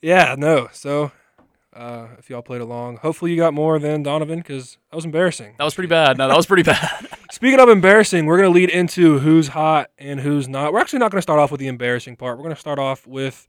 Yeah, 0.00 0.36
no. 0.38 0.68
So, 0.72 1.10
uh, 1.74 2.06
if 2.18 2.30
y'all 2.30 2.42
played 2.42 2.60
along, 2.60 2.98
hopefully 2.98 3.32
you 3.32 3.36
got 3.36 3.52
more 3.52 3.78
than 3.80 4.04
Donovan 4.04 4.38
because 4.38 4.78
that 4.90 4.94
was 4.96 5.04
embarrassing. 5.04 5.54
That 5.58 5.64
was 5.64 5.74
pretty 5.74 5.88
bad. 5.88 6.16
No, 6.16 6.28
that 6.28 6.36
was 6.36 6.46
pretty 6.46 6.62
bad. 6.74 7.08
Speaking 7.32 7.60
of 7.60 7.68
embarrassing, 7.68 8.26
we're 8.26 8.38
going 8.38 8.52
to 8.52 8.54
lead 8.54 8.70
into 8.70 9.20
who's 9.20 9.48
hot 9.48 9.90
and 9.98 10.20
who's 10.20 10.48
not. 10.48 10.72
We're 10.72 10.80
actually 10.80 10.98
not 10.98 11.12
going 11.12 11.18
to 11.18 11.22
start 11.22 11.38
off 11.38 11.52
with 11.52 11.60
the 11.60 11.68
embarrassing 11.68 12.16
part. 12.16 12.36
We're 12.36 12.44
going 12.44 12.54
to 12.54 12.60
start 12.60 12.78
off 12.78 13.06
with 13.06 13.46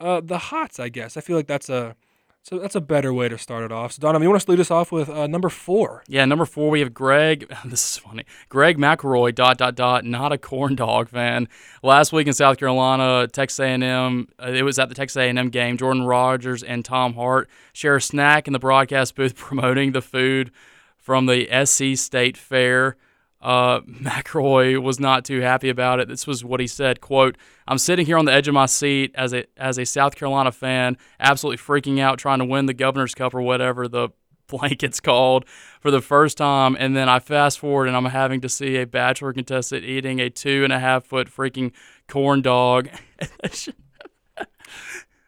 uh, 0.00 0.20
the 0.22 0.38
hots, 0.38 0.78
I 0.78 0.90
guess. 0.90 1.16
I 1.16 1.22
feel 1.22 1.36
like 1.36 1.46
that's 1.46 1.70
a 1.70 1.96
so 2.44 2.58
that's 2.58 2.74
a 2.74 2.80
better 2.80 3.14
way 3.14 3.28
to 3.28 3.38
start 3.38 3.62
it 3.62 3.70
off. 3.70 3.92
So, 3.92 4.00
Donovan, 4.00 4.24
you 4.24 4.30
want 4.30 4.42
to 4.42 4.50
lead 4.50 4.58
us 4.58 4.70
off 4.70 4.90
with 4.90 5.08
uh, 5.08 5.28
number 5.28 5.48
four? 5.48 6.02
Yeah, 6.08 6.24
number 6.24 6.44
four, 6.44 6.70
we 6.70 6.80
have 6.80 6.92
Greg. 6.92 7.46
This 7.64 7.92
is 7.92 7.98
funny. 7.98 8.24
Greg 8.48 8.78
McElroy, 8.78 9.32
dot 9.32 9.58
dot 9.58 9.76
dot, 9.76 10.04
not 10.04 10.32
a 10.32 10.38
corn 10.38 10.74
dog 10.74 11.08
fan. 11.08 11.48
Last 11.84 12.12
week 12.12 12.26
in 12.26 12.32
South 12.32 12.58
Carolina, 12.58 13.28
Texas 13.28 13.60
A&M. 13.60 14.28
Uh, 14.42 14.48
it 14.48 14.62
was 14.62 14.80
at 14.80 14.88
the 14.88 14.94
Texas 14.96 15.16
A&M 15.16 15.48
game. 15.50 15.76
Jordan 15.78 16.02
Rodgers 16.02 16.64
and 16.64 16.84
Tom 16.84 17.14
Hart 17.14 17.48
share 17.72 17.96
a 17.96 18.02
snack 18.02 18.48
in 18.48 18.52
the 18.52 18.58
broadcast 18.58 19.14
booth, 19.14 19.34
promoting 19.36 19.92
the 19.92 20.02
food 20.02 20.50
from 20.98 21.26
the 21.26 21.46
SC 21.64 21.96
State 21.96 22.36
Fair. 22.36 22.96
Uh, 23.42 23.80
McElroy 23.80 24.80
was 24.80 25.00
not 25.00 25.24
too 25.24 25.40
happy 25.40 25.68
about 25.68 26.00
it. 26.00 26.08
This 26.08 26.26
was 26.26 26.44
what 26.44 26.60
he 26.60 26.66
said: 26.66 27.00
"Quote: 27.00 27.36
I'm 27.66 27.78
sitting 27.78 28.06
here 28.06 28.16
on 28.16 28.24
the 28.24 28.32
edge 28.32 28.48
of 28.48 28.54
my 28.54 28.66
seat 28.66 29.12
as 29.14 29.34
a 29.34 29.44
as 29.56 29.78
a 29.78 29.84
South 29.84 30.14
Carolina 30.14 30.52
fan, 30.52 30.96
absolutely 31.20 31.58
freaking 31.58 32.00
out, 32.00 32.18
trying 32.18 32.38
to 32.38 32.44
win 32.44 32.66
the 32.66 32.74
Governor's 32.74 33.14
Cup 33.14 33.34
or 33.34 33.42
whatever 33.42 33.88
the 33.88 34.10
blanket's 34.46 35.00
called 35.00 35.44
for 35.80 35.90
the 35.90 36.00
first 36.00 36.38
time, 36.38 36.76
and 36.78 36.96
then 36.96 37.08
I 37.08 37.18
fast 37.18 37.58
forward 37.58 37.88
and 37.88 37.96
I'm 37.96 38.04
having 38.06 38.40
to 38.42 38.48
see 38.48 38.76
a 38.76 38.86
bachelor 38.86 39.32
contestant 39.32 39.84
eating 39.84 40.20
a 40.20 40.30
two 40.30 40.62
and 40.64 40.72
a 40.72 40.78
half 40.78 41.04
foot 41.04 41.28
freaking 41.28 41.72
corn 42.08 42.42
dog. 42.42 42.88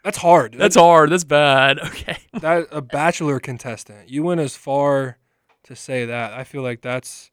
That's 0.04 0.18
hard. 0.18 0.52
That's 0.52 0.76
hard. 0.76 1.10
That's 1.10 1.24
bad. 1.24 1.78
Okay. 1.80 2.18
that 2.34 2.68
a 2.70 2.82
bachelor 2.82 3.40
contestant. 3.40 4.10
You 4.10 4.22
went 4.22 4.42
as 4.42 4.54
far 4.54 5.16
to 5.64 5.74
say 5.74 6.04
that. 6.04 6.34
I 6.34 6.44
feel 6.44 6.60
like 6.60 6.82
that's 6.82 7.30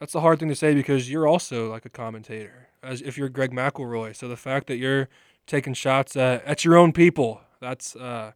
that's 0.00 0.14
a 0.14 0.20
hard 0.20 0.40
thing 0.40 0.48
to 0.48 0.56
say 0.56 0.74
because 0.74 1.10
you're 1.10 1.28
also 1.28 1.70
like 1.70 1.84
a 1.84 1.90
commentator, 1.90 2.68
as 2.82 3.02
if 3.02 3.16
you're 3.18 3.28
Greg 3.28 3.52
McElroy. 3.52 4.16
So 4.16 4.26
the 4.26 4.36
fact 4.36 4.66
that 4.68 4.78
you're 4.78 5.08
taking 5.46 5.74
shots 5.74 6.16
at, 6.16 6.44
at 6.44 6.64
your 6.64 6.76
own 6.76 6.92
people, 6.92 7.42
that's 7.60 7.94
uh, 7.94 8.32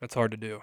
that's 0.00 0.14
hard 0.14 0.30
to 0.30 0.36
do. 0.36 0.60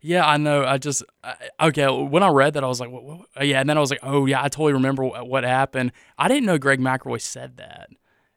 Yeah, 0.00 0.26
I 0.26 0.36
know. 0.36 0.64
I 0.64 0.78
just 0.78 1.04
I, 1.22 1.34
okay. 1.62 1.88
When 1.88 2.22
I 2.22 2.28
read 2.28 2.54
that, 2.54 2.64
I 2.64 2.66
was 2.66 2.80
like, 2.80 2.90
what, 2.90 3.04
what? 3.04 3.46
yeah, 3.46 3.60
and 3.60 3.70
then 3.70 3.78
I 3.78 3.80
was 3.80 3.90
like, 3.90 4.00
oh 4.02 4.26
yeah, 4.26 4.42
I 4.42 4.48
totally 4.48 4.72
remember 4.72 5.04
what, 5.04 5.28
what 5.28 5.44
happened. 5.44 5.92
I 6.18 6.28
didn't 6.28 6.46
know 6.46 6.58
Greg 6.58 6.80
McElroy 6.80 7.20
said 7.20 7.56
that. 7.56 7.88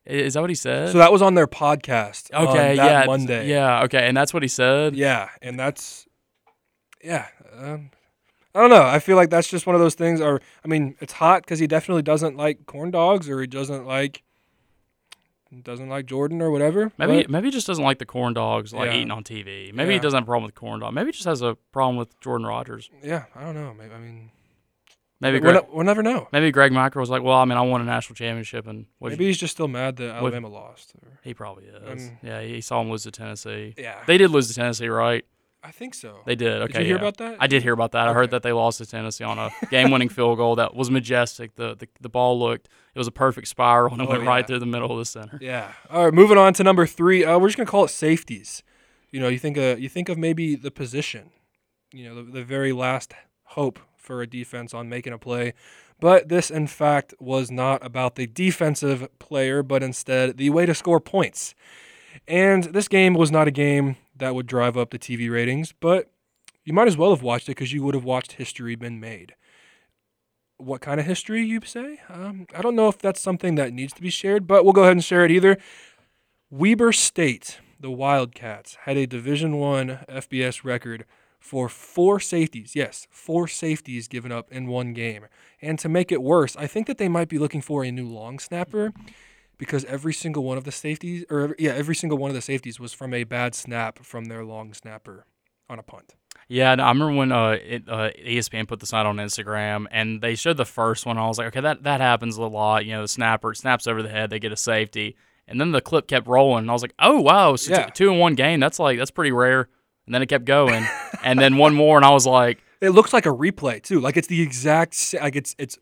Is 0.06 0.34
that 0.34 0.42
what 0.42 0.50
he 0.50 0.56
said? 0.56 0.92
So 0.92 0.98
that 0.98 1.12
was 1.12 1.22
on 1.22 1.36
their 1.36 1.48
podcast. 1.48 2.34
on 2.34 2.48
okay, 2.48 2.76
that 2.76 3.02
yeah, 3.02 3.06
Monday. 3.06 3.48
Yeah, 3.48 3.84
okay, 3.84 4.08
and 4.08 4.16
that's 4.16 4.34
what 4.34 4.44
he 4.44 4.50
said. 4.50 4.96
yeah, 4.96 5.30
and 5.42 5.60
that's 5.60 6.08
yeah. 7.04 7.28
Um, 7.56 7.92
I 8.54 8.60
don't 8.62 8.70
know. 8.70 8.84
I 8.84 9.00
feel 9.00 9.16
like 9.16 9.30
that's 9.30 9.48
just 9.50 9.66
one 9.66 9.76
of 9.76 9.82
those 9.82 9.96
things. 9.96 10.20
Or 10.22 10.42
I 10.64 10.68
mean, 10.68 10.96
it's 11.00 11.14
hot 11.14 11.44
because 11.44 11.60
he 11.60 11.68
definitely 11.68 12.02
doesn't 12.04 12.36
like 12.38 12.66
corn 12.66 12.92
dogs, 12.92 13.30
or 13.30 13.40
he 13.42 13.48
doesn't 13.48 13.86
like 13.86 14.24
doesn't 15.64 15.90
like 15.90 16.06
Jordan 16.06 16.42
or 16.42 16.50
whatever. 16.50 16.92
Maybe 16.98 17.24
but- 17.24 17.30
maybe 17.30 17.48
he 17.48 17.52
just 17.52 17.68
doesn't 17.68 17.84
like 17.84 18.00
the 18.00 18.06
corn 18.06 18.34
dogs 18.34 18.74
like 18.74 18.90
Yeah. 18.90 18.96
eating 18.96 19.12
on 19.12 19.24
TV. 19.24 19.72
Maybe 19.74 19.94
he 19.94 20.00
doesn't 20.00 20.18
have 20.18 20.24
a 20.24 20.26
problem 20.26 20.46
with 20.46 20.56
corn 20.56 20.80
dog. 20.80 20.94
Maybe 20.94 21.08
he 21.08 21.12
just 21.12 21.26
has 21.26 21.42
a 21.42 21.56
problem 21.74 21.98
with 21.98 22.18
Jordan 22.22 22.48
Rodgers. 22.48 22.90
Yeah, 23.04 23.26
I 23.36 23.44
don't 23.44 23.56
know. 23.56 23.74
Maybe 23.74 23.94
I 23.94 23.98
mean, 23.98 24.32
Maybe 25.20 25.40
we'll, 25.40 25.52
Greg, 25.52 25.66
we'll 25.72 25.86
never 25.86 26.02
know. 26.02 26.28
maybe 26.32 26.52
Greg 26.52 26.72
McElroy 26.72 26.96
was 27.02 27.10
like, 27.12 27.22
well, 27.22 27.38
I 27.38 27.46
mean, 27.46 27.56
I 27.58 27.62
won 27.62 27.80
a 27.80 27.84
national 27.84 28.16
championship, 28.16 28.66
and 28.66 28.88
what 28.98 29.10
Maybe 29.12 29.28
he's 29.28 29.38
just 29.38 29.54
still 29.54 29.68
mad 29.68 29.98
that 29.98 30.16
Alabama 30.16 30.48
lost. 30.48 30.94
Or, 31.04 31.20
he 31.24 31.34
probably 31.36 31.66
is. 31.66 32.08
Um, 32.10 32.18
yeah, 32.24 32.42
he 32.42 32.60
saw 32.60 32.82
him 32.82 32.90
lose 32.90 33.04
to 33.04 33.12
Tennessee. 33.12 33.76
yeah, 33.78 34.00
They 34.08 34.18
did 34.18 34.32
lose 34.32 34.48
to 34.48 34.56
Tennessee, 34.56 34.88
right? 34.88 35.24
I 35.64 35.72
think 35.72 35.94
so. 35.94 36.22
They 36.26 36.36
did. 36.36 36.62
Okay, 36.64 36.74
Did 36.74 36.80
you 36.80 36.86
hear 36.86 36.96
yeah. 36.96 37.02
about 37.02 37.18
that? 37.18 37.38
I 37.40 37.46
did 37.46 37.62
hear 37.62 37.74
about 37.74 37.92
that. 37.92 38.08
I 38.08 38.14
heard 38.14 38.32
that 38.32 38.42
they 38.42 38.52
lost 38.52 38.80
to 38.80 38.86
Tennessee 38.86 39.24
on 39.24 39.38
a 39.38 39.52
game-winning 39.70 40.10
field 40.10 40.38
goal 40.38 40.56
that 40.56 40.74
was 40.76 40.90
majestic. 40.90 41.56
The, 41.56 41.76
the 41.76 41.88
the 42.00 42.10
ball 42.10 42.40
looked 42.40 42.68
it 42.96 42.98
was 42.98 43.08
a 43.08 43.12
perfect 43.12 43.48
spiral 43.48 43.94
and 43.94 44.02
it 44.02 44.08
Oh, 44.08 44.12
went 44.12 44.24
right 44.26 44.46
through 44.46 44.60
the 44.60 44.66
middle 44.66 44.92
of 44.92 44.98
the 44.98 45.06
center. 45.06 45.38
Yeah. 45.40 45.72
All 45.90 46.06
right, 46.06 46.14
moving 46.14 46.38
on 46.38 46.54
to 46.56 46.64
number 46.64 46.88
three. 46.88 47.24
Uh, 47.24 47.38
we're 47.38 47.48
just 47.50 47.58
gonna 47.58 47.70
call 47.70 47.86
it 47.86 47.90
safeties. 47.90 48.64
You 49.12 49.20
know, 49.20 49.28
you 49.28 49.38
think 49.38 49.58
uh, 49.58 49.76
you 49.78 49.88
think 49.88 50.10
of 50.10 50.18
maybe 50.18 50.56
the 50.56 50.72
position. 50.72 51.30
You 51.92 52.06
know, 52.10 52.16
the, 52.16 52.32
the 52.32 52.44
very 52.44 52.72
last 52.72 53.14
hope 53.44 53.78
for 53.98 54.22
a 54.24 54.28
defense 54.28 54.74
on 54.74 54.90
making 54.90 55.14
a 55.14 55.20
play. 55.20 55.54
But 56.00 56.30
this, 56.30 56.50
in 56.50 56.66
fact, 56.66 57.14
was 57.20 57.52
not 57.52 57.86
about 57.86 58.16
the 58.16 58.26
defensive 58.26 59.08
player, 59.20 59.62
but 59.62 59.84
instead 59.84 60.38
the 60.38 60.50
way 60.50 60.66
to 60.66 60.74
score 60.74 61.00
points. 61.00 61.54
And 62.28 62.64
this 62.64 62.88
game 62.88 63.14
was 63.14 63.32
not 63.32 63.48
a 63.48 63.52
game 63.52 63.98
that 64.22 64.36
would 64.36 64.48
drive 64.48 64.78
up 64.78 64.92
the 64.92 65.00
TV 65.00 65.30
ratings, 65.30 65.74
but 65.80 66.12
you 66.64 66.74
might 66.74 66.88
as 66.88 66.96
well 66.96 67.10
have 67.10 67.24
watched 67.24 67.50
it 67.50 67.52
because 67.52 67.74
you 67.74 67.84
would 67.84 67.96
have 67.96 68.04
watched 68.04 68.34
history 68.34 68.76
been 68.76 69.00
made. 69.00 69.36
What 70.58 70.80
kind 70.80 71.00
of 71.00 71.08
history, 71.08 71.44
you 71.44 71.60
say? 71.66 72.00
Um, 72.08 72.46
I 72.56 72.62
don't 72.62 72.76
know 72.76 72.88
if 72.88 73.00
that's 73.00 73.20
something 73.20 73.56
that 73.56 73.74
needs 73.74 73.94
to 73.94 74.02
be 74.02 74.12
shared, 74.12 74.46
but 74.46 74.64
we'll 74.64 74.74
go 74.74 74.84
ahead 74.84 74.94
and 74.94 75.04
share 75.04 75.26
it 75.26 75.32
either. 75.32 75.58
Weber 76.52 76.92
State, 76.92 77.60
the 77.80 77.90
Wildcats, 77.90 78.78
had 78.82 78.96
a 78.96 79.08
Division 79.08 79.58
One 79.58 80.00
FBS 80.08 80.64
record 80.64 81.06
for 81.40 81.68
four 81.68 82.20
safeties. 82.20 82.76
Yes, 82.76 83.08
four 83.10 83.48
safeties 83.48 84.08
given 84.08 84.32
up 84.32 84.52
in 84.52 84.68
one 84.68 84.94
game. 84.94 85.26
And 85.64 85.80
to 85.80 85.90
make 85.90 86.12
it 86.12 86.22
worse, 86.22 86.56
I 86.56 86.68
think 86.68 86.86
that 86.86 87.00
they 87.00 87.10
might 87.10 87.28
be 87.28 87.40
looking 87.40 87.62
for 87.62 87.84
a 87.84 87.92
new 87.92 88.08
long 88.08 88.38
snapper 88.38 88.94
because 89.62 89.86
every 89.86 90.14
single 90.14 90.44
one 90.44 90.58
of 90.58 90.64
the 90.64 90.72
safeties, 90.72 91.24
or 91.30 91.40
every- 91.42 91.56
yeah, 91.60 91.72
every 91.74 91.94
single 91.96 92.18
one 92.18 92.30
of 92.32 92.36
the 92.36 92.42
safeties 92.42 92.80
was 92.80 92.92
from 92.94 93.14
a 93.14 93.24
bad 93.24 93.54
snap 93.54 94.00
from 94.04 94.26
their 94.26 94.44
long 94.44 94.74
snapper 94.74 95.26
on 95.70 95.78
a 95.78 95.84
punt. 95.84 96.16
Yeah, 96.48 96.72
and 96.72 96.82
I 96.82 96.90
remember 96.90 97.14
when 97.16 97.32
uh, 97.32 97.58
it, 97.64 97.84
uh, 97.88 98.10
ESPN 98.26 98.68
put 98.68 98.80
this 98.80 98.92
out 98.94 99.06
on 99.06 99.18
Instagram, 99.18 99.86
and 99.92 100.20
they 100.20 100.34
showed 100.36 100.58
the 100.58 100.66
first 100.66 101.06
one. 101.06 101.18
I 101.20 101.28
was 101.28 101.38
like, 101.38 101.48
okay, 101.50 101.62
that, 101.62 101.84
that 101.84 102.02
happens 102.02 102.36
a 102.38 102.42
lot. 102.44 102.86
You 102.86 102.94
know, 102.94 103.04
the 103.04 103.08
snapper 103.08 103.54
snaps 103.54 103.86
over 103.88 104.02
the 104.02 104.10
head, 104.10 104.32
they 104.32 104.40
get 104.40 104.52
a 104.52 104.58
safety, 104.58 105.16
and 105.48 105.62
then 105.62 105.72
the 105.72 105.80
clip 105.80 106.08
kept 106.08 106.28
rolling. 106.28 106.64
And 106.64 106.70
I 106.70 106.74
was 106.74 106.82
like, 106.82 106.96
oh 107.00 107.22
wow, 107.22 107.56
so 107.56 107.68
t- 107.74 107.80
Yeah. 107.80 107.86
two 107.92 108.12
in 108.12 108.18
one 108.20 108.34
game. 108.36 108.60
That's 108.60 108.80
like 108.80 108.98
that's 108.98 109.12
pretty 109.12 109.32
rare. 109.32 109.70
and 110.08 110.16
then 110.16 110.22
it 110.24 110.28
kept 110.30 110.46
going, 110.46 110.84
and 111.24 111.38
then 111.40 111.56
one 111.58 111.76
more, 111.76 111.96
and 111.98 112.06
I 112.06 112.10
was 112.10 112.26
like, 112.26 112.60
It 112.82 112.90
looks 112.90 113.14
like 113.14 113.28
a 113.28 113.30
replay 113.30 113.82
too. 113.82 114.00
Like 114.02 114.18
it's 114.18 114.28
the 114.28 114.42
exact 114.42 115.14
like 115.22 115.36
it's 115.36 115.56
it's 115.60 115.78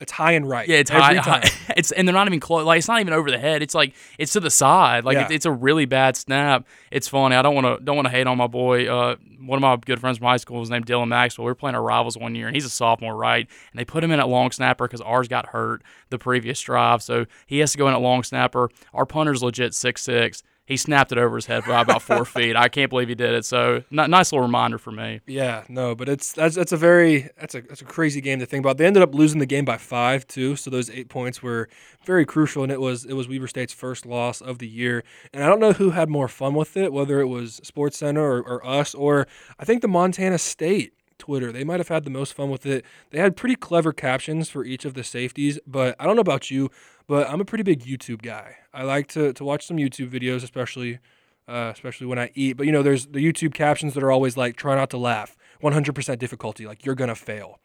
it's 0.00 0.12
high 0.12 0.32
and 0.32 0.48
right. 0.48 0.66
yeah, 0.68 0.78
it's 0.78 0.90
high, 0.90 1.14
high- 1.16 1.42
it's 1.76 1.92
and 1.92 2.08
they're 2.08 2.14
not 2.14 2.26
even 2.26 2.40
close. 2.40 2.64
Like 2.64 2.78
it's 2.78 2.88
not 2.88 3.00
even 3.00 3.12
over 3.12 3.30
the 3.30 3.38
head. 3.38 3.62
It's 3.62 3.74
like 3.74 3.94
it's 4.18 4.32
to 4.32 4.40
the 4.40 4.50
side. 4.50 5.04
Like 5.04 5.14
Yeah. 5.16 5.22
it's, 5.24 5.32
it's 5.32 5.46
a 5.46 5.52
really 5.52 5.84
bad 5.84 6.16
snap. 6.16 6.66
It's 6.90 7.06
funny. 7.08 7.36
I 7.36 7.42
don't 7.42 7.54
want 7.54 7.66
to 7.78 7.84
don't 7.84 7.96
want 7.96 8.06
to 8.06 8.12
hate 8.12 8.26
on 8.26 8.38
my 8.38 8.46
boy. 8.46 8.86
Uh, 8.86 9.16
one 9.44 9.56
of 9.56 9.60
my 9.62 9.76
good 9.76 10.00
friends 10.00 10.18
from 10.18 10.26
high 10.26 10.36
school 10.36 10.60
was 10.60 10.70
named 10.70 10.86
Dylan 10.86 11.08
Maxwell. 11.08 11.44
We 11.46 11.50
were 11.50 11.54
playing 11.54 11.74
our 11.74 11.82
rivals 11.82 12.16
one 12.16 12.34
year, 12.34 12.46
and 12.46 12.54
he's 12.56 12.64
a 12.66 12.70
sophomore, 12.70 13.16
right? 13.16 13.46
And 13.72 13.78
they 13.80 13.84
put 13.84 14.02
him 14.04 14.10
in 14.10 14.20
at 14.20 14.28
long 14.28 14.50
snapper 14.50 14.86
because 14.86 15.00
ours 15.00 15.28
got 15.28 15.46
hurt 15.46 15.82
the 16.10 16.18
previous 16.18 16.60
drive, 16.60 17.02
so 17.02 17.26
he 17.46 17.58
has 17.60 17.72
to 17.72 17.78
go 17.78 17.88
in 17.88 17.94
at 17.94 18.00
long 18.00 18.22
snapper. 18.22 18.68
Our 18.92 19.06
punter's 19.06 19.42
legit 19.42 19.74
six 19.74 20.02
six. 20.02 20.42
He 20.70 20.76
snapped 20.76 21.10
it 21.10 21.18
over 21.18 21.34
his 21.34 21.46
head 21.46 21.64
by 21.66 21.80
about 21.80 22.00
four 22.00 22.24
feet. 22.36 22.54
I 22.54 22.68
can't 22.68 22.88
believe 22.90 23.08
he 23.08 23.16
did 23.16 23.34
it. 23.34 23.44
So, 23.44 23.82
n- 23.90 24.08
nice 24.08 24.30
little 24.30 24.46
reminder 24.46 24.78
for 24.78 24.92
me. 24.92 25.20
Yeah, 25.26 25.64
no, 25.68 25.96
but 25.96 26.08
it's 26.08 26.32
that's 26.32 26.54
that's 26.54 26.70
a 26.70 26.76
very 26.76 27.28
that's 27.40 27.56
a 27.56 27.62
that's 27.62 27.82
a 27.82 27.84
crazy 27.84 28.20
game 28.20 28.38
to 28.38 28.46
think 28.46 28.64
about. 28.64 28.78
They 28.78 28.86
ended 28.86 29.02
up 29.02 29.12
losing 29.12 29.40
the 29.40 29.46
game 29.46 29.64
by 29.64 29.78
five 29.78 30.28
too, 30.28 30.54
so 30.54 30.70
those 30.70 30.88
eight 30.88 31.08
points 31.08 31.42
were 31.42 31.68
very 32.04 32.24
crucial, 32.24 32.62
and 32.62 32.70
it 32.70 32.80
was 32.80 33.04
it 33.04 33.14
was 33.14 33.26
Weber 33.28 33.48
State's 33.48 33.72
first 33.72 34.06
loss 34.06 34.40
of 34.40 34.58
the 34.60 34.68
year. 34.68 35.02
And 35.34 35.42
I 35.42 35.48
don't 35.48 35.58
know 35.58 35.72
who 35.72 35.90
had 35.90 36.08
more 36.08 36.28
fun 36.28 36.54
with 36.54 36.76
it, 36.76 36.92
whether 36.92 37.20
it 37.20 37.26
was 37.26 37.56
Sports 37.64 37.98
Center 37.98 38.22
or, 38.22 38.40
or 38.40 38.64
us, 38.64 38.94
or 38.94 39.26
I 39.58 39.64
think 39.64 39.82
the 39.82 39.88
Montana 39.88 40.38
State 40.38 40.92
Twitter. 41.20 41.52
They 41.52 41.62
might 41.62 41.78
have 41.78 41.88
had 41.88 42.02
the 42.02 42.10
most 42.10 42.34
fun 42.34 42.50
with 42.50 42.66
it. 42.66 42.84
They 43.10 43.18
had 43.18 43.36
pretty 43.36 43.54
clever 43.54 43.92
captions 43.92 44.50
for 44.50 44.64
each 44.64 44.84
of 44.84 44.94
the 44.94 45.04
safeties, 45.04 45.60
but 45.66 45.94
I 46.00 46.06
don't 46.06 46.16
know 46.16 46.20
about 46.20 46.50
you, 46.50 46.70
but 47.06 47.30
I'm 47.30 47.40
a 47.40 47.44
pretty 47.44 47.62
big 47.62 47.84
YouTube 47.84 48.22
guy. 48.22 48.56
I 48.74 48.82
like 48.82 49.06
to 49.08 49.32
to 49.32 49.44
watch 49.44 49.66
some 49.66 49.76
YouTube 49.76 50.10
videos, 50.10 50.42
especially 50.42 50.98
uh, 51.46 51.70
especially 51.72 52.06
when 52.06 52.18
I 52.18 52.30
eat. 52.34 52.56
But 52.56 52.66
you 52.66 52.72
know, 52.72 52.82
there's 52.82 53.06
the 53.06 53.24
YouTube 53.24 53.54
captions 53.54 53.94
that 53.94 54.02
are 54.02 54.12
always 54.12 54.36
like, 54.36 54.56
try 54.56 54.74
not 54.74 54.90
to 54.90 54.98
laugh, 54.98 55.36
100% 55.62 56.18
difficulty, 56.18 56.66
like 56.66 56.84
you're 56.84 56.94
gonna 56.94 57.14
fail. 57.14 57.58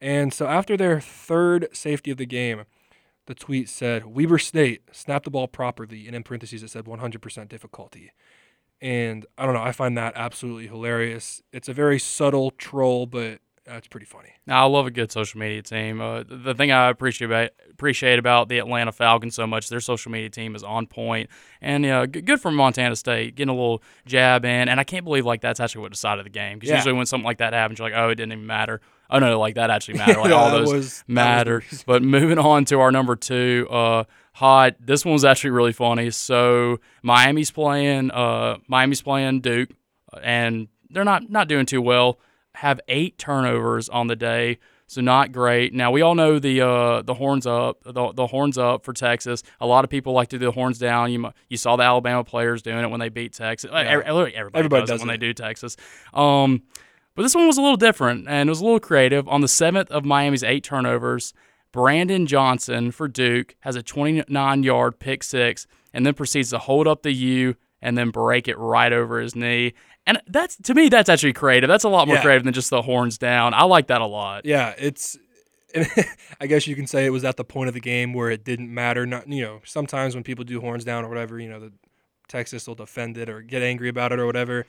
And 0.00 0.32
so 0.32 0.46
after 0.46 0.76
their 0.76 1.00
third 1.00 1.68
safety 1.72 2.10
of 2.10 2.16
the 2.16 2.26
game, 2.26 2.64
the 3.26 3.34
tweet 3.34 3.68
said, 3.68 4.06
Weber 4.06 4.38
State 4.38 4.82
snapped 4.92 5.24
the 5.24 5.30
ball 5.30 5.46
properly, 5.46 6.06
and 6.06 6.16
in 6.16 6.22
parentheses 6.22 6.62
it 6.62 6.70
said 6.70 6.86
100% 6.86 7.48
difficulty. 7.48 8.12
And 8.82 9.26
I 9.36 9.44
don't 9.44 9.54
know, 9.54 9.62
I 9.62 9.72
find 9.72 9.96
that 9.98 10.14
absolutely 10.16 10.66
hilarious. 10.66 11.42
It's 11.52 11.68
a 11.68 11.72
very 11.74 11.98
subtle 11.98 12.50
troll, 12.52 13.06
but 13.06 13.40
uh, 13.70 13.74
it's 13.74 13.88
pretty 13.88 14.06
funny. 14.06 14.30
Now, 14.46 14.64
I 14.64 14.68
love 14.68 14.86
a 14.86 14.90
good 14.90 15.12
social 15.12 15.38
media 15.38 15.62
team. 15.62 16.00
Uh, 16.00 16.24
the 16.26 16.54
thing 16.54 16.72
I 16.72 16.88
appreciate 16.88 17.26
about, 17.26 17.50
appreciate 17.70 18.18
about 18.18 18.48
the 18.48 18.58
Atlanta 18.58 18.90
Falcons 18.90 19.34
so 19.34 19.46
much, 19.46 19.68
their 19.68 19.80
social 19.80 20.10
media 20.10 20.30
team 20.30 20.56
is 20.56 20.64
on 20.64 20.86
point, 20.86 21.28
and 21.60 21.84
g- 22.12 22.22
good 22.22 22.40
for 22.40 22.50
Montana 22.50 22.96
State 22.96 23.34
getting 23.36 23.50
a 23.50 23.54
little 23.54 23.82
jab 24.06 24.44
in. 24.46 24.68
And 24.68 24.80
I 24.80 24.84
can't 24.84 25.04
believe 25.04 25.26
like 25.26 25.42
that's 25.42 25.60
actually 25.60 25.82
what 25.82 25.92
decided 25.92 26.24
the 26.24 26.30
game 26.30 26.58
because 26.58 26.70
Yeah. 26.70 26.76
usually 26.76 26.94
when 26.94 27.04
something 27.06 27.24
like 27.26 27.38
that 27.38 27.52
happens, 27.52 27.78
you're 27.78 27.88
like, 27.90 27.98
oh, 27.98 28.08
it 28.08 28.14
didn't 28.14 28.32
even 28.32 28.46
matter. 28.46 28.80
Oh 29.10 29.18
no, 29.18 29.38
like 29.38 29.56
that 29.56 29.70
actually 29.70 29.98
mattered. 29.98 30.20
Like 30.20 30.30
Yeah, 30.30 30.36
all 30.36 30.50
those 30.50 30.72
was- 30.72 30.74
was 30.84 31.04
mattered. 31.06 31.64
reason. 31.70 31.84
but 31.86 32.02
moving 32.02 32.38
on 32.38 32.64
to 32.66 32.80
our 32.80 32.90
number 32.90 33.14
two, 33.14 33.66
uh, 33.70 34.04
hot. 34.40 34.74
This 34.80 35.04
one 35.04 35.12
was 35.12 35.24
actually 35.24 35.50
really 35.50 35.72
funny. 35.72 36.10
So 36.10 36.80
Miami's 37.02 37.50
playing, 37.50 38.10
uh, 38.10 38.56
Miami's 38.66 39.02
playing 39.02 39.40
Duke, 39.42 39.68
and 40.22 40.68
they're 40.88 41.04
not 41.04 41.30
not 41.30 41.46
doing 41.46 41.66
too 41.66 41.82
well. 41.82 42.18
Have 42.54 42.80
eight 42.88 43.16
turnovers 43.18 43.88
on 43.88 44.08
the 44.08 44.16
day, 44.16 44.58
so 44.86 45.00
not 45.00 45.30
great. 45.30 45.72
Now 45.72 45.90
we 45.92 46.02
all 46.02 46.14
know 46.14 46.38
the 46.38 46.60
uh, 46.62 47.02
the 47.02 47.14
horns 47.14 47.46
up, 47.46 47.78
the, 47.84 48.12
the 48.12 48.26
horns 48.26 48.58
up 48.58 48.84
for 48.84 48.92
Texas. 48.92 49.42
A 49.60 49.66
lot 49.66 49.84
of 49.84 49.90
people 49.90 50.12
like 50.14 50.28
to 50.28 50.38
do 50.38 50.46
the 50.46 50.50
horns 50.52 50.78
down. 50.78 51.12
You 51.12 51.30
you 51.48 51.56
saw 51.56 51.76
the 51.76 51.84
Alabama 51.84 52.24
players 52.24 52.62
doing 52.62 52.82
it 52.84 52.90
when 52.90 52.98
they 52.98 53.08
beat 53.08 53.32
Texas. 53.34 53.70
Every- 53.72 54.04
Everybody, 54.04 54.34
Everybody 54.36 54.68
does, 54.68 54.88
does 54.88 55.00
it 55.00 55.06
when 55.06 55.14
it. 55.14 55.20
they 55.20 55.26
do 55.28 55.32
Texas. 55.34 55.76
Um, 56.12 56.62
but 57.14 57.22
this 57.22 57.34
one 57.34 57.46
was 57.46 57.58
a 57.58 57.62
little 57.62 57.76
different 57.76 58.26
and 58.28 58.48
it 58.48 58.50
was 58.50 58.60
a 58.60 58.64
little 58.64 58.80
creative. 58.80 59.28
On 59.28 59.42
the 59.42 59.48
seventh 59.48 59.90
of 59.92 60.04
Miami's 60.04 60.42
eight 60.42 60.64
turnovers, 60.64 61.34
Brandon 61.72 62.26
Johnson 62.26 62.90
for 62.90 63.08
Duke 63.08 63.54
has 63.60 63.76
a 63.76 63.82
29 63.82 64.62
yard 64.62 64.98
pick 64.98 65.22
six 65.22 65.66
and 65.92 66.04
then 66.04 66.14
proceeds 66.14 66.50
to 66.50 66.58
hold 66.58 66.86
up 66.88 67.02
the 67.02 67.12
U 67.12 67.54
and 67.82 67.96
then 67.96 68.10
break 68.10 68.48
it 68.48 68.58
right 68.58 68.92
over 68.92 69.20
his 69.20 69.34
knee. 69.36 69.72
And 70.06 70.20
that's 70.26 70.56
to 70.62 70.74
me, 70.74 70.88
that's 70.88 71.08
actually 71.08 71.32
creative. 71.32 71.68
That's 71.68 71.84
a 71.84 71.88
lot 71.88 72.06
more 72.08 72.16
Yeah. 72.16 72.22
creative 72.22 72.44
than 72.44 72.54
just 72.54 72.70
the 72.70 72.82
horns 72.82 73.18
down. 73.18 73.54
I 73.54 73.64
like 73.64 73.86
that 73.88 74.00
a 74.00 74.06
lot. 74.06 74.44
Yeah, 74.46 74.74
it's. 74.78 75.16
I 76.40 76.46
guess 76.48 76.66
you 76.66 76.74
can 76.74 76.88
say 76.88 77.06
it 77.06 77.10
was 77.10 77.24
at 77.24 77.36
the 77.36 77.44
point 77.44 77.68
of 77.68 77.74
the 77.74 77.80
game 77.80 78.12
where 78.12 78.28
it 78.30 78.44
didn't 78.44 78.72
matter. 78.74 79.06
Not 79.06 79.28
you 79.28 79.42
know 79.42 79.60
sometimes 79.64 80.14
when 80.16 80.24
people 80.24 80.44
do 80.44 80.60
horns 80.60 80.84
down 80.84 81.04
or 81.04 81.08
whatever, 81.08 81.38
you 81.38 81.48
know 81.48 81.60
the 81.60 81.72
Texas 82.28 82.66
will 82.66 82.74
defend 82.74 83.16
it 83.18 83.28
or 83.28 83.40
get 83.40 83.62
angry 83.62 83.88
about 83.88 84.10
it 84.10 84.18
or 84.18 84.26
whatever. 84.26 84.66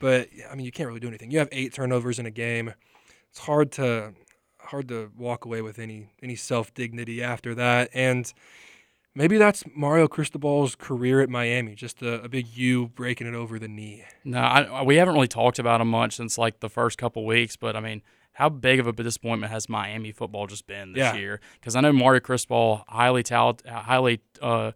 But 0.00 0.28
I 0.50 0.56
mean, 0.56 0.66
you 0.66 0.72
can't 0.72 0.88
really 0.88 0.98
do 1.00 1.06
anything. 1.06 1.30
You 1.30 1.38
have 1.38 1.48
eight 1.52 1.72
turnovers 1.72 2.18
in 2.18 2.26
a 2.26 2.30
game. 2.32 2.74
It's 3.30 3.38
hard 3.38 3.70
to 3.72 4.14
hard 4.64 4.88
to 4.88 5.10
walk 5.16 5.44
away 5.44 5.62
with 5.62 5.78
any 5.78 6.08
any 6.22 6.36
self 6.36 6.72
dignity 6.74 7.22
after 7.22 7.54
that. 7.54 7.90
And 7.92 8.32
maybe 9.14 9.36
that's 9.38 9.64
Mario 9.74 10.08
Cristobal's 10.08 10.74
career 10.74 11.20
at 11.20 11.28
Miami. 11.28 11.74
Just 11.74 12.02
a, 12.02 12.22
a 12.22 12.28
big 12.28 12.48
U 12.56 12.88
breaking 12.88 13.26
it 13.26 13.34
over 13.34 13.58
the 13.58 13.68
knee. 13.68 14.04
No, 14.24 14.38
I, 14.38 14.80
uh, 14.80 14.84
we 14.84 14.96
haven't 14.96 15.14
really 15.14 15.28
talked 15.28 15.58
about 15.58 15.80
him 15.80 15.88
much 15.88 16.16
since 16.16 16.38
like 16.38 16.60
the 16.60 16.70
first 16.70 16.98
couple 16.98 17.24
weeks, 17.24 17.56
but 17.56 17.76
I 17.76 17.80
mean, 17.80 18.02
how 18.32 18.48
big 18.48 18.80
of 18.80 18.86
a 18.86 18.92
disappointment 18.92 19.52
has 19.52 19.68
Miami 19.68 20.12
football 20.12 20.46
just 20.46 20.66
been 20.66 20.92
this 20.92 21.00
Yeah. 21.00 21.14
year? 21.14 21.40
Because 21.60 21.76
I 21.76 21.80
know 21.80 21.92
Mario 21.92 22.20
Cristobal, 22.20 22.84
highly 22.88 23.22
talent, 23.22 23.62
uh, 23.66 23.80
highly, 23.80 24.20
uh, 24.40 24.72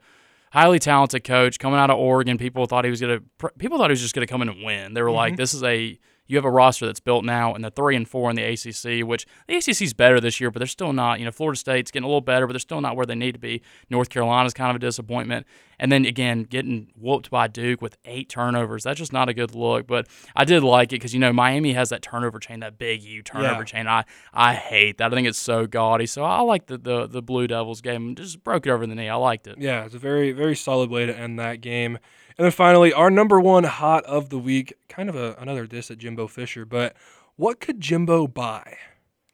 highly 0.53 0.78
talented 0.78 1.24
coach 1.24 1.59
coming 1.59 1.78
out 1.78 1.91
of 1.91 1.99
Oregon. 1.99 2.37
People 2.39 2.66
thought 2.66 2.84
he 2.84 2.91
was 2.91 3.01
gonna, 3.01 3.20
people 3.59 3.78
thought 3.78 3.91
he 3.91 3.93
was 3.93 4.03
just 4.03 4.14
gonna 4.14 4.26
come 4.26 4.43
in 4.43 4.49
and 4.49 4.62
win. 4.62 4.95
They 4.95 5.03
were 5.03 5.11
like, 5.11 5.32
mm-hmm. 5.32 5.41
this 5.41 5.55
is 5.55 5.62
a 5.62 5.99
you 6.27 6.37
have 6.37 6.45
a 6.45 6.51
roster 6.51 6.87
that's 6.87 7.01
built 7.01 7.24
now, 7.24 7.55
and 7.55 7.62
they're 7.64 7.70
three 7.70 7.95
and 7.97 8.09
four 8.09 8.31
in 8.31 8.37
the 8.37 8.43
ACC, 8.43 9.07
which 9.07 9.27
the 9.47 9.57
ACC 9.57 9.83
is 9.83 9.95
better 9.95 10.18
this 10.20 10.41
year, 10.41 10.51
but 10.51 10.59
they're 10.61 10.66
still 10.66 10.93
not. 10.93 11.18
You 11.18 11.24
know, 11.24 11.31
Florida 11.33 11.59
State's 11.59 11.91
getting 11.91 12.05
a 12.05 12.09
little 12.09 12.20
better, 12.20 12.47
but 12.47 12.53
they're 12.55 12.61
still 12.61 12.81
not 12.81 12.97
where 12.97 13.07
they 13.07 13.14
need 13.14 13.33
to 13.33 13.39
be. 13.39 13.62
North 13.91 14.09
Carolina's 14.11 14.55
kind 14.55 14.70
of 14.70 14.77
a 14.77 14.79
disappointment, 14.79 15.47
and 15.79 15.93
then 15.93 16.05
again 16.05 16.43
getting 16.45 16.89
whooped 16.97 17.31
by 17.31 17.47
Duke 17.49 17.81
with 17.83 17.97
eight 18.05 18.29
turnovers. 18.29 18.83
That's 18.85 18.99
just 18.99 19.12
not 19.12 19.29
a 19.29 19.35
good 19.35 19.55
look. 19.55 19.87
But 19.87 20.07
I 20.35 20.45
did 20.45 20.62
like 20.62 20.89
it 20.93 20.97
because 20.97 21.14
you 21.14 21.20
know 21.20 21.33
Miami 21.33 21.72
has 21.74 21.91
that 21.91 22.03
turnover 22.03 22.39
chain, 22.39 22.61
that 22.61 22.79
big 22.79 23.03
U 23.03 23.22
turnover 23.22 23.61
Yeah. 23.61 23.64
chain. 23.64 23.87
I 23.87 24.05
I 24.33 24.55
hate 24.55 24.99
that. 24.99 25.12
I 25.12 25.14
think 25.14 25.29
it's 25.29 25.39
so 25.39 25.66
gaudy. 25.66 26.07
So 26.07 26.24
I 26.24 26.41
like 26.41 26.66
the 26.66 26.79
the, 26.79 27.07
the 27.07 27.22
Blue 27.22 27.47
Devils 27.47 27.81
game. 27.81 28.14
Just 28.14 28.43
broke 28.43 28.66
it 28.66 28.70
over 28.70 28.87
the 28.87 28.95
knee. 28.95 29.09
I 29.09 29.14
liked 29.16 29.47
it. 29.47 29.57
Yeah, 29.59 29.85
it's 29.85 29.95
a 29.95 29.99
very, 29.99 30.33
very 30.33 30.57
solid 30.57 30.91
way 30.91 31.07
to 31.07 31.16
end 31.16 31.39
that 31.39 31.61
game. 31.61 31.99
And 32.39 32.45
then 32.45 32.53
finally, 32.53 32.93
our 32.93 33.11
number 33.11 33.41
one 33.41 33.64
hot 33.64 34.05
of 34.05 34.28
the 34.28 34.39
week, 34.39 34.74
kind 34.89 35.09
of 35.09 35.16
a, 35.16 35.34
another 35.39 35.66
diss 35.66 35.91
at 35.91 35.99
Jimbo 35.99 36.26
Fisher, 36.26 36.66
but 36.66 36.95
what 37.37 37.61
could 37.61 37.80
Jimbo 37.80 38.26
buy? 38.26 38.76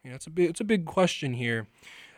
You 0.05 0.11
know, 0.11 0.16
it's 0.16 0.26
a 0.26 0.30
big, 0.30 0.50
it's 0.50 0.61
a 0.61 0.64
big 0.64 0.84
question 0.84 1.34
here. 1.34 1.66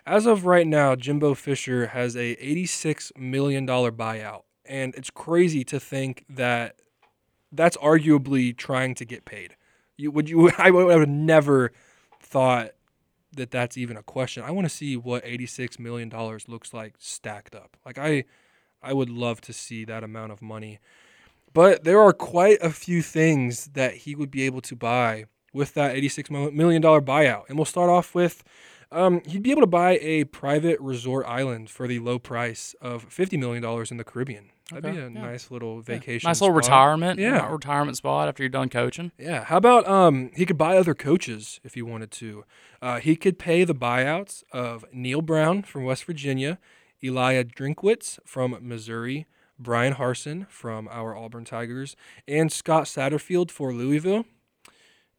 As 0.06 0.26
of 0.26 0.44
right 0.44 0.66
now, 0.66 0.94
Jimbo 0.94 1.34
Fisher 1.34 1.88
has 1.88 2.14
a 2.14 2.36
$86 2.36 3.16
million 3.16 3.66
buyout, 3.66 4.42
and 4.66 4.94
it's 4.94 5.10
crazy 5.10 5.64
to 5.64 5.80
think 5.80 6.24
that 6.28 6.76
that's 7.50 7.76
arguably 7.78 8.54
trying 8.54 8.94
to 8.96 9.04
get 9.06 9.24
paid. 9.24 9.56
You 9.96 10.10
would 10.10 10.28
you? 10.28 10.50
I 10.58 10.70
would, 10.70 10.90
have 10.90 11.08
never 11.08 11.72
thought 12.20 12.72
that 13.36 13.50
that's 13.50 13.76
even 13.76 13.96
a 13.96 14.02
question. 14.02 14.42
I 14.42 14.50
want 14.50 14.66
to 14.66 14.74
see 14.74 14.96
what 14.96 15.24
$86 15.24 15.78
million 15.78 16.10
looks 16.46 16.74
like 16.74 16.94
stacked 16.98 17.54
up. 17.54 17.76
Like 17.84 17.98
I 17.98 18.24
I 18.84 18.92
would 18.92 19.10
love 19.10 19.40
to 19.42 19.52
see 19.52 19.84
that 19.84 20.04
amount 20.04 20.32
of 20.32 20.42
money. 20.42 20.78
But 21.52 21.84
there 21.84 22.00
are 22.00 22.12
quite 22.12 22.58
a 22.60 22.70
few 22.70 23.00
things 23.00 23.66
that 23.74 23.94
he 23.98 24.14
would 24.14 24.30
be 24.30 24.42
able 24.42 24.60
to 24.62 24.76
buy 24.76 25.26
with 25.52 25.74
that 25.74 25.94
$86 25.94 26.52
million 26.52 26.82
buyout. 26.82 27.44
And 27.48 27.56
we'll 27.56 27.64
start 27.64 27.88
off 27.88 28.14
with 28.14 28.42
um, 28.90 29.22
he'd 29.26 29.42
be 29.42 29.50
able 29.50 29.62
to 29.62 29.66
buy 29.66 29.98
a 30.00 30.24
private 30.24 30.80
resort 30.80 31.26
island 31.26 31.70
for 31.70 31.88
the 31.88 31.98
low 31.98 32.18
price 32.18 32.74
of 32.80 33.08
$50 33.08 33.38
million 33.38 33.64
in 33.90 33.96
the 33.96 34.04
Caribbean. 34.04 34.50
That'd 34.70 34.94
be 34.94 34.98
a 34.98 35.02
yeah. 35.02 35.08
nice 35.08 35.50
little 35.50 35.80
vacation. 35.80 36.28
Nice 36.28 36.40
little 36.40 36.54
spot. 36.54 36.70
retirement. 36.70 37.20
Yeah. 37.20 37.50
retirement 37.50 37.96
spot 37.96 38.28
after 38.28 38.42
you're 38.42 38.50
done 38.50 38.70
coaching. 38.70 39.12
Yeah. 39.18 39.44
How 39.44 39.58
about 39.58 39.86
um 39.86 40.30
he 40.34 40.46
could 40.46 40.56
buy 40.56 40.78
other 40.78 40.94
coaches 40.94 41.60
if 41.62 41.74
he 41.74 41.82
wanted 41.82 42.10
to. 42.12 42.44
Uh, 42.80 42.98
he 42.98 43.14
could 43.14 43.38
pay 43.38 43.64
the 43.64 43.74
buyouts 43.74 44.42
of 44.52 44.84
Neal 44.92 45.20
Brown 45.20 45.62
from 45.62 45.84
West 45.84 46.04
Virginia, 46.04 46.58
Eliah 47.04 47.44
Drinkwitz 47.44 48.18
from 48.24 48.56
Missouri, 48.60 49.26
Bryan 49.58 49.94
Harsin 49.94 50.48
from 50.48 50.88
our 50.90 51.16
Auburn 51.16 51.44
Tigers, 51.44 51.94
and 52.26 52.50
Scott 52.50 52.84
Satterfield 52.84 53.50
for 53.50 53.72
Louisville, 53.72 54.24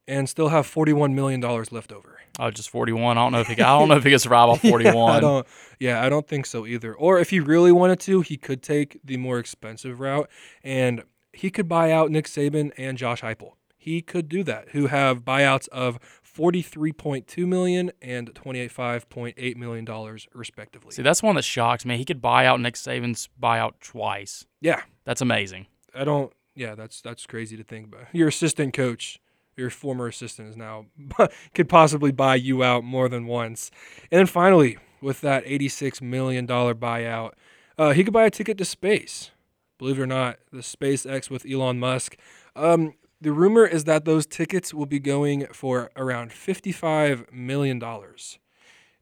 and 0.07 0.27
still 0.27 0.49
have 0.49 0.65
forty-one 0.65 1.15
million 1.15 1.39
dollars 1.39 1.71
left 1.71 1.91
over. 1.91 2.19
Oh, 2.37 2.51
just 2.51 2.69
41. 2.69 3.17
I 3.17 3.21
don't 3.21 3.31
know 3.31 3.39
if 3.39 3.47
he. 3.47 3.53
I 3.53 3.79
don't 3.79 3.87
know 3.87 3.95
if 3.95 4.03
he 4.03 4.09
can 4.09 4.19
survive 4.19 4.49
off 4.49 4.61
41. 4.61 5.15
I 5.15 5.19
don't. 5.19 5.47
Yeah, 5.79 6.03
I 6.03 6.09
don't 6.09 6.27
think 6.27 6.45
so 6.45 6.65
either. 6.65 6.93
Or 6.93 7.19
if 7.19 7.29
he 7.29 7.39
really 7.39 7.71
wanted 7.71 7.99
to, 8.01 8.21
he 8.21 8.37
could 8.37 8.61
take 8.61 8.99
the 9.03 9.17
more 9.17 9.39
expensive 9.39 9.99
route, 9.99 10.29
and 10.63 11.03
he 11.31 11.49
could 11.49 11.67
buy 11.67 11.91
out 11.91 12.11
Nick 12.11 12.25
Saban 12.25 12.71
and 12.77 12.97
Josh 12.97 13.21
Heupel. 13.21 13.53
He 13.77 14.01
could 14.01 14.27
do 14.27 14.43
that. 14.43 14.69
Who 14.69 14.87
have 14.87 15.21
buyouts 15.21 15.67
of 15.69 15.99
forty-three 16.35 16.91
point 16.91 17.27
two 17.27 17.47
million 17.47 17.91
and 18.01 18.33
twenty-five 18.35 19.09
point 19.09 19.35
eight 19.37 19.57
million 19.57 19.85
dollars 19.85 20.27
respectively. 20.33 20.91
See, 20.91 21.01
that's 21.01 21.23
one 21.23 21.35
that 21.35 21.43
shocks 21.43 21.85
me. 21.85 21.97
He 21.97 22.05
could 22.05 22.21
buy 22.21 22.45
out 22.45 22.59
Nick 22.59 22.75
Saban's 22.75 23.29
buyout 23.41 23.73
twice. 23.81 24.45
yeah, 24.61 24.81
That's 25.05 25.21
amazing. 25.21 25.67
I 25.93 26.03
don't. 26.03 26.31
yeah, 26.55 26.75
that's 26.75 27.01
that's 27.01 27.25
crazy 27.25 27.55
to 27.57 27.63
think 27.63 27.87
about. 27.87 28.07
Your 28.11 28.27
assistant 28.27 28.73
coach, 28.73 29.19
your 29.55 29.69
former 29.69 30.07
assistant, 30.07 30.49
is 30.49 30.57
now 30.57 30.87
could 31.53 31.69
possibly 31.69 32.11
buy 32.11 32.35
you 32.35 32.63
out 32.63 32.83
more 32.83 33.07
than 33.07 33.27
once. 33.27 33.71
And 34.11 34.19
then 34.19 34.25
finally, 34.27 34.77
with 35.01 35.21
that 35.21 35.43
eighty-six 35.45 36.01
million 36.01 36.45
dollar 36.45 36.75
buyout, 36.75 37.31
uh, 37.77 37.93
he 37.93 38.03
could 38.03 38.13
buy 38.13 38.25
a 38.25 38.29
ticket 38.29 38.57
to 38.57 38.65
space. 38.65 39.31
Believe 39.77 39.99
it 39.99 40.03
or 40.03 40.07
not, 40.07 40.39
the 40.51 40.59
SpaceX 40.59 41.29
with 41.29 41.45
Elon 41.49 41.79
Musk. 41.79 42.15
Um, 42.55 42.93
the 43.21 43.31
rumor 43.31 43.65
is 43.65 43.85
that 43.85 44.05
those 44.05 44.25
tickets 44.25 44.73
will 44.73 44.85
be 44.85 44.99
going 44.99 45.47
for 45.47 45.91
around 45.95 46.31
fifty-five 46.31 47.31
million 47.31 47.79
dollars. 47.79 48.39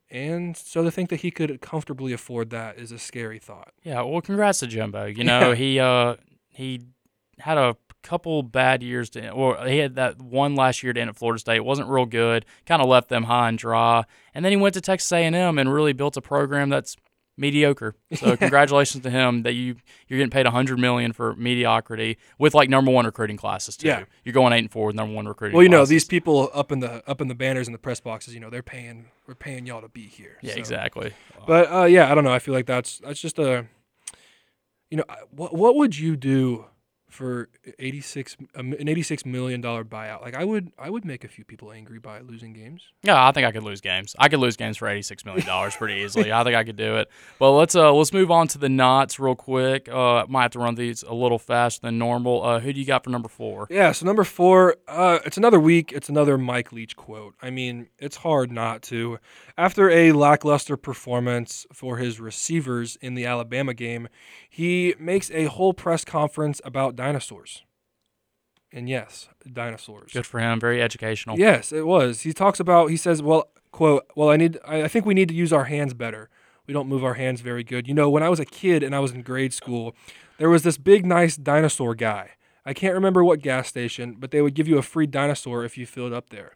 And 0.09 0.55
so 0.55 0.84
to 0.84 0.91
think 0.91 1.09
that 1.09 1.22
he 1.22 1.32
could 1.32 1.59
comfortably 1.59 2.14
afford 2.14 2.51
that 2.51 2.78
is 2.78 2.91
a 2.91 2.99
scary 2.99 3.39
thought. 3.39 3.74
Yeah, 3.82 4.03
well, 4.03 4.22
congrats 4.22 4.59
to 4.59 4.68
Jumbo. 4.68 5.05
You 5.05 5.24
know, 5.24 5.53
he 5.53 5.80
uh 5.80 6.16
he 6.49 6.82
had 7.39 7.57
a 7.57 7.76
couple 8.03 8.43
bad 8.43 8.84
years 8.84 9.09
to, 9.11 9.22
end, 9.24 9.34
or 9.34 9.66
he 9.66 9.80
had 9.80 9.95
that 9.95 10.22
one 10.22 10.55
last 10.55 10.84
year 10.84 10.93
to 10.93 11.01
end 11.01 11.09
at 11.09 11.16
Florida 11.16 11.39
State. 11.39 11.55
It 11.55 11.66
wasn't 11.66 11.89
real 11.89 12.05
good. 12.05 12.45
Kind 12.66 12.82
of 12.82 12.88
left 12.88 13.09
them 13.09 13.24
high 13.24 13.49
and 13.49 13.57
dry. 13.57 14.03
And 14.34 14.45
then 14.45 14.51
he 14.51 14.57
went 14.57 14.76
to 14.76 14.82
Texas 14.82 15.11
A&M 15.11 15.57
and 15.57 15.74
really 15.74 15.93
built 15.93 16.18
a 16.18 16.22
program 16.22 16.70
that's 16.70 16.95
mediocre. 17.38 17.96
So 18.14 18.38
congratulations 18.38 19.04
to 19.04 19.10
him 19.10 19.44
that 19.44 19.54
you 19.54 19.76
you're 20.08 20.18
getting 20.20 20.30
paid 20.30 20.46
100 20.46 20.78
million 20.80 21.14
for 21.14 21.36
mediocrity 21.36 22.18
with 22.38 22.54
like 22.54 22.70
number 22.70 22.92
one 22.92 23.06
recruiting 23.06 23.38
classes 23.38 23.76
too. 23.78 23.88
Yeah. 23.88 24.04
You're 24.24 24.34
going 24.34 24.54
eight 24.54 24.60
and 24.60 24.72
four 24.72 24.88
with 24.88 24.96
number 24.96 25.14
one 25.16 25.28
recruiting. 25.28 25.56
Well, 25.56 25.64
you 25.64 25.70
know, 25.70 25.86
these 25.86 26.06
people 26.06 26.50
up 26.54 26.72
in 26.72 26.80
the 26.80 27.08
up 27.10 27.22
in 27.22 27.28
the 27.28 27.36
banners 27.36 27.68
and 27.68 27.74
the 27.74 27.80
press 27.80 28.00
boxes, 28.00 28.34
you 28.34 28.40
know, 28.40 28.50
they're 28.50 28.62
paying 28.64 29.06
we're 29.28 29.36
paying 29.36 29.66
y'all 29.66 29.82
to 29.82 29.90
be 29.90 30.08
here. 30.08 30.38
Yeah, 30.42 30.54
So- 30.54 30.60
exactly. 30.60 31.14
But 31.48 31.72
uh, 31.72 31.84
yeah, 31.86 32.12
I 32.12 32.16
don't 32.16 32.24
know. 32.24 32.34
I 32.34 32.40
feel 32.40 32.54
like 32.54 32.66
that's 32.66 33.00
that's 33.00 33.20
just 33.20 33.40
a 33.40 33.66
you 34.90 34.98
know, 34.98 35.06
what 35.32 35.56
what 35.56 35.76
would 35.76 35.98
you 35.98 36.16
do 36.16 36.66
for 37.14 37.49
86 37.80 38.36
um, 38.55 38.74
an 38.74 38.88
86 38.88 39.26
million 39.26 39.61
dollar 39.61 39.84
buyout? 39.84 40.22
Like 40.22 40.36
I 40.36 40.43
would 40.43 40.72
I 40.78 40.89
would 40.89 41.05
make 41.05 41.24
a 41.24 41.28
few 41.28 41.45
people 41.45 41.72
angry 41.72 41.99
by 41.99 42.20
losing 42.22 42.53
games. 42.53 42.84
Yeah, 43.03 43.26
I 43.26 43.32
think 43.32 43.45
I 43.45 43.51
could 43.51 43.64
lose 43.64 43.82
games. 43.82 44.16
I 44.20 44.28
could 44.30 44.39
lose 44.39 44.57
games 44.57 44.78
for 44.78 44.88
eighty 44.88 45.01
six 45.01 45.24
million 45.26 45.45
dollars 45.45 45.76
pretty 45.76 46.01
easily. 46.01 46.32
I 46.34 46.43
think 46.43 46.55
I 46.55 46.64
could 46.64 46.76
do 46.76 46.97
it. 46.97 47.09
But 47.39 47.51
let's 47.51 47.76
uh 47.76 47.93
let's 47.93 48.11
move 48.14 48.32
on 48.32 48.47
to 48.49 48.57
the 48.57 48.70
knots 48.70 49.20
real 49.20 49.36
quick. 49.36 49.88
Uh, 49.88 50.26
might 50.28 50.43
have 50.43 50.51
to 50.51 50.59
run 50.59 50.76
these 50.76 51.03
a 51.03 51.14
little 51.14 51.39
faster 51.39 51.82
than 51.82 51.97
normal. 51.97 52.43
Uh, 52.43 52.59
who 52.59 52.74
do 52.74 52.80
you 52.80 52.86
got 52.86 53.03
for 53.03 53.09
number 53.09 53.30
four? 53.30 53.68
Yeah, 53.70 53.91
so 53.91 54.05
number 54.05 54.24
4, 54.24 54.76
uh 54.88 55.20
it's 55.26 55.38
another 55.38 55.59
week, 55.59 55.91
it's 55.91 56.09
another 56.09 56.38
Mike 56.38 56.72
Leach 56.72 56.95
quote. 56.95 57.36
I 57.41 57.49
mean, 57.49 57.88
it's 57.99 58.18
hard 58.18 58.51
not 58.51 58.82
to. 58.84 59.20
After 59.57 59.89
a 59.89 60.11
lackluster 60.14 60.76
performance 60.78 61.66
for 61.72 61.97
his 61.97 62.20
receivers 62.20 62.97
in 63.01 63.14
the 63.14 63.26
Alabama 63.26 63.74
game, 63.74 64.07
he 64.49 64.95
makes 64.99 65.30
a 65.32 65.45
whole 65.45 65.74
press 65.74 66.03
conference 66.03 66.59
about 66.66 66.95
dinosaurs. 67.04 67.64
And 68.72 68.89
yes, 68.89 69.30
dinosaurs. 69.51 70.14
Good 70.14 70.26
for 70.26 70.39
him. 70.39 70.60
Very 70.60 70.82
educational. 70.82 71.38
Yes, 71.38 71.72
it 71.72 71.86
was. 71.86 72.22
He 72.22 72.34
talks 72.34 72.60
about. 72.60 72.89
He 72.89 72.97
says, 72.97 73.22
"Well, 73.22 73.49
quote. 73.72 74.06
Well, 74.16 74.30
I 74.30 74.38
need. 74.38 74.58
I, 74.66 74.84
I 74.84 74.88
think 74.88 75.06
we 75.06 75.14
need 75.14 75.30
to 75.30 75.36
use 75.36 75.54
our 75.54 75.66
hands 75.66 75.93
better. 75.93 76.30
We 76.66 76.74
don't 76.74 76.88
move 76.88 77.04
our 77.04 77.16
hands 77.16 77.41
very 77.41 77.64
good. 77.64 77.88
You 77.88 77.93
know, 77.93 78.10
when 78.10 78.24
I 78.24 78.30
was 78.30 78.39
a 78.39 78.45
kid 78.45 78.84
and 78.84 78.95
I 78.95 78.99
was 78.99 79.12
in 79.12 79.22
grade 79.22 79.54
school, 79.54 79.95
there 80.38 80.49
was 80.49 80.64
this 80.64 80.78
big, 80.78 81.06
nice 81.06 81.36
dinosaur 81.36 81.93
guy. 81.93 82.32
I 82.66 82.74
can't 82.74 82.93
remember 82.93 83.22
what 83.24 83.41
gas 83.41 83.68
station, 83.68 84.16
but 84.18 84.32
they 84.32 84.41
would 84.41 84.54
give 84.54 84.70
you 84.70 84.78
a 84.78 84.82
free 84.82 85.06
dinosaur 85.06 85.66
if 85.66 85.78
you 85.78 85.86
filled 85.86 86.14
up 86.14 86.30
there. 86.30 86.56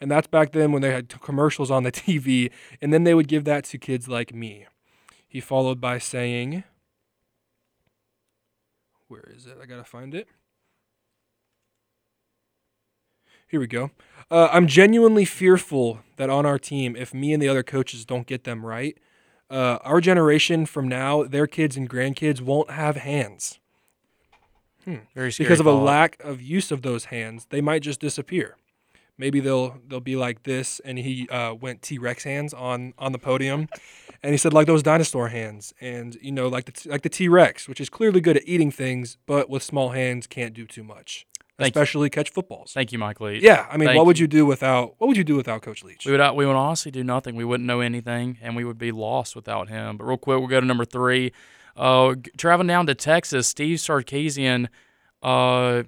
And 0.00 0.08
that's 0.08 0.28
back 0.28 0.52
then 0.52 0.70
when 0.70 0.80
they 0.80 0.92
had 0.92 1.08
t- 1.08 1.18
commercials 1.20 1.72
on 1.72 1.82
the 1.82 1.90
TV, 2.02 2.52
and 2.80 2.92
then 2.92 3.02
they 3.02 3.14
would 3.14 3.26
give 3.26 3.44
that 3.44 3.64
to 3.64 3.78
kids 3.78 4.08
like 4.08 4.32
me. 4.32 4.66
He 5.26 5.40
followed 5.40 5.80
by 5.80 5.98
saying, 5.98 6.62
"Where 9.08 9.28
is 9.34 9.46
it? 9.46 9.58
I 9.60 9.66
gotta 9.66 9.84
find 9.84 10.14
it." 10.14 10.28
Here 13.48 13.60
we 13.60 13.66
go. 13.66 13.90
Uh, 14.30 14.48
I'm 14.52 14.66
genuinely 14.66 15.24
fearful 15.24 16.00
that 16.16 16.28
on 16.28 16.44
our 16.44 16.58
team, 16.58 16.94
if 16.94 17.14
me 17.14 17.32
and 17.32 17.42
the 17.42 17.48
other 17.48 17.62
coaches 17.62 18.04
don't 18.04 18.26
get 18.26 18.44
them 18.44 18.64
right, 18.64 18.98
uh, 19.50 19.78
our 19.82 20.00
generation 20.02 20.66
from 20.66 20.86
now, 20.86 21.22
their 21.22 21.46
kids 21.46 21.76
and 21.76 21.88
grandkids 21.88 22.42
won't 22.42 22.70
have 22.70 22.96
hands 22.96 23.58
Very 25.14 25.32
scary 25.32 25.46
because 25.46 25.60
of 25.60 25.66
a 25.66 25.72
lack 25.72 26.22
of 26.22 26.40
use 26.40 26.70
of 26.70 26.82
those 26.82 27.06
hands. 27.06 27.46
They 27.50 27.60
might 27.60 27.82
just 27.82 28.00
disappear. 28.00 28.56
Maybe 29.18 29.40
they'll 29.40 29.76
they'll 29.86 30.00
be 30.00 30.16
like 30.16 30.44
this. 30.44 30.80
And 30.84 30.98
he 30.98 31.28
uh, 31.28 31.54
went 31.54 31.82
T 31.82 31.98
Rex 31.98 32.24
hands 32.24 32.54
on 32.54 32.94
on 32.98 33.12
the 33.12 33.18
podium, 33.18 33.68
and 34.22 34.32
he 34.32 34.38
said 34.38 34.52
like 34.52 34.66
those 34.66 34.82
dinosaur 34.82 35.28
hands, 35.28 35.74
and 35.80 36.16
you 36.22 36.30
know 36.32 36.48
like 36.48 36.66
the 36.66 36.72
t- 36.72 36.88
like 36.88 37.02
the 37.02 37.08
T 37.08 37.28
Rex, 37.28 37.68
which 37.68 37.80
is 37.80 37.90
clearly 37.90 38.20
good 38.20 38.36
at 38.36 38.42
eating 38.46 38.70
things, 38.70 39.18
but 39.26 39.50
with 39.50 39.62
small 39.62 39.90
hands 39.90 40.26
can't 40.28 40.54
do 40.54 40.64
too 40.66 40.84
much, 40.84 41.26
Thank 41.58 41.74
you. 41.74 41.80
especially 41.80 42.10
catch 42.10 42.30
footballs. 42.30 42.72
Thank 42.72 42.92
you, 42.92 42.98
Mike 42.98 43.20
Leach. 43.20 43.42
Yeah, 43.42 43.66
I 43.68 43.76
mean, 43.76 43.88
Thank 43.88 43.96
what 43.96 44.06
would 44.06 44.18
you. 44.20 44.24
you 44.24 44.28
do 44.28 44.46
without 44.46 44.94
what 44.98 45.08
would 45.08 45.16
you 45.16 45.24
do 45.24 45.34
without 45.36 45.62
Coach 45.62 45.82
Leach? 45.82 46.06
We 46.06 46.12
would 46.12 46.20
uh, 46.20 46.32
we 46.34 46.46
would 46.46 46.54
honestly 46.56 46.92
do 46.92 47.02
nothing. 47.02 47.34
We 47.34 47.44
wouldn't 47.44 47.66
know 47.66 47.80
anything, 47.80 48.38
and 48.40 48.54
we 48.54 48.64
would 48.64 48.78
be 48.78 48.92
lost 48.92 49.34
without 49.34 49.68
him. 49.68 49.96
But 49.96 50.04
real 50.04 50.16
quick, 50.16 50.38
we'll 50.38 50.46
go 50.48 50.60
to 50.60 50.66
number 50.66 50.84
three. 50.84 51.32
Uh, 51.76 52.14
traveling 52.36 52.68
down 52.68 52.86
to 52.86 52.94
Texas, 52.94 53.48
Steve 53.48 53.78
Sarkisian. 53.78 54.68
Uh, 55.22 55.82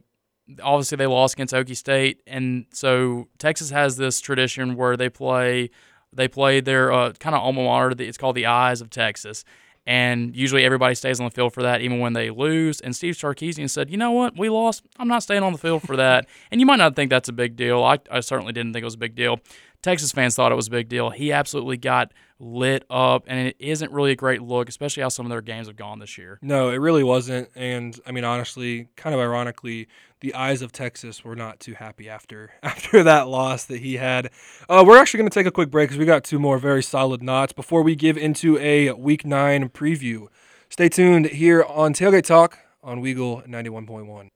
obviously 0.62 0.96
they 0.96 1.06
lost 1.06 1.34
against 1.34 1.54
Okie 1.54 1.76
State, 1.76 2.22
and 2.26 2.66
so 2.72 3.28
Texas 3.38 3.70
has 3.70 3.96
this 3.96 4.20
tradition 4.20 4.76
where 4.76 4.96
they 4.96 5.08
play 5.08 5.70
they 6.12 6.28
play 6.28 6.60
their 6.60 6.92
uh, 6.92 7.12
kind 7.12 7.34
of 7.34 7.42
alma 7.42 7.62
mater. 7.62 7.94
It's 8.02 8.18
called 8.18 8.36
the 8.36 8.46
Eyes 8.46 8.80
of 8.80 8.90
Texas. 8.90 9.44
And 9.86 10.36
usually 10.36 10.62
everybody 10.64 10.94
stays 10.94 11.20
on 11.20 11.24
the 11.24 11.30
field 11.30 11.54
for 11.54 11.62
that, 11.62 11.80
even 11.80 12.00
when 12.00 12.12
they 12.12 12.30
lose. 12.30 12.80
And 12.80 12.94
Steve 12.94 13.14
Sarkisian 13.14 13.68
said, 13.68 13.90
"You 13.90 13.96
know 13.96 14.10
what? 14.12 14.38
We 14.38 14.48
lost. 14.50 14.84
I'm 14.98 15.08
not 15.08 15.22
staying 15.22 15.42
on 15.42 15.52
the 15.52 15.58
field 15.58 15.82
for 15.82 15.96
that." 15.96 16.28
and 16.50 16.60
you 16.60 16.66
might 16.66 16.76
not 16.76 16.94
think 16.94 17.10
that's 17.10 17.28
a 17.28 17.32
big 17.32 17.56
deal. 17.56 17.82
I, 17.82 17.98
I 18.10 18.20
certainly 18.20 18.52
didn't 18.52 18.72
think 18.72 18.82
it 18.82 18.84
was 18.84 18.94
a 18.94 18.98
big 18.98 19.14
deal. 19.14 19.40
Texas 19.82 20.12
fans 20.12 20.36
thought 20.36 20.52
it 20.52 20.56
was 20.56 20.66
a 20.66 20.70
big 20.70 20.88
deal. 20.88 21.08
He 21.08 21.32
absolutely 21.32 21.78
got 21.78 22.12
lit 22.38 22.84
up, 22.90 23.24
and 23.26 23.48
it 23.48 23.56
isn't 23.58 23.90
really 23.90 24.12
a 24.12 24.16
great 24.16 24.42
look, 24.42 24.68
especially 24.68 25.02
how 25.02 25.08
some 25.08 25.24
of 25.24 25.30
their 25.30 25.40
games 25.40 25.66
have 25.68 25.76
gone 25.76 25.98
this 25.98 26.18
year. 26.18 26.38
No, 26.42 26.68
it 26.68 26.76
really 26.76 27.02
wasn't. 27.02 27.48
And 27.54 27.98
I 28.06 28.12
mean, 28.12 28.24
honestly, 28.24 28.88
kind 28.96 29.14
of 29.14 29.20
ironically, 29.20 29.88
the 30.20 30.34
eyes 30.34 30.62
of 30.62 30.72
Texas 30.72 31.24
were 31.24 31.36
not 31.36 31.60
too 31.60 31.74
happy 31.74 32.08
after 32.08 32.52
after 32.62 33.02
that 33.02 33.28
loss 33.28 33.64
that 33.64 33.80
he 33.80 33.96
had. 33.96 34.30
Uh, 34.68 34.84
we're 34.86 34.98
actually 34.98 35.18
going 35.18 35.30
to 35.30 35.34
take 35.34 35.46
a 35.46 35.50
quick 35.50 35.70
break 35.70 35.88
because 35.88 35.98
we 35.98 36.04
got 36.04 36.24
two 36.24 36.38
more 36.38 36.58
very 36.58 36.82
solid 36.82 37.22
knots 37.22 37.52
before 37.52 37.82
we 37.82 37.94
give 37.94 38.16
into 38.16 38.58
a 38.58 38.92
Week 38.92 39.24
Nine 39.24 39.68
preview. 39.68 40.26
Stay 40.68 40.88
tuned 40.88 41.26
here 41.26 41.64
on 41.64 41.92
Tailgate 41.92 42.24
Talk 42.24 42.58
on 42.82 43.02
Weagle 43.02 43.46
ninety 43.46 43.70
one 43.70 43.86
point 43.86 44.06
one. 44.06 44.30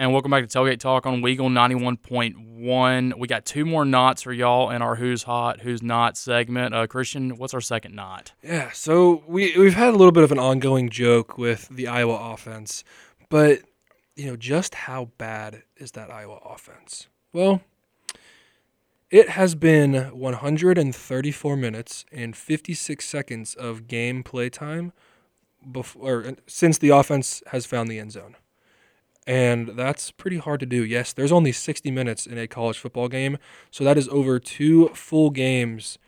And 0.00 0.12
welcome 0.12 0.30
back 0.30 0.48
to 0.48 0.58
Tailgate 0.58 0.78
Talk 0.78 1.06
on 1.06 1.22
Weagle 1.22 1.50
91.1. 1.50 3.18
We 3.18 3.26
got 3.26 3.44
two 3.44 3.66
more 3.66 3.84
knots 3.84 4.22
for 4.22 4.32
y'all 4.32 4.70
in 4.70 4.80
our 4.80 4.94
Who's 4.94 5.24
Hot, 5.24 5.62
Who's 5.62 5.82
Not 5.82 6.16
segment. 6.16 6.72
Uh, 6.72 6.86
Christian, 6.86 7.36
what's 7.36 7.52
our 7.52 7.60
second 7.60 7.96
knot? 7.96 8.30
Yeah, 8.40 8.70
so 8.70 9.24
we 9.26 9.58
we've 9.58 9.74
had 9.74 9.88
a 9.88 9.96
little 9.96 10.12
bit 10.12 10.22
of 10.22 10.30
an 10.30 10.38
ongoing 10.38 10.88
joke 10.88 11.36
with 11.36 11.68
the 11.68 11.88
Iowa 11.88 12.32
offense, 12.32 12.84
but 13.28 13.62
you 14.18 14.26
know, 14.26 14.36
just 14.36 14.74
how 14.74 15.10
bad 15.16 15.62
is 15.76 15.92
that 15.92 16.10
Iowa 16.10 16.40
offense? 16.44 17.06
Well, 17.32 17.62
it 19.10 19.30
has 19.30 19.54
been 19.54 19.94
134 19.94 21.56
minutes 21.56 22.04
and 22.10 22.36
56 22.36 23.04
seconds 23.04 23.54
of 23.54 23.86
game 23.86 24.24
play 24.24 24.50
time 24.50 24.92
before 25.70 26.26
uh, 26.26 26.32
since 26.46 26.78
the 26.78 26.90
offense 26.90 27.42
has 27.52 27.64
found 27.64 27.88
the 27.88 28.00
end 28.00 28.12
zone. 28.12 28.34
And 29.24 29.68
that's 29.68 30.10
pretty 30.10 30.38
hard 30.38 30.58
to 30.60 30.66
do. 30.66 30.84
Yes, 30.84 31.12
there's 31.12 31.32
only 31.32 31.52
60 31.52 31.90
minutes 31.90 32.26
in 32.26 32.38
a 32.38 32.48
college 32.48 32.78
football 32.78 33.08
game, 33.08 33.38
so 33.70 33.84
that 33.84 33.98
is 33.98 34.08
over 34.08 34.40
two 34.40 34.88
full 34.88 35.30
games 35.30 35.98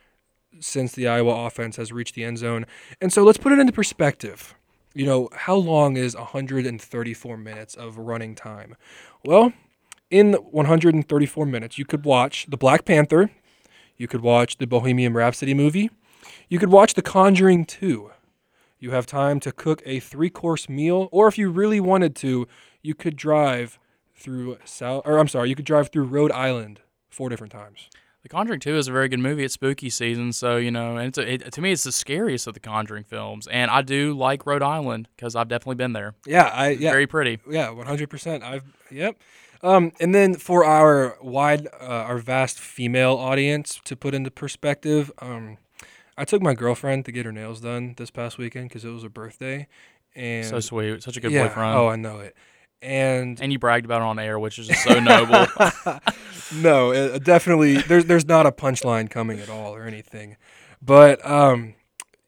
since 0.59 0.93
the 0.93 1.07
Iowa 1.07 1.47
offense 1.47 1.77
has 1.77 1.93
reached 1.93 2.15
the 2.15 2.25
end 2.25 2.39
zone. 2.39 2.67
And 3.01 3.13
so 3.13 3.23
let's 3.23 3.39
put 3.39 3.53
it 3.53 3.59
into 3.59 3.73
perspective. 3.73 4.55
You 4.93 5.07
know, 5.07 5.29
how 5.33 5.55
long 5.55 5.97
is 5.97 6.17
134 6.17 7.37
minutes 7.37 7.75
of 7.77 7.97
running 7.97 8.35
time? 8.35 8.75
Well, 9.25 9.53
in 10.11 10.33
134 10.33 11.47
minutes, 11.47 11.79
you 11.79 11.85
could 11.85 12.05
watch 12.05 12.47
The 12.49 12.57
Black 12.57 12.85
Panther, 12.85 13.31
you 13.97 14.09
could 14.09 14.21
watch 14.21 14.59
the 14.59 14.67
Bohemian 14.67 15.15
Rhapsody 15.15 15.55
movie, 15.55 15.91
you 16.49 16.59
could 16.59 16.71
watch 16.71 16.95
The 16.95 17.03
Conjuring 17.03 17.67
2. 17.67 18.11
You 18.81 18.91
have 18.91 19.07
time 19.07 19.39
to 19.41 19.53
cook 19.53 19.81
a 19.87 20.01
three 20.01 20.31
course 20.31 20.69
meal, 20.69 21.09
or 21.13 21.29
if 21.29 21.39
you 21.39 21.51
really 21.51 21.79
wanted 21.79 22.17
to, 22.17 22.49
you 22.83 22.95
could 22.95 23.15
drive 23.15 23.79
through 24.17 24.59
South, 24.65 25.03
or 25.05 25.19
I'm 25.19 25.29
sorry, 25.29 25.51
you 25.51 25.55
could 25.55 25.67
drive 25.67 25.91
through 25.91 26.05
Rhode 26.05 26.33
Island 26.33 26.81
four 27.11 27.29
different 27.29 27.53
times. 27.53 27.89
The 28.23 28.29
Conjuring 28.29 28.61
2 28.61 28.77
is 28.77 28.87
a 28.87 28.93
very 28.93 29.09
good 29.09 29.19
movie. 29.21 29.45
It's 29.45 29.55
spooky 29.55 29.89
season, 29.89 30.33
so, 30.35 30.59
you 30.59 30.71
know, 30.71 30.97
and 30.99 31.09
it's 31.09 31.17
a, 31.19 31.33
it, 31.35 31.53
to 31.53 31.61
me, 31.63 31.73
it's 31.73 31.85
the 31.85 31.93
scariest 31.93 32.47
of 32.47 32.53
the 32.53 32.61
Conjuring 32.61 33.05
films. 33.05 33.47
And 33.47 33.71
I 33.71 33.81
do 33.81 34.13
like 34.13 34.45
Rhode 34.45 34.63
Island 34.63 35.09
because 35.17 35.35
I've 35.35 35.49
definitely 35.49 35.77
been 35.77 35.95
there. 35.95 36.15
Yeah, 36.27 36.45
I 36.53 36.71
yeah, 36.71 36.91
very 36.91 37.07
pretty. 37.07 37.39
Yeah, 37.49 37.71
one 37.71 37.87
hundred 37.87 38.11
percent. 38.11 38.45
I've 38.45 38.65
yep. 38.91 39.17
Um, 39.63 39.93
and 40.01 40.15
then 40.15 40.35
for 40.35 40.65
our 40.65 41.17
wide, 41.23 41.67
uh, 41.81 41.85
our 41.87 42.19
vast 42.19 42.59
female 42.59 43.17
audience 43.17 43.81
to 43.85 43.97
put 43.97 44.15
into 44.15 44.31
perspective, 44.31 45.11
um, 45.21 45.57
I 46.17 46.25
took 46.25 46.43
my 46.43 46.55
girlfriend 46.55 47.05
to 47.07 47.13
get 47.13 47.25
her 47.27 47.33
nails 47.33 47.61
done 47.61 47.95
this 47.97 48.11
past 48.11 48.37
weekend 48.39 48.69
because 48.69 48.85
it 48.85 48.91
was 48.91 49.03
her 49.03 49.09
birthday, 49.09 49.67
and 50.15 50.47
So 50.47 50.61
sweet. 50.61 51.03
Such 51.03 51.17
a 51.17 51.21
good 51.21 51.33
yeah, 51.33 51.49
boyfriend. 51.49 51.75
oh, 51.77 51.89
I 51.89 51.97
know 51.97 52.21
it. 52.21 52.37
And 52.83 53.41
And 53.41 53.53
you 53.53 53.59
bragged 53.59 53.85
about 53.85 54.03
it 54.03 54.05
on 54.05 54.19
air, 54.19 54.39
which 54.39 54.59
is 54.59 54.69
just 54.69 54.83
so 54.85 54.99
noble. 55.01 55.47
no, 56.55 56.93
uh, 56.93 57.19
definitely 57.19 57.77
there's 57.79 58.07
there's 58.07 58.27
not 58.27 58.47
a 58.47 58.53
punchline 58.53 59.09
coming 59.11 59.39
at 59.41 59.49
all 59.49 59.75
or 59.75 59.85
anything. 59.85 60.37
But 60.83 61.25
um 61.29 61.75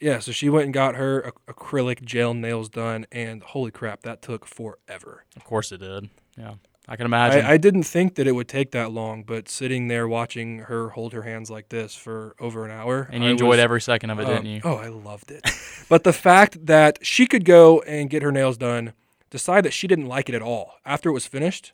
yeah, 0.01 0.19
so 0.19 0.33
she 0.33 0.49
went 0.49 0.65
and 0.65 0.75
got 0.75 0.97
her 0.97 1.23
ac- 1.27 1.33
acrylic 1.49 2.03
gel 2.05 2.35
nails 2.35 2.69
done 2.69 3.07
and 3.13 3.43
holy 3.43 3.71
crap, 3.71 4.03
that 4.03 4.21
took 4.21 4.47
forever. 4.47 5.25
of 5.37 5.45
course 5.45 5.71
it 5.73 5.79
did. 5.79 6.11
Yeah, 6.37 6.55
I 6.89 6.97
can 6.97 7.07
imagine. 7.07 7.45
I, 7.47 7.53
I 7.53 7.57
didn't 7.57 7.85
think 7.85 8.17
that 8.17 8.27
it 8.27 8.33
would 8.33 8.49
take 8.49 8.73
that 8.73 8.91
long, 8.91 9.23
but 9.23 9.49
sitting 9.49 9.87
there 9.89 10.09
watching 10.09 10.59
her 10.61 10.89
hold 10.91 11.13
her 11.13 11.23
hands 11.23 11.51
like 11.51 11.69
this 11.69 11.95
for 11.95 12.35
over 12.41 12.65
an 12.65 12.73
hour. 12.73 13.09
and 13.13 13.23
you 13.23 13.29
I 13.29 13.33
enjoyed 13.33 13.49
was- 13.51 13.59
every 13.61 13.81
second 13.81 14.11
of 14.11 14.19
it, 14.19 14.25
um, 14.27 14.35
didn't 14.35 14.47
you? 14.47 14.61
Oh, 14.65 14.77
I 14.77 14.89
loved 14.89 15.31
it. 15.31 15.49
but 15.89 16.03
the 16.05 16.13
fact 16.13 16.67
that 16.67 16.99
she 17.03 17.27
could 17.27 17.45
go 17.45 17.81
and 17.83 18.11
get 18.11 18.23
her 18.23 18.33
nails 18.33 18.57
done, 18.59 18.95
decide 19.33 19.65
that 19.65 19.73
she 19.73 19.89
didn't 19.89 20.07
like 20.07 20.29
it 20.29 20.35
at 20.35 20.43
all 20.43 20.75
after 20.85 21.09
it 21.09 21.13
was 21.13 21.27
finished, 21.27 21.73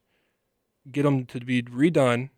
get 0.90 1.02
them 1.02 1.26
to 1.26 1.40
be 1.40 1.60
redone, 1.62 2.30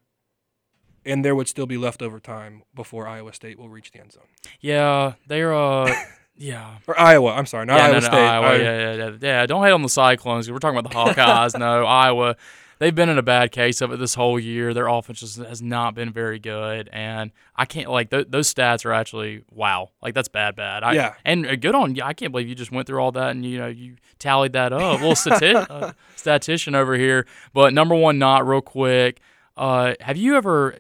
and 1.05 1.23
there 1.25 1.35
would 1.37 1.47
still 1.47 1.67
be 1.67 1.77
leftover 1.77 2.19
time 2.19 2.63
before 2.75 3.07
Iowa 3.07 3.33
State 3.35 3.59
will 3.59 3.69
reach 3.69 3.93
the 3.93 4.01
end 4.01 4.13
zone. 4.13 4.25
Yeah, 4.61 5.13
they're 5.27 5.55
uh, 5.55 5.95
yeah. 6.37 6.79
Or 6.87 6.99
Iowa, 6.99 7.33
I'm 7.35 7.47
sorry, 7.47 7.67
not 7.67 7.77
yeah, 7.77 7.85
Iowa 7.85 7.93
no, 7.93 8.01
no, 8.01 8.07
State. 8.07 8.17
Iowa, 8.19 8.47
I- 8.47 8.55
yeah, 8.57 8.79
yeah, 8.79 8.95
yeah, 8.95 9.11
yeah. 9.21 9.47
Don't 9.47 9.63
hate 9.63 9.73
on 9.73 9.83
the 9.83 9.89
Cyclones. 9.91 10.51
We're 10.51 10.59
talking 10.59 10.79
about 10.79 10.91
the 10.91 10.97
Hawkeyes. 11.23 11.59
no, 11.59 11.85
Iowa. 11.85 12.37
They've 12.81 12.95
been 12.95 13.11
in 13.11 13.19
a 13.19 13.23
bad 13.23 13.53
case 13.53 13.83
of 13.83 13.93
it 13.93 13.99
this 13.99 14.15
whole 14.15 14.41
year. 14.41 14.73
Their 14.73 14.89
offense 14.89 15.21
just 15.21 15.37
has 15.37 15.61
not 15.61 15.95
been 15.95 16.11
very 16.13 16.39
good, 16.39 16.89
and 16.93 17.31
I 17.55 17.67
can't 17.67 17.91
like 17.91 18.09
th- 18.11 18.29
those 18.31 18.53
stats 18.53 18.87
are 18.87 18.93
actually 18.93 19.45
wow. 19.53 19.91
Like 20.03 20.15
that's 20.15 20.29
bad, 20.29 20.57
bad. 20.57 20.83
I, 20.83 20.95
Yeah. 20.95 21.15
and 21.25 21.47
uh, 21.47 21.57
good 21.57 21.75
on 21.75 21.95
you. 21.95 22.03
I 22.03 22.15
can't 22.15 22.33
believe 22.33 22.49
you 22.49 22.55
just 22.55 22.73
went 22.73 22.87
through 22.87 22.99
all 23.01 23.13
that 23.13 23.31
and 23.33 23.45
you 23.45 23.59
know 23.59 23.67
you 23.69 23.97
tallied 24.19 24.55
that 24.55 24.73
up. 24.73 24.81
A 24.81 25.07
little 25.07 25.13
stati- 25.13 25.67
uh, 25.71 25.93
statistician 26.17 26.75
over 26.75 26.95
here. 26.97 27.27
But 27.53 27.75
number 27.75 27.95
one, 27.95 28.19
not 28.19 28.47
real 28.47 28.63
quick. 28.63 29.21
Uh, 29.59 29.93
have 30.01 30.17
you 30.17 30.37
ever? 30.37 30.79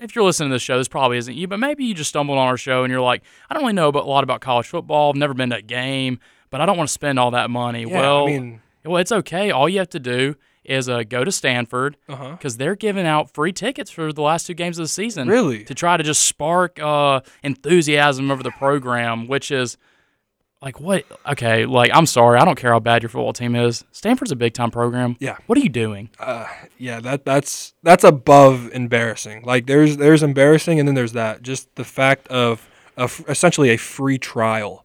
if 0.00 0.14
you're 0.14 0.24
listening 0.24 0.50
to 0.50 0.54
this 0.54 0.62
show, 0.62 0.78
this 0.78 0.86
probably 0.86 1.18
isn't 1.18 1.34
you, 1.34 1.48
but 1.48 1.58
maybe 1.58 1.84
you 1.84 1.92
just 1.94 2.10
stumbled 2.10 2.38
on 2.38 2.46
our 2.46 2.56
show 2.56 2.84
and 2.84 2.92
you're 2.92 3.00
like, 3.00 3.24
I 3.50 3.54
don't 3.54 3.64
really 3.64 3.72
know 3.72 3.88
about, 3.88 4.04
a 4.04 4.08
lot 4.08 4.22
about 4.22 4.40
college 4.40 4.68
football. 4.68 5.10
I've 5.10 5.16
never 5.16 5.34
been 5.34 5.50
to 5.50 5.56
a 5.56 5.62
game, 5.62 6.20
but 6.50 6.60
I 6.60 6.66
don't 6.66 6.76
want 6.76 6.86
to 6.88 6.92
spend 6.92 7.18
all 7.18 7.32
that 7.32 7.50
money. 7.50 7.80
Yeah, 7.82 8.00
well, 8.00 8.22
I 8.22 8.26
mean, 8.26 8.60
well, 8.84 8.98
it's 8.98 9.10
okay. 9.10 9.50
All 9.50 9.68
you 9.68 9.80
have 9.80 9.88
to 9.90 9.98
do 9.98 10.36
is 10.68 10.88
uh, 10.88 11.02
go 11.02 11.24
to 11.24 11.32
Stanford 11.32 11.96
because 12.06 12.56
they're 12.58 12.76
giving 12.76 13.06
out 13.06 13.30
free 13.32 13.52
tickets 13.52 13.90
for 13.90 14.12
the 14.12 14.22
last 14.22 14.46
two 14.46 14.54
games 14.54 14.78
of 14.78 14.84
the 14.84 14.88
season 14.88 15.26
Really? 15.28 15.64
to 15.64 15.74
try 15.74 15.96
to 15.96 16.04
just 16.04 16.26
spark 16.26 16.78
uh, 16.80 17.20
enthusiasm 17.42 18.30
over 18.30 18.42
the 18.42 18.50
program, 18.52 19.26
which 19.26 19.50
is 19.50 19.76
like 20.60 20.80
what? 20.80 21.04
Okay, 21.24 21.66
like 21.66 21.90
I'm 21.94 22.06
sorry, 22.06 22.38
I 22.38 22.44
don't 22.44 22.56
care 22.58 22.72
how 22.72 22.80
bad 22.80 23.02
your 23.02 23.10
football 23.10 23.32
team 23.32 23.54
is. 23.54 23.84
Stanford's 23.92 24.32
a 24.32 24.36
big 24.36 24.54
time 24.54 24.70
program. 24.72 25.16
Yeah. 25.20 25.36
What 25.46 25.56
are 25.56 25.60
you 25.60 25.68
doing? 25.68 26.10
Uh, 26.18 26.46
yeah, 26.78 26.98
that 27.00 27.24
that's 27.24 27.74
that's 27.82 28.02
above 28.04 28.70
embarrassing. 28.72 29.42
Like 29.44 29.66
there's 29.66 29.96
there's 29.98 30.22
embarrassing, 30.22 30.78
and 30.80 30.88
then 30.88 30.94
there's 30.96 31.12
that. 31.12 31.42
Just 31.42 31.72
the 31.76 31.84
fact 31.84 32.26
of 32.28 32.68
a 32.96 33.08
essentially 33.28 33.70
a 33.70 33.76
free 33.76 34.18
trial 34.18 34.84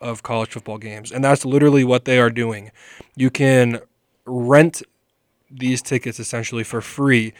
of 0.00 0.22
college 0.22 0.50
football 0.50 0.78
games, 0.78 1.10
and 1.10 1.24
that's 1.24 1.44
literally 1.44 1.82
what 1.82 2.04
they 2.04 2.20
are 2.20 2.30
doing. 2.30 2.70
You 3.16 3.30
can 3.30 3.80
rent 4.24 4.82
these 5.50 5.82
tickets 5.82 6.18
essentially 6.20 6.64
for 6.64 6.80
free. 6.80 7.32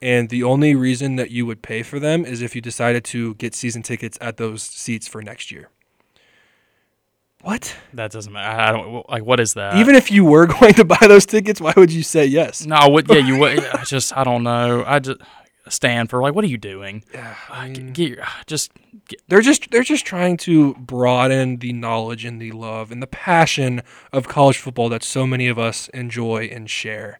And 0.00 0.28
the 0.28 0.44
only 0.44 0.74
reason 0.74 1.16
that 1.16 1.30
you 1.30 1.44
would 1.46 1.62
pay 1.62 1.82
for 1.82 1.98
them 1.98 2.24
is 2.24 2.40
if 2.40 2.54
you 2.54 2.60
decided 2.60 3.04
to 3.06 3.34
get 3.34 3.54
season 3.54 3.82
tickets 3.82 4.16
at 4.20 4.36
those 4.36 4.62
seats 4.62 5.08
for 5.08 5.22
next 5.22 5.50
year. 5.50 5.70
What? 7.42 7.76
That 7.94 8.10
doesn't 8.10 8.32
matter. 8.32 8.60
I 8.60 8.72
don't 8.72 9.08
like. 9.08 9.24
What 9.24 9.38
is 9.38 9.54
that? 9.54 9.76
Even 9.76 9.94
if 9.94 10.10
you 10.10 10.24
were 10.24 10.46
going 10.60 10.74
to 10.74 10.84
buy 10.84 10.98
those 11.02 11.24
tickets, 11.24 11.60
why 11.60 11.72
would 11.76 11.92
you 11.92 12.02
say 12.02 12.26
yes? 12.26 12.66
no, 12.66 12.88
what? 12.88 13.08
Yeah, 13.08 13.18
you 13.18 13.38
would. 13.38 13.64
I 13.64 13.84
just, 13.84 14.16
I 14.16 14.24
don't 14.24 14.42
know. 14.42 14.84
I 14.86 14.98
just 14.98 15.20
Stanford. 15.68 16.22
Like, 16.22 16.34
what 16.34 16.44
are 16.44 16.48
you 16.48 16.58
doing? 16.58 17.04
Yeah, 17.18 17.34
I 17.50 17.68
mean, 17.68 17.92
get 17.92 18.10
your, 18.10 18.24
just 18.46 18.70
get, 19.08 19.20
they're 19.28 19.40
just 19.40 19.70
they're 19.70 19.82
just 19.82 20.06
trying 20.06 20.36
to 20.38 20.74
broaden 20.74 21.56
the 21.56 21.72
knowledge 21.72 22.24
and 22.24 22.40
the 22.40 22.52
love 22.52 22.92
and 22.92 23.02
the 23.02 23.06
passion 23.06 23.82
of 24.12 24.28
college 24.28 24.58
football 24.58 24.88
that 24.90 25.02
so 25.02 25.26
many 25.26 25.48
of 25.48 25.58
us 25.58 25.88
enjoy 25.88 26.44
and 26.44 26.70
share. 26.70 27.18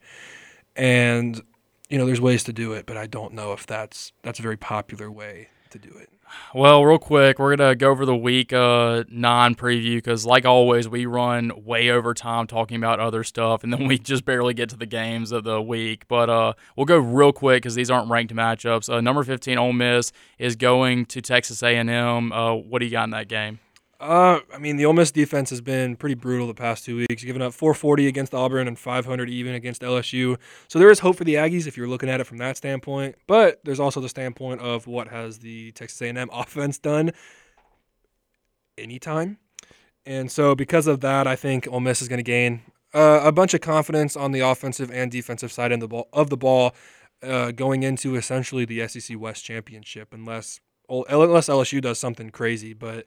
And 0.78 1.42
you 1.90 1.98
know, 1.98 2.06
there's 2.06 2.20
ways 2.20 2.44
to 2.44 2.52
do 2.52 2.72
it, 2.72 2.86
but 2.86 2.96
I 2.96 3.06
don't 3.06 3.34
know 3.34 3.52
if 3.52 3.66
that's 3.66 4.12
that's 4.22 4.38
a 4.38 4.42
very 4.42 4.56
popular 4.56 5.10
way 5.10 5.48
to 5.70 5.78
do 5.78 5.90
it. 5.96 6.08
Well, 6.54 6.84
real 6.84 6.98
quick, 6.98 7.38
we're 7.38 7.56
gonna 7.56 7.74
go 7.74 7.90
over 7.90 8.04
the 8.04 8.16
week 8.16 8.52
uh, 8.52 9.04
nine 9.10 9.54
preview 9.54 9.96
because, 9.96 10.26
like 10.26 10.44
always, 10.44 10.88
we 10.88 11.06
run 11.06 11.52
way 11.64 11.90
over 11.90 12.12
time 12.12 12.46
talking 12.46 12.76
about 12.76 13.00
other 13.00 13.24
stuff, 13.24 13.64
and 13.64 13.72
then 13.72 13.86
we 13.86 13.98
just 13.98 14.24
barely 14.24 14.54
get 14.54 14.68
to 14.70 14.76
the 14.76 14.86
games 14.86 15.32
of 15.32 15.44
the 15.44 15.60
week. 15.60 16.06
But 16.06 16.28
uh, 16.28 16.52
we'll 16.76 16.86
go 16.86 16.98
real 16.98 17.32
quick 17.32 17.62
because 17.62 17.74
these 17.74 17.90
aren't 17.90 18.10
ranked 18.10 18.34
matchups. 18.34 18.92
Uh, 18.92 19.00
number 19.00 19.24
fifteen, 19.24 19.58
Ole 19.58 19.72
Miss 19.72 20.12
is 20.38 20.56
going 20.56 21.06
to 21.06 21.22
Texas 21.22 21.62
A&M. 21.62 22.32
Uh, 22.32 22.54
what 22.54 22.80
do 22.80 22.84
you 22.84 22.92
got 22.92 23.04
in 23.04 23.10
that 23.10 23.28
game? 23.28 23.58
Uh, 24.00 24.40
I 24.54 24.58
mean, 24.58 24.76
the 24.76 24.86
Ole 24.86 24.92
Miss 24.92 25.10
defense 25.10 25.50
has 25.50 25.60
been 25.60 25.96
pretty 25.96 26.14
brutal 26.14 26.46
the 26.46 26.54
past 26.54 26.84
two 26.84 26.96
weeks, 26.96 27.24
giving 27.24 27.42
up 27.42 27.52
440 27.52 28.06
against 28.06 28.32
Auburn 28.32 28.68
and 28.68 28.78
500 28.78 29.28
even 29.28 29.54
against 29.54 29.82
LSU. 29.82 30.38
So 30.68 30.78
there 30.78 30.90
is 30.90 31.00
hope 31.00 31.16
for 31.16 31.24
the 31.24 31.34
Aggies 31.34 31.66
if 31.66 31.76
you're 31.76 31.88
looking 31.88 32.08
at 32.08 32.20
it 32.20 32.24
from 32.24 32.38
that 32.38 32.56
standpoint. 32.56 33.16
But 33.26 33.60
there's 33.64 33.80
also 33.80 34.00
the 34.00 34.08
standpoint 34.08 34.60
of 34.60 34.86
what 34.86 35.08
has 35.08 35.38
the 35.38 35.72
Texas 35.72 36.00
A&M 36.00 36.30
offense 36.32 36.78
done 36.78 37.10
anytime. 38.76 39.38
And 40.06 40.30
so 40.30 40.54
because 40.54 40.86
of 40.86 41.00
that, 41.00 41.26
I 41.26 41.34
think 41.34 41.66
Ole 41.68 41.80
Miss 41.80 42.00
is 42.00 42.08
going 42.08 42.18
to 42.18 42.22
gain 42.22 42.62
uh, 42.94 43.20
a 43.24 43.32
bunch 43.32 43.52
of 43.52 43.60
confidence 43.60 44.16
on 44.16 44.30
the 44.30 44.40
offensive 44.40 44.90
and 44.92 45.10
defensive 45.10 45.50
side 45.50 45.72
of 45.72 45.80
the 45.80 45.88
ball, 45.88 46.08
of 46.12 46.30
the 46.30 46.36
ball 46.36 46.74
uh, 47.22 47.50
going 47.50 47.82
into 47.82 48.14
essentially 48.14 48.64
the 48.64 48.86
SEC 48.86 49.18
West 49.18 49.44
championship, 49.44 50.14
unless 50.14 50.60
unless 50.88 51.48
LSU 51.48 51.82
does 51.82 51.98
something 51.98 52.30
crazy. 52.30 52.72
But 52.72 53.04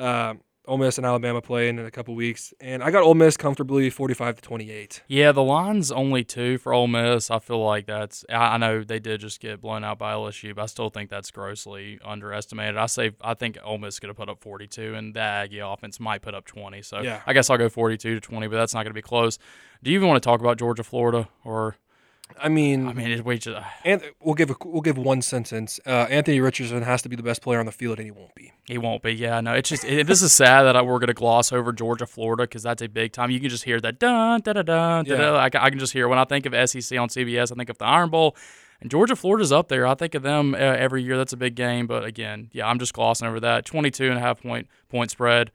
uh, 0.00 0.34
Ole 0.66 0.78
Miss 0.78 0.98
and 0.98 1.06
Alabama 1.06 1.40
play 1.40 1.68
in 1.68 1.78
a 1.80 1.90
couple 1.90 2.14
weeks, 2.14 2.52
and 2.60 2.82
I 2.84 2.90
got 2.92 3.02
Ole 3.02 3.14
Miss 3.14 3.36
comfortably, 3.36 3.90
forty-five 3.90 4.36
to 4.36 4.42
twenty-eight. 4.42 5.02
Yeah, 5.08 5.32
the 5.32 5.42
line's 5.42 5.90
only 5.90 6.22
two 6.22 6.58
for 6.58 6.72
Ole 6.72 6.86
Miss. 6.86 7.30
I 7.30 7.38
feel 7.40 7.64
like 7.64 7.86
that's. 7.86 8.24
I 8.28 8.54
I 8.54 8.56
know 8.58 8.84
they 8.84 8.98
did 9.00 9.20
just 9.20 9.40
get 9.40 9.60
blown 9.60 9.82
out 9.84 9.98
by 9.98 10.12
LSU, 10.12 10.54
but 10.54 10.62
I 10.62 10.66
still 10.66 10.90
think 10.90 11.10
that's 11.10 11.30
grossly 11.30 11.98
underestimated. 12.04 12.76
I 12.76 12.86
say 12.86 13.12
I 13.20 13.34
think 13.34 13.58
Ole 13.64 13.78
Miss 13.78 13.94
is 13.94 14.00
going 14.00 14.14
to 14.14 14.16
put 14.18 14.28
up 14.28 14.40
42, 14.42 14.94
and 14.94 15.14
the 15.14 15.20
Aggie 15.20 15.58
offense 15.60 15.98
might 15.98 16.22
put 16.22 16.34
up 16.34 16.44
20. 16.46 16.82
So 16.82 17.00
Yeah. 17.00 17.22
I 17.26 17.32
guess 17.32 17.50
I'll 17.50 17.58
go 17.58 17.68
42 17.68 18.14
to 18.16 18.20
20, 18.20 18.46
but 18.46 18.56
that's 18.56 18.74
not 18.74 18.80
going 18.84 18.90
to 18.90 18.94
be 18.94 19.02
close. 19.02 19.38
Do 19.82 19.90
you 19.90 19.96
even 19.96 20.08
want 20.08 20.22
to 20.22 20.26
talk 20.26 20.40
about 20.40 20.58
Georgia, 20.58 20.84
Florida, 20.84 21.28
or 21.44 21.76
I 22.38 22.48
mean, 22.48 22.86
I 22.88 22.92
mean, 22.92 23.10
it- 23.10 23.24
we 23.24 23.38
just 23.38 23.62
and 23.84 24.02
we'll 24.20 24.34
give 24.34 24.50
a, 24.50 24.56
we'll 24.64 24.82
give 24.82 24.98
one 24.98 25.22
sentence. 25.22 25.80
Uh, 25.86 26.06
Anthony 26.10 26.40
Richardson 26.40 26.82
has 26.82 27.02
to 27.02 27.08
be 27.08 27.16
the 27.16 27.22
best 27.22 27.42
player 27.42 27.58
on 27.60 27.66
the 27.66 27.72
field, 27.72 27.98
and 27.98 28.04
he 28.06 28.10
won't 28.10 28.34
be. 28.34 28.52
he 28.66 28.78
won't 28.78 29.02
be. 29.02 29.12
Yeah, 29.14 29.40
no, 29.40 29.54
it's 29.54 29.68
just 29.68 29.84
it, 29.84 30.06
this 30.06 30.22
is 30.22 30.32
sad 30.32 30.62
that 30.64 30.76
I, 30.76 30.82
we're 30.82 30.98
going 30.98 31.08
to 31.08 31.14
gloss 31.14 31.52
over 31.52 31.72
Georgia, 31.72 32.06
Florida 32.06 32.44
because 32.44 32.62
that's 32.62 32.82
a 32.82 32.88
big 32.88 33.12
time. 33.12 33.30
You 33.30 33.40
can 33.40 33.48
just 33.48 33.64
hear 33.64 33.80
that 33.80 33.98
dun 33.98 34.40
da 34.42 34.52
da 34.52 34.62
dun 34.62 35.04
da 35.04 35.16
da. 35.16 35.36
I, 35.38 35.44
I 35.46 35.70
can 35.70 35.78
just 35.78 35.92
hear 35.92 36.08
when 36.08 36.18
I 36.18 36.24
think 36.24 36.46
of 36.46 36.52
SEC 36.68 36.98
on 36.98 37.08
CBS, 37.08 37.52
I 37.52 37.54
think 37.54 37.70
of 37.70 37.78
the 37.78 37.86
Iron 37.86 38.10
Bowl. 38.10 38.36
And 38.82 38.90
Georgia, 38.90 39.14
Florida's 39.14 39.52
up 39.52 39.68
there. 39.68 39.86
I 39.86 39.94
think 39.94 40.14
of 40.14 40.22
them 40.22 40.54
uh, 40.54 40.58
every 40.58 41.02
year. 41.02 41.18
That's 41.18 41.34
a 41.34 41.36
big 41.36 41.54
game. 41.54 41.86
But 41.86 42.04
again, 42.04 42.48
yeah, 42.52 42.66
I'm 42.66 42.78
just 42.78 42.94
glossing 42.94 43.28
over 43.28 43.38
that. 43.40 43.66
22 43.66 44.08
and 44.08 44.16
a 44.16 44.20
half 44.20 44.40
point 44.40 44.68
point 44.88 45.10
spread. 45.10 45.50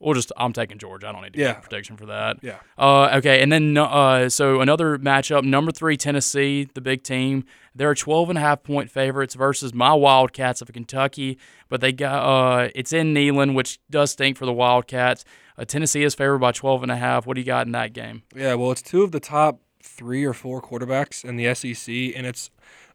We'll 0.00 0.14
just 0.14 0.32
I'm 0.36 0.52
taking 0.54 0.78
Georgia. 0.78 1.08
I 1.08 1.12
don't 1.12 1.22
need 1.22 1.34
to 1.34 1.38
Yeah. 1.38 1.48
get 1.52 1.58
a 1.58 1.60
prediction 1.68 1.96
for 1.98 2.06
that. 2.06 2.38
Yeah. 2.42 2.56
Uh, 2.78 3.10
okay, 3.18 3.42
and 3.42 3.52
then 3.52 3.76
uh, 3.76 4.28
so 4.30 4.60
another 4.62 4.96
matchup, 4.98 5.44
number 5.44 5.70
three 5.72 5.96
Tennessee, 5.98 6.66
the 6.74 6.80
big 6.80 7.02
team. 7.02 7.44
They're 7.74 7.94
12 7.94 8.30
and 8.30 8.38
a 8.38 8.40
half 8.40 8.62
point 8.62 8.90
favorites 8.90 9.34
versus 9.34 9.72
my 9.74 9.92
Wildcats 9.92 10.60
of 10.62 10.72
Kentucky, 10.72 11.38
but 11.68 11.80
they 11.82 11.92
got 11.92 12.22
uh, 12.24 12.68
it's 12.74 12.92
in 12.94 13.14
Neyland, 13.14 13.54
which 13.54 13.78
does 13.90 14.10
stink 14.12 14.36
for 14.38 14.46
the 14.46 14.52
Wildcats. 14.52 15.24
Uh, 15.58 15.64
Tennessee 15.66 16.02
is 16.02 16.14
favored 16.14 16.38
by 16.38 16.52
12 16.52 16.82
and 16.82 16.90
a 16.90 16.96
half. 16.96 17.26
What 17.26 17.34
do 17.34 17.40
you 17.42 17.46
got 17.46 17.66
in 17.66 17.72
that 17.72 17.92
game? 17.92 18.22
Yeah, 18.34 18.54
well, 18.54 18.70
it's 18.72 18.82
two 18.82 19.02
of 19.02 19.12
the 19.12 19.20
top 19.20 19.60
three 19.82 20.24
or 20.24 20.32
four 20.32 20.62
quarterbacks 20.62 21.24
in 21.24 21.36
the 21.36 21.54
SEC, 21.54 21.92
and 22.16 22.26
it's 22.26 22.50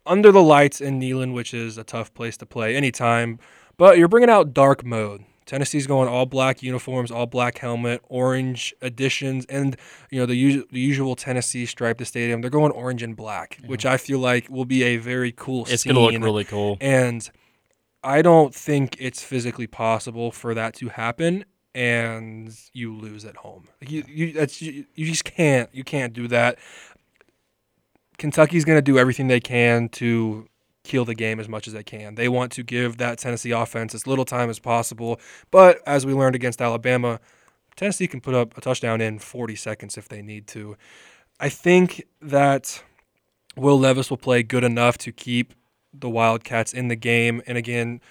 under 0.08 0.32
the 0.32 0.41
lights 0.41 0.82
in 0.82 0.99
Neyland, 0.99 1.34
which 1.34 1.53
is 1.53 1.78
a 1.78 1.84
tough 1.84 2.14
place 2.16 2.36
to 2.38 2.45
play 2.47 2.76
anytime. 2.76 3.38
But 3.78 3.97
you're 3.99 4.08
bringing 4.08 4.30
out 4.30 4.53
dark 4.53 4.84
mode. 4.84 5.24
Tennessee's 5.46 5.86
going 5.86 6.08
all 6.08 6.26
black 6.26 6.64
uniforms, 6.64 7.12
all 7.12 7.28
black 7.28 7.60
helmet, 7.60 8.02
orange 8.10 8.74
additions, 8.82 9.46
and 9.46 9.78
you 10.10 10.20
know 10.20 10.26
the 10.26 10.36
usual 10.36 10.66
the 10.72 10.80
usual 10.80 11.16
Tennessee 11.16 11.66
stripe 11.66 12.00
the 12.00 12.06
stadium. 12.06 12.41
They're 12.41 12.50
going 12.50 12.72
orange 12.72 13.04
and 13.04 13.16
black, 13.16 13.60
which 13.66 13.86
I 13.86 13.98
feel 13.98 14.20
like 14.20 14.50
will 14.50 14.66
be 14.66 14.84
a 14.84 14.98
very 14.98 15.32
cool 15.32 15.66
It's 15.68 15.84
scene. 15.84 15.93
gonna 15.93 16.06
look 16.06 16.24
really 16.24 16.46
cool. 16.46 16.78
And 16.82 17.30
I 18.04 18.22
don't 18.22 18.54
think 18.54 18.98
it's 19.00 19.24
physically 19.24 19.68
possible 19.68 20.32
for 20.32 20.54
that 20.54 20.74
to 20.76 20.89
happen 20.89 21.46
and 21.76 22.56
you 22.72 22.96
lose 22.96 23.26
at 23.26 23.36
home. 23.38 23.68
Like, 23.82 23.91
You 23.91 24.04
you 24.08 24.32
that's 24.32 24.62
you, 24.62 24.86
you 24.96 25.06
just 25.06 25.26
can't 25.26 25.70
you 25.74 25.84
can't 25.84 26.14
do 26.14 26.28
that. 26.30 26.58
Kentucky's 28.18 28.64
going 28.64 28.78
to 28.78 28.82
do 28.82 28.98
everything 28.98 29.28
they 29.28 29.41
can 29.41 29.89
to 29.89 30.48
kill 30.86 31.05
the 31.05 31.15
game 31.15 31.39
as 31.39 31.49
much 31.49 31.67
as 31.67 31.73
they 31.73 31.83
can. 31.83 32.15
They 32.15 32.29
want 32.29 32.51
to 32.53 32.63
give 32.63 32.97
that 32.97 33.17
Tennessee 33.17 33.51
offense 33.51 33.93
as 33.93 34.07
little 34.07 34.25
time 34.25 34.49
as 34.49 34.59
possible, 34.59 35.19
but 35.51 35.81
as 35.86 36.05
we 36.05 36.13
learned 36.13 36.36
against 36.36 36.61
Alabama, 36.61 37.19
Tennessee 37.75 38.07
can 38.07 38.21
put 38.21 38.33
up 38.33 38.57
a 38.57 38.61
touchdown 38.61 39.01
in 39.01 39.19
40 39.19 39.55
seconds 39.55 39.97
if 39.97 40.07
they 40.07 40.21
need 40.21 40.47
to. 40.47 40.77
I 41.39 41.49
think 41.49 42.05
that 42.21 42.81
Will 43.57 43.77
Levis 43.77 44.09
will 44.09 44.17
play 44.17 44.43
good 44.43 44.63
enough 44.63 44.97
to 44.99 45.11
keep 45.11 45.53
the 45.93 46.09
Wildcats 46.09 46.73
in 46.73 46.88
the 46.88 46.95
game. 46.95 47.41
And 47.47 47.57
again, 47.57 48.01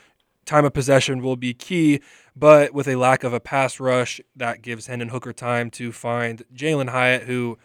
time 0.45 0.65
of 0.65 0.73
possession 0.73 1.23
will 1.23 1.37
be 1.37 1.55
key, 1.55 2.01
but 2.37 2.75
with 2.75 2.89
a 2.89 2.97
lack 2.97 3.25
of 3.25 3.33
a 3.33 3.41
pass 3.41 3.81
rush, 3.81 4.21
that 4.37 4.63
gives 4.63 4.87
Hendon 4.87 5.09
Hooker 5.09 5.33
time 5.33 5.71
to 5.73 5.93
find 5.93 6.43
Jalin 6.55 6.91
Hyatt, 6.91 7.23
who 7.25 7.59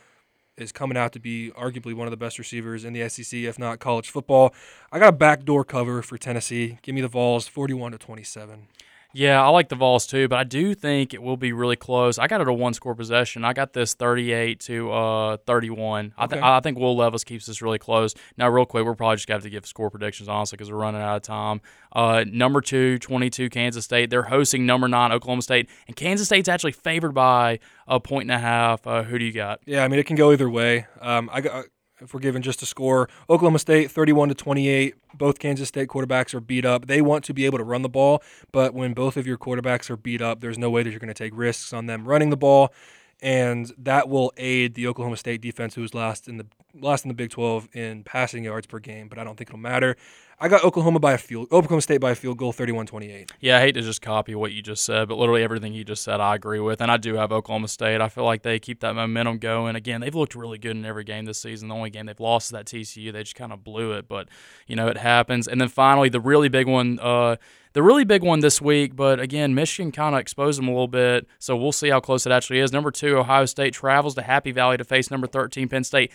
is 0.62 0.72
coming 0.72 0.98
out 0.98 1.12
to 1.14 1.20
be 1.20 1.52
arguably 1.52 1.94
one 1.94 2.08
of 2.08 2.12
the 2.12 2.18
best 2.18 2.38
receivers 2.38 2.86
in 2.86 2.94
the 2.94 3.08
SEC, 3.10 3.40
if 3.40 3.58
not 3.58 3.80
college 3.80 4.10
football. 4.10 4.54
I 4.92 5.00
got 5.00 5.10
a 5.10 5.18
backdoor 5.18 5.66
cover 5.66 6.02
for 6.02 6.18
Tennessee. 6.18 6.80
Give 6.82 6.96
me 6.96 7.02
the 7.02 7.08
Vols 7.08 7.48
41 7.48 7.94
to 7.94 7.98
27. 7.98 8.68
Yeah, 9.12 9.44
I 9.44 9.48
like 9.50 9.70
the 9.70 9.76
Vols 9.76 10.06
too, 10.06 10.28
but 10.28 10.38
I 10.38 10.44
do 10.44 10.76
think 10.76 11.16
it 11.16 11.22
will 11.24 11.36
be 11.38 11.52
really 11.52 11.76
close. 11.76 12.20
I 12.20 12.28
got 12.28 12.42
it 12.42 12.48
a 12.48 12.54
one 12.54 12.76
score 12.76 12.94
possession. 12.94 13.44
I 13.44 13.54
got 13.54 13.74
this 13.74 13.96
38 13.96 14.60
to 14.62 14.92
uh, 14.92 15.38
31. 15.48 16.14
I, 16.16 16.28
th- 16.28 16.38
Okay. 16.40 16.48
I 16.48 16.60
think 16.60 16.78
Will 16.78 16.96
Levis 16.96 17.24
keeps 17.24 17.48
this 17.48 17.62
really 17.62 17.80
close. 17.80 18.14
Now, 18.38 18.50
real 18.50 18.68
quick, 18.68 18.86
we're 18.86 18.94
probably 18.94 19.16
just 19.16 19.28
going 19.28 19.40
to 19.40 19.44
have 19.46 19.52
to 19.52 19.56
give 19.56 19.66
score 19.66 19.90
predictions, 19.90 20.30
honestly, 20.30 20.58
because 20.58 20.72
we're 20.72 20.78
running 20.78 21.02
out 21.02 21.16
of 21.16 21.22
time. 21.24 21.62
Uh, 21.92 22.24
number 22.32 22.62
two, 22.62 23.00
22, 23.00 23.50
Kansas 23.50 23.84
State. 23.84 24.12
They're 24.12 24.22
hosting 24.24 24.68
number 24.68 24.88
nine, 24.88 25.12
Oklahoma 25.12 25.42
State. 25.42 25.70
And 25.88 25.96
Kansas 25.96 26.28
State's 26.28 26.48
actually 26.48 26.74
favored 26.74 27.14
by 27.14 27.58
a 27.88 28.00
point 28.00 28.30
and 28.30 28.32
a 28.32 28.40
half. 28.40 28.86
Uh, 28.86 29.02
who 29.02 29.18
do 29.18 29.26
you 29.26 29.32
got? 29.34 29.60
Yeah, 29.66 29.84
I 29.84 29.88
mean 29.88 30.00
it 30.00 30.06
can 30.06 30.18
go 30.18 30.32
either 30.32 30.50
way. 30.50 30.86
Um, 31.02 31.32
I 31.34 31.42
got 31.42 31.66
if 32.02 32.14
we're 32.14 32.20
given 32.20 32.42
just 32.42 32.62
a 32.62 32.66
score, 32.66 33.10
Oklahoma 33.30 33.60
State 33.60 33.92
31 33.92 34.30
to 34.30 34.36
28. 34.36 34.96
Both 35.16 35.40
Kansas 35.40 35.68
State 35.68 35.90
quarterbacks 35.90 36.34
are 36.34 36.40
beat 36.40 36.66
up. 36.66 36.88
They 36.88 37.02
want 37.02 37.24
to 37.26 37.34
be 37.34 37.46
able 37.46 37.58
to 37.58 37.64
run 37.64 37.82
the 37.82 37.90
ball, 37.90 38.24
but 38.52 38.74
when 38.74 38.94
both 38.94 39.18
of 39.18 39.26
your 39.26 39.38
quarterbacks 39.38 39.90
are 39.90 39.98
beat 39.98 40.22
up, 40.22 40.40
there's 40.40 40.58
no 40.58 40.70
way 40.70 40.84
that 40.84 40.90
you're 40.92 41.00
going 41.00 41.08
to 41.08 41.14
take 41.14 41.34
risks 41.36 41.74
on 41.74 41.88
them 41.88 42.06
running 42.06 42.30
the 42.30 42.38
ball, 42.38 42.74
and 43.22 43.72
that 43.78 44.08
will 44.10 44.32
aid 44.38 44.76
the 44.76 44.88
Oklahoma 44.88 45.18
State 45.18 45.42
defense, 45.42 45.76
who's 45.76 45.94
last 45.94 46.28
in 46.28 46.38
the 46.38 46.46
last 46.74 47.04
in 47.04 47.10
the 47.10 47.16
Big 47.16 47.32
12 47.32 47.70
in 47.74 48.04
passing 48.04 48.44
yards 48.44 48.68
per 48.68 48.80
game. 48.80 49.08
But 49.08 49.20
I 49.20 49.24
don't 49.24 49.38
think 49.38 49.50
it'll 49.50 49.60
matter. 49.60 49.96
I 50.42 50.48
got 50.48 50.64
Oklahoma 50.64 51.00
by 51.00 51.14
a 51.14 51.18
field, 51.18 51.48
Oklahoma 51.52 51.82
State 51.82 52.00
by 52.00 52.12
a 52.12 52.16
field 52.16 52.38
goal, 52.38 52.54
31-28. 52.54 53.32
Yeah, 53.42 53.58
I 53.58 53.60
hate 53.60 53.74
to 53.74 53.82
just 53.82 54.02
copy 54.02 54.36
what 54.36 54.54
you 54.54 54.62
just 54.62 54.86
said, 54.86 55.10
but 55.10 55.18
literally 55.18 55.44
everything 55.44 55.74
you 55.74 55.84
just 55.84 56.02
said, 56.02 56.22
I 56.22 56.36
agree 56.36 56.62
with. 56.62 56.80
And 56.80 56.90
I 56.90 56.96
do 56.96 57.16
have 57.16 57.34
Oklahoma 57.34 57.68
State. 57.68 58.00
I 58.00 58.08
feel 58.08 58.24
like 58.24 58.44
they 58.44 58.58
keep 58.58 58.80
that 58.80 58.94
momentum 58.94 59.40
going. 59.40 59.76
Again, 59.76 60.00
they've 60.00 60.16
looked 60.16 60.36
really 60.36 60.58
good 60.58 60.78
in 60.78 60.86
every 60.86 61.04
game 61.04 61.26
this 61.26 61.40
season. 61.40 61.68
The 61.68 61.76
only 61.76 61.90
game 61.90 62.06
they've 62.06 62.20
lost 62.20 62.48
is 62.48 62.52
that 62.52 62.68
TCU. 62.68 63.12
They 63.12 63.24
just 63.24 63.36
kind 63.36 63.52
of 63.52 63.66
blew 63.66 63.92
it, 63.92 64.08
but 64.08 64.30
you 64.66 64.78
know 64.78 64.88
it 64.88 64.98
happens. 64.98 65.46
And 65.46 65.60
then 65.60 65.68
finally, 65.68 66.08
the 66.08 66.22
really 66.22 66.48
big 66.48 66.68
one. 66.68 67.00
Uh, 67.02 67.36
the 67.74 67.84
really 67.84 68.04
big 68.04 68.24
one 68.24 68.40
this 68.40 68.62
week, 68.62 68.96
but 68.96 69.20
again, 69.20 69.54
Michigan 69.54 69.92
kind 69.92 70.16
of 70.16 70.22
exposed 70.22 70.58
them 70.60 70.68
a 70.68 70.72
little 70.72 70.88
bit, 70.88 71.28
so 71.38 71.56
we'll 71.56 71.72
see 71.72 71.90
how 71.90 72.00
close 72.00 72.26
it 72.26 72.32
actually 72.32 72.60
is. 72.60 72.72
Number 72.74 72.92
two, 72.92 73.18
Ohio 73.18 73.46
State 73.46 73.74
travels 73.74 74.16
to 74.16 74.22
Happy 74.22 74.52
Valley 74.52 74.78
to 74.78 74.84
face 74.84 75.12
number 75.12 75.28
13, 75.28 75.70
Penn 75.70 75.84
State. 75.84 76.12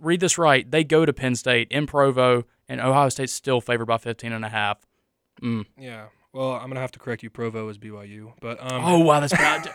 Read 0.00 0.20
this 0.20 0.38
right. 0.38 0.68
They 0.70 0.84
go 0.84 1.04
to 1.04 1.12
Penn 1.12 1.34
State 1.34 1.68
in 1.70 1.86
Provo, 1.86 2.44
and 2.68 2.80
Ohio 2.80 3.08
State's 3.08 3.32
still 3.32 3.60
favored 3.60 3.86
by 3.86 3.98
15 3.98 4.32
and 4.32 4.44
a 4.44 4.48
half. 4.48 4.78
Mm. 5.42 5.66
Yeah. 5.78 6.06
Well, 6.32 6.52
I'm 6.52 6.68
gonna 6.68 6.80
have 6.80 6.92
to 6.92 6.98
correct 6.98 7.22
you. 7.22 7.30
Provo 7.30 7.68
is 7.68 7.78
BYU, 7.78 8.32
but 8.40 8.60
um, 8.60 8.82
Oh, 8.84 8.98
wow, 9.00 9.20
that's 9.20 9.32
bad. 9.32 9.70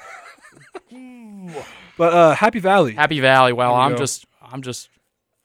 but 1.98 2.14
uh, 2.14 2.36
Happy 2.36 2.60
Valley. 2.60 2.94
Happy 2.94 3.20
Valley. 3.20 3.54
Well, 3.54 3.74
I'm 3.74 3.92
go. 3.94 3.98
just, 3.98 4.26
I'm 4.42 4.62
just, 4.62 4.90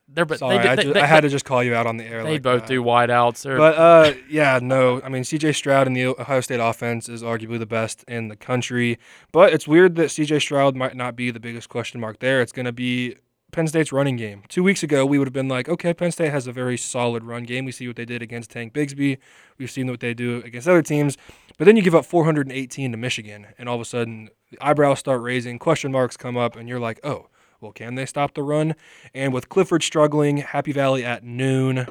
they're, 0.09 0.25
but 0.25 0.39
Sorry, 0.39 0.59
they, 0.59 0.69
I, 0.69 0.77
they, 0.77 0.83
ju- 0.85 0.93
they, 0.95 1.01
I 1.01 1.07
had 1.07 1.21
to 1.21 1.29
just 1.29 1.45
call 1.45 1.63
you 1.63 1.75
out 1.75 1.87
on 1.87 1.97
the 1.97 2.05
air. 2.05 2.23
they 2.25 2.33
like 2.33 2.43
both 2.43 2.63
that. 2.63 2.69
do 2.69 2.83
wideouts. 2.83 3.45
But 3.57 3.77
uh, 3.77 4.15
yeah, 4.29 4.59
no. 4.63 5.03
I 5.03 5.09
mean, 5.09 5.23
C.J. 5.25 5.53
Stroud 5.53 5.87
in 5.87 5.93
the 5.93 6.07
Ohio 6.07 6.41
State 6.41 6.61
offense 6.61 7.09
is 7.09 7.23
arguably 7.23 7.59
the 7.59 7.67
best 7.67 8.05
in 8.09 8.29
the 8.29 8.37
country. 8.37 8.99
But 9.33 9.53
it's 9.53 9.69
weird 9.69 9.97
that 9.97 10.11
C.J. 10.11 10.39
Stroud 10.41 10.77
might 10.77 10.97
not 10.97 11.15
be 11.15 11.31
the 11.31 11.41
biggest 11.41 11.69
question 11.69 12.01
mark 12.01 12.21
there. 12.21 12.41
It's 12.41 12.53
going 12.53 12.67
to 12.67 12.73
be 12.73 13.17
Penn 13.51 13.67
State's 13.67 13.93
running 13.93 14.17
game. 14.17 14.43
Two 14.49 14.63
weeks 14.63 14.83
ago, 14.83 15.07
we 15.07 15.19
would 15.19 15.27
have 15.27 15.33
been 15.33 15.49
like, 15.49 15.69
okay, 15.69 15.95
Penn 15.95 16.13
State 16.13 16.31
has 16.31 16.47
a 16.47 16.53
very 16.53 16.77
solid 16.77 17.25
run 17.25 17.45
game. 17.45 17.65
We 17.65 17.73
see 17.73 17.87
what 17.87 17.97
they 17.97 18.05
did 18.05 18.23
against 18.23 18.51
Tank 18.51 18.73
Bigsby. 18.75 19.19
We've 19.57 19.71
seen 19.71 19.89
what 19.89 20.01
they 20.01 20.15
do 20.15 20.43
against 20.45 20.69
other 20.69 20.83
teams. 20.83 21.17
But 21.57 21.65
then 21.65 21.77
you 21.77 21.83
give 21.83 21.95
up 21.95 22.05
418 22.05 22.93
to 22.93 22.97
Michigan, 22.97 23.49
and 23.59 23.69
all 23.69 23.75
of 23.75 23.81
a 23.81 23.85
sudden, 23.85 24.29
the 24.51 24.59
eyebrows 24.61 24.99
start 25.01 25.23
raising, 25.23 25.59
question 25.59 25.91
marks 25.91 26.17
come 26.17 26.37
up, 26.37 26.57
and 26.57 26.69
you're 26.69 26.79
like, 26.79 27.01
oh, 27.03 27.29
well, 27.61 27.73
can 27.73 27.95
they 27.95 28.07
stop 28.07 28.35
the 28.35 28.43
run? 28.43 28.75
And 29.15 29.33
with 29.33 29.49
Clifford 29.49 29.83
struggling, 29.83 30.39
Happy 30.39 30.73
Valley 30.73 31.05
at 31.05 31.25
noon, 31.25 31.87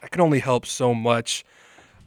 that 0.00 0.10
can 0.10 0.20
only 0.20 0.40
help 0.40 0.66
so 0.66 0.94
much. 0.94 1.44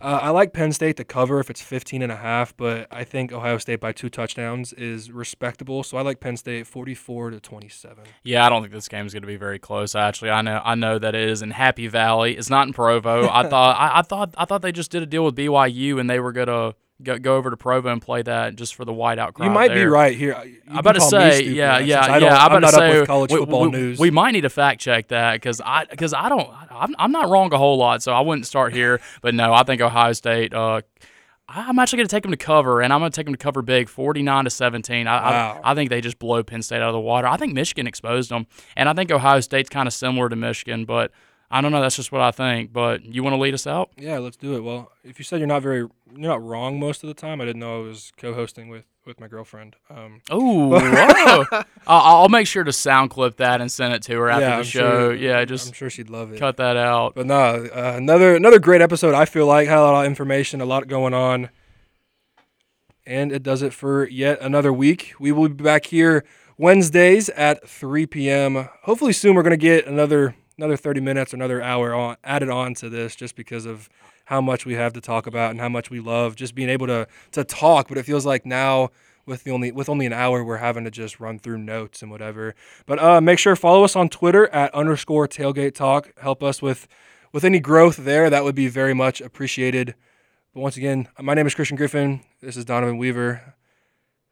Uh, 0.02 0.20
I 0.22 0.30
like 0.30 0.52
Penn 0.52 0.74
State 0.74 0.98
to 0.98 1.06
cover 1.06 1.40
if 1.40 1.50
it's 1.50 1.62
15 1.62 2.02
and 2.02 2.12
a 2.12 2.18
half, 2.18 2.56
but 2.58 2.88
I 2.92 3.06
think 3.06 3.32
Ohio 3.32 3.58
State 3.58 3.80
by 3.80 3.94
two 3.94 4.10
touchdowns 4.10 4.74
is 4.74 5.10
respectable. 5.10 5.84
So 5.84 5.98
I 5.98 6.02
like 6.02 6.20
Penn 6.20 6.36
State 6.36 6.68
44 6.68 7.32
to 7.32 7.40
27. 7.40 8.04
yeah, 8.24 8.46
I 8.46 8.50
don't 8.50 8.62
think 8.62 8.74
this 8.74 8.90
game 8.90 9.06
is 9.06 9.14
going 9.14 9.24
to 9.24 9.28
be 9.28 9.38
very 9.38 9.58
close. 9.58 9.96
Actually, 9.96 10.32
I 10.32 10.42
know, 10.42 10.62
I 10.64 10.76
know 10.76 11.00
that 11.00 11.16
it 11.16 11.30
is 11.30 11.42
in 11.42 11.52
Happy 11.52 11.88
Valley. 11.88 12.36
It's 12.36 12.50
not 12.50 12.68
in 12.68 12.74
Provo. 12.74 13.30
I 13.30 13.48
thought, 13.50 13.78
I, 13.80 14.00
I 14.00 14.02
thought, 14.02 14.36
I 14.38 14.46
thought 14.46 14.62
they 14.62 14.74
just 14.74 14.92
did 14.92 15.02
a 15.02 15.06
deal 15.06 15.24
with 15.24 15.36
BYU 15.36 16.00
and 16.00 16.10
they 16.10 16.20
were 16.20 16.34
gonna 16.34 16.76
go, 17.02 17.18
go 17.18 17.38
over 17.38 17.50
to 17.50 17.58
Provo 17.58 17.92
and 17.92 18.02
play 18.02 18.22
that 18.22 18.56
just 18.56 18.76
for 18.76 18.86
the 18.86 18.94
whiteout 18.94 19.34
crowd. 19.34 19.46
You 19.46 19.52
might 19.52 19.74
be 19.74 19.86
right 19.86 20.16
here. 20.16 20.36
I'm 20.70 20.78
about 20.78 20.96
to 20.96 21.02
say, 21.02 21.44
yeah, 21.44 21.80
yeah, 21.80 22.00
I 22.00 22.18
yeah. 22.18 22.38
I'm 22.38 22.52
about 22.52 22.62
not 22.62 22.72
to 22.72 22.76
say 22.76 22.90
up 22.90 22.96
with 23.00 23.08
college 23.08 23.32
we, 23.32 23.40
football 23.40 23.64
we, 23.64 23.72
news. 23.72 24.00
We 24.00 24.12
might 24.12 24.32
need 24.32 24.42
to 24.42 24.50
fact 24.50 24.82
check 24.82 25.10
that 25.10 25.34
because 25.34 25.62
I 25.62 25.86
because 25.86 26.14
I 26.14 26.30
don't 26.30 26.50
I'm, 26.72 26.96
I'm 26.98 27.12
not 27.12 27.30
wrong 27.30 27.54
a 27.54 27.58
whole 27.58 27.78
lot, 27.78 28.04
so 28.04 28.14
I 28.14 28.22
wouldn't 28.22 28.48
start 28.48 28.74
here. 28.74 29.00
But 29.22 29.34
no, 29.34 29.54
I 29.54 29.64
think 29.64 29.82
Ohio 29.82 30.14
State. 30.14 30.54
Uh, 30.54 30.82
I'm 31.48 31.80
actually 31.80 31.98
going 31.98 32.08
to 32.08 32.16
take 32.16 32.24
them 32.24 32.32
to 32.32 32.38
cover, 32.38 32.82
and 32.82 32.92
I'm 32.92 33.00
going 33.00 33.12
to 33.12 33.16
take 33.16 33.26
them 33.26 33.34
to 33.34 33.40
cover 33.40 33.62
big, 33.62 33.88
49 33.88 34.46
to 34.46 34.50
17. 34.50 35.08
I, 35.08 35.16
Wow. 35.16 35.62
I 35.64 35.72
I 35.72 35.76
think 35.76 35.90
they 35.90 36.02
just 36.02 36.20
blow 36.20 36.44
Penn 36.44 36.62
State 36.62 36.78
out 36.78 36.90
of 36.90 36.94
the 36.94 37.00
water. 37.00 37.28
I 37.28 37.38
think 37.38 37.54
Michigan 37.54 37.88
exposed 37.88 38.30
them, 38.30 38.48
and 38.76 38.90
I 38.90 38.94
think 38.94 39.12
Ohio 39.12 39.40
State's 39.40 39.70
kind 39.70 39.88
of 39.88 39.94
similar 39.94 40.28
to 40.30 40.36
Michigan, 40.36 40.86
but 40.86 41.12
I 41.50 41.62
don't 41.62 41.72
know. 41.72 41.82
That's 41.82 41.96
just 41.96 42.12
what 42.12 42.22
I 42.22 42.32
think. 42.32 42.74
But 42.74 43.06
you 43.06 43.24
want 43.24 43.36
to 43.36 43.40
lead 43.40 43.54
us 43.54 43.68
out? 43.68 43.92
yeah, 43.98 44.18
let's 44.18 44.38
do 44.38 44.56
it. 44.56 44.62
Well, 44.62 44.92
if 45.04 45.20
you 45.20 45.26
said 45.26 45.40
you're 45.40 45.48
not 45.48 45.62
very, 45.62 45.88
you're 46.18 46.30
not 46.30 46.44
wrong 46.44 46.80
most 46.80 47.04
of 47.04 47.08
the 47.08 47.14
time. 47.14 47.42
I 47.42 47.46
didn't 47.46 47.60
know 47.60 47.82
I 47.82 47.88
was 47.88 48.12
co-hosting 48.18 48.70
with 48.70 48.86
with 49.06 49.20
my 49.20 49.28
girlfriend. 49.28 49.76
Um, 49.90 50.22
Oh. 50.32 50.74
I'll, 51.88 52.30
make 52.30 52.48
sure 52.48 52.64
to 52.64 52.74
sound 52.74 53.12
clip 53.12 53.38
that 53.38 53.62
and 53.62 53.72
send 53.72 53.94
it 53.94 54.02
to 54.04 54.14
her 54.18 54.30
after 54.30 54.42
yeah, 54.42 54.50
the 54.50 54.56
I'm 54.58 54.64
show. 54.64 54.80
Sure, 55.10 55.16
yeah, 55.16 55.46
just 55.46 55.68
I'm 55.68 55.74
sure 55.74 55.90
she'd 55.92 56.10
love 56.10 56.34
it. 56.34 56.40
cut 56.40 56.58
that 56.58 56.76
out. 56.76 57.14
But 57.14 57.28
no, 57.28 57.36
uh, 57.66 57.94
another 57.96 58.36
another 58.36 58.58
great 58.60 58.82
episode. 58.82 59.14
I 59.14 59.26
feel 59.26 59.46
like 59.46 59.68
had 59.68 59.78
a 59.78 59.82
lot 59.82 60.06
of 60.06 60.08
information, 60.08 60.60
a 60.62 60.66
lot 60.66 60.88
going 60.88 61.14
on, 61.14 61.50
and 63.06 63.32
it 63.32 63.44
does 63.44 63.62
it 63.62 63.74
for 63.74 64.08
yet 64.08 64.42
another 64.42 64.74
week. 64.74 65.14
We 65.20 65.32
will 65.32 65.50
be 65.50 65.64
back 65.64 65.86
here 65.86 66.26
Wednesdays 66.58 67.30
at 67.30 67.68
3 67.68 68.08
p.m. 68.08 68.70
Hopefully 68.84 69.14
soon. 69.14 69.36
We're 69.36 69.44
gonna 69.44 69.58
get 69.58 69.86
another 69.86 70.36
another 70.58 70.78
30 70.78 71.02
minutes, 71.02 71.34
another 71.34 71.62
hour 71.62 71.94
on 71.94 72.18
added 72.24 72.50
on 72.50 72.74
to 72.76 72.90
this, 72.90 73.16
just 73.16 73.36
because 73.36 73.66
of 73.66 73.88
how 74.26 74.42
much 74.42 74.66
we 74.66 74.74
have 74.74 74.94
to 74.94 75.02
talk 75.02 75.28
about 75.28 75.52
and 75.52 75.60
how 75.60 75.70
much 75.70 75.90
we 75.90 76.00
love 76.00 76.36
just 76.36 76.56
being 76.56 76.70
able 76.70 76.88
to 76.88 77.08
to 77.32 77.44
talk. 77.44 77.88
But 77.88 77.98
it 77.98 78.04
feels 78.04 78.26
like 78.26 78.46
now. 78.46 78.90
With 79.28 79.44
the 79.44 79.50
only 79.50 79.72
with 79.72 79.90
only 79.90 80.06
an 80.06 80.14
hour, 80.14 80.44
we're 80.44 80.58
having 80.58 80.84
to 80.84 80.92
just 80.92 81.20
run 81.20 81.40
through 81.40 81.58
notes 81.58 82.04
and 82.04 82.12
whatever. 82.12 82.54
But 82.86 83.00
uh, 83.00 83.20
make 83.22 83.40
sure 83.40 83.56
follow 83.56 83.84
us 83.84 83.96
on 83.96 84.08
Twitter 84.08 84.48
at 84.50 84.72
underscore 84.76 85.28
tailgate 85.28 85.74
talk. 85.74 86.12
Help 86.20 86.44
us 86.44 86.62
with 86.62 86.88
with 87.36 87.44
any 87.44 87.60
growth 87.60 87.98
there, 87.98 88.30
that 88.30 88.46
would 88.46 88.56
be 88.56 88.70
very 88.70 88.94
much 88.94 89.20
appreciated. 89.20 89.94
But 90.54 90.62
once 90.62 90.78
again, 90.78 91.10
my 91.22 91.34
name 91.34 91.46
is 91.46 91.54
Christian 91.54 91.76
Griffin. 91.76 92.22
This 92.40 92.56
is 92.56 92.64
Donovan 92.64 92.98
Weaver. 92.98 93.56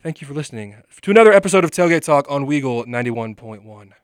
Thank 0.02 0.22
you 0.22 0.28
for 0.28 0.34
listening 0.34 0.78
to 1.02 1.12
another 1.12 1.34
episode 1.34 1.66
of 1.66 1.72
Tailgate 1.72 2.06
Talk 2.06 2.26
on 2.30 2.46
Weagle 2.46 2.86
91.1. 2.86 4.03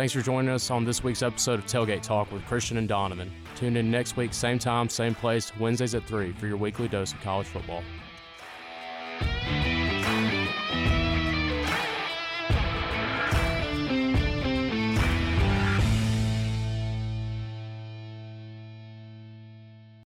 Thanks 0.00 0.14
for 0.14 0.22
joining 0.22 0.48
us 0.48 0.70
on 0.70 0.86
this 0.86 1.04
week's 1.04 1.20
episode 1.20 1.58
of 1.58 1.66
Tailgate 1.66 2.00
Talk 2.00 2.32
with 2.32 2.42
Christian 2.46 2.78
and 2.78 2.88
Donovan. 2.88 3.30
Tune 3.54 3.76
in 3.76 3.90
next 3.90 4.16
week, 4.16 4.32
same 4.32 4.58
time, 4.58 4.88
same 4.88 5.14
place, 5.14 5.52
Wednesdays 5.60 5.94
at 5.94 6.04
3 6.04 6.32
for 6.32 6.46
your 6.46 6.56
weekly 6.56 6.88
dose 6.88 7.12
of 7.12 7.20
college 7.20 7.46
football. 7.46 7.82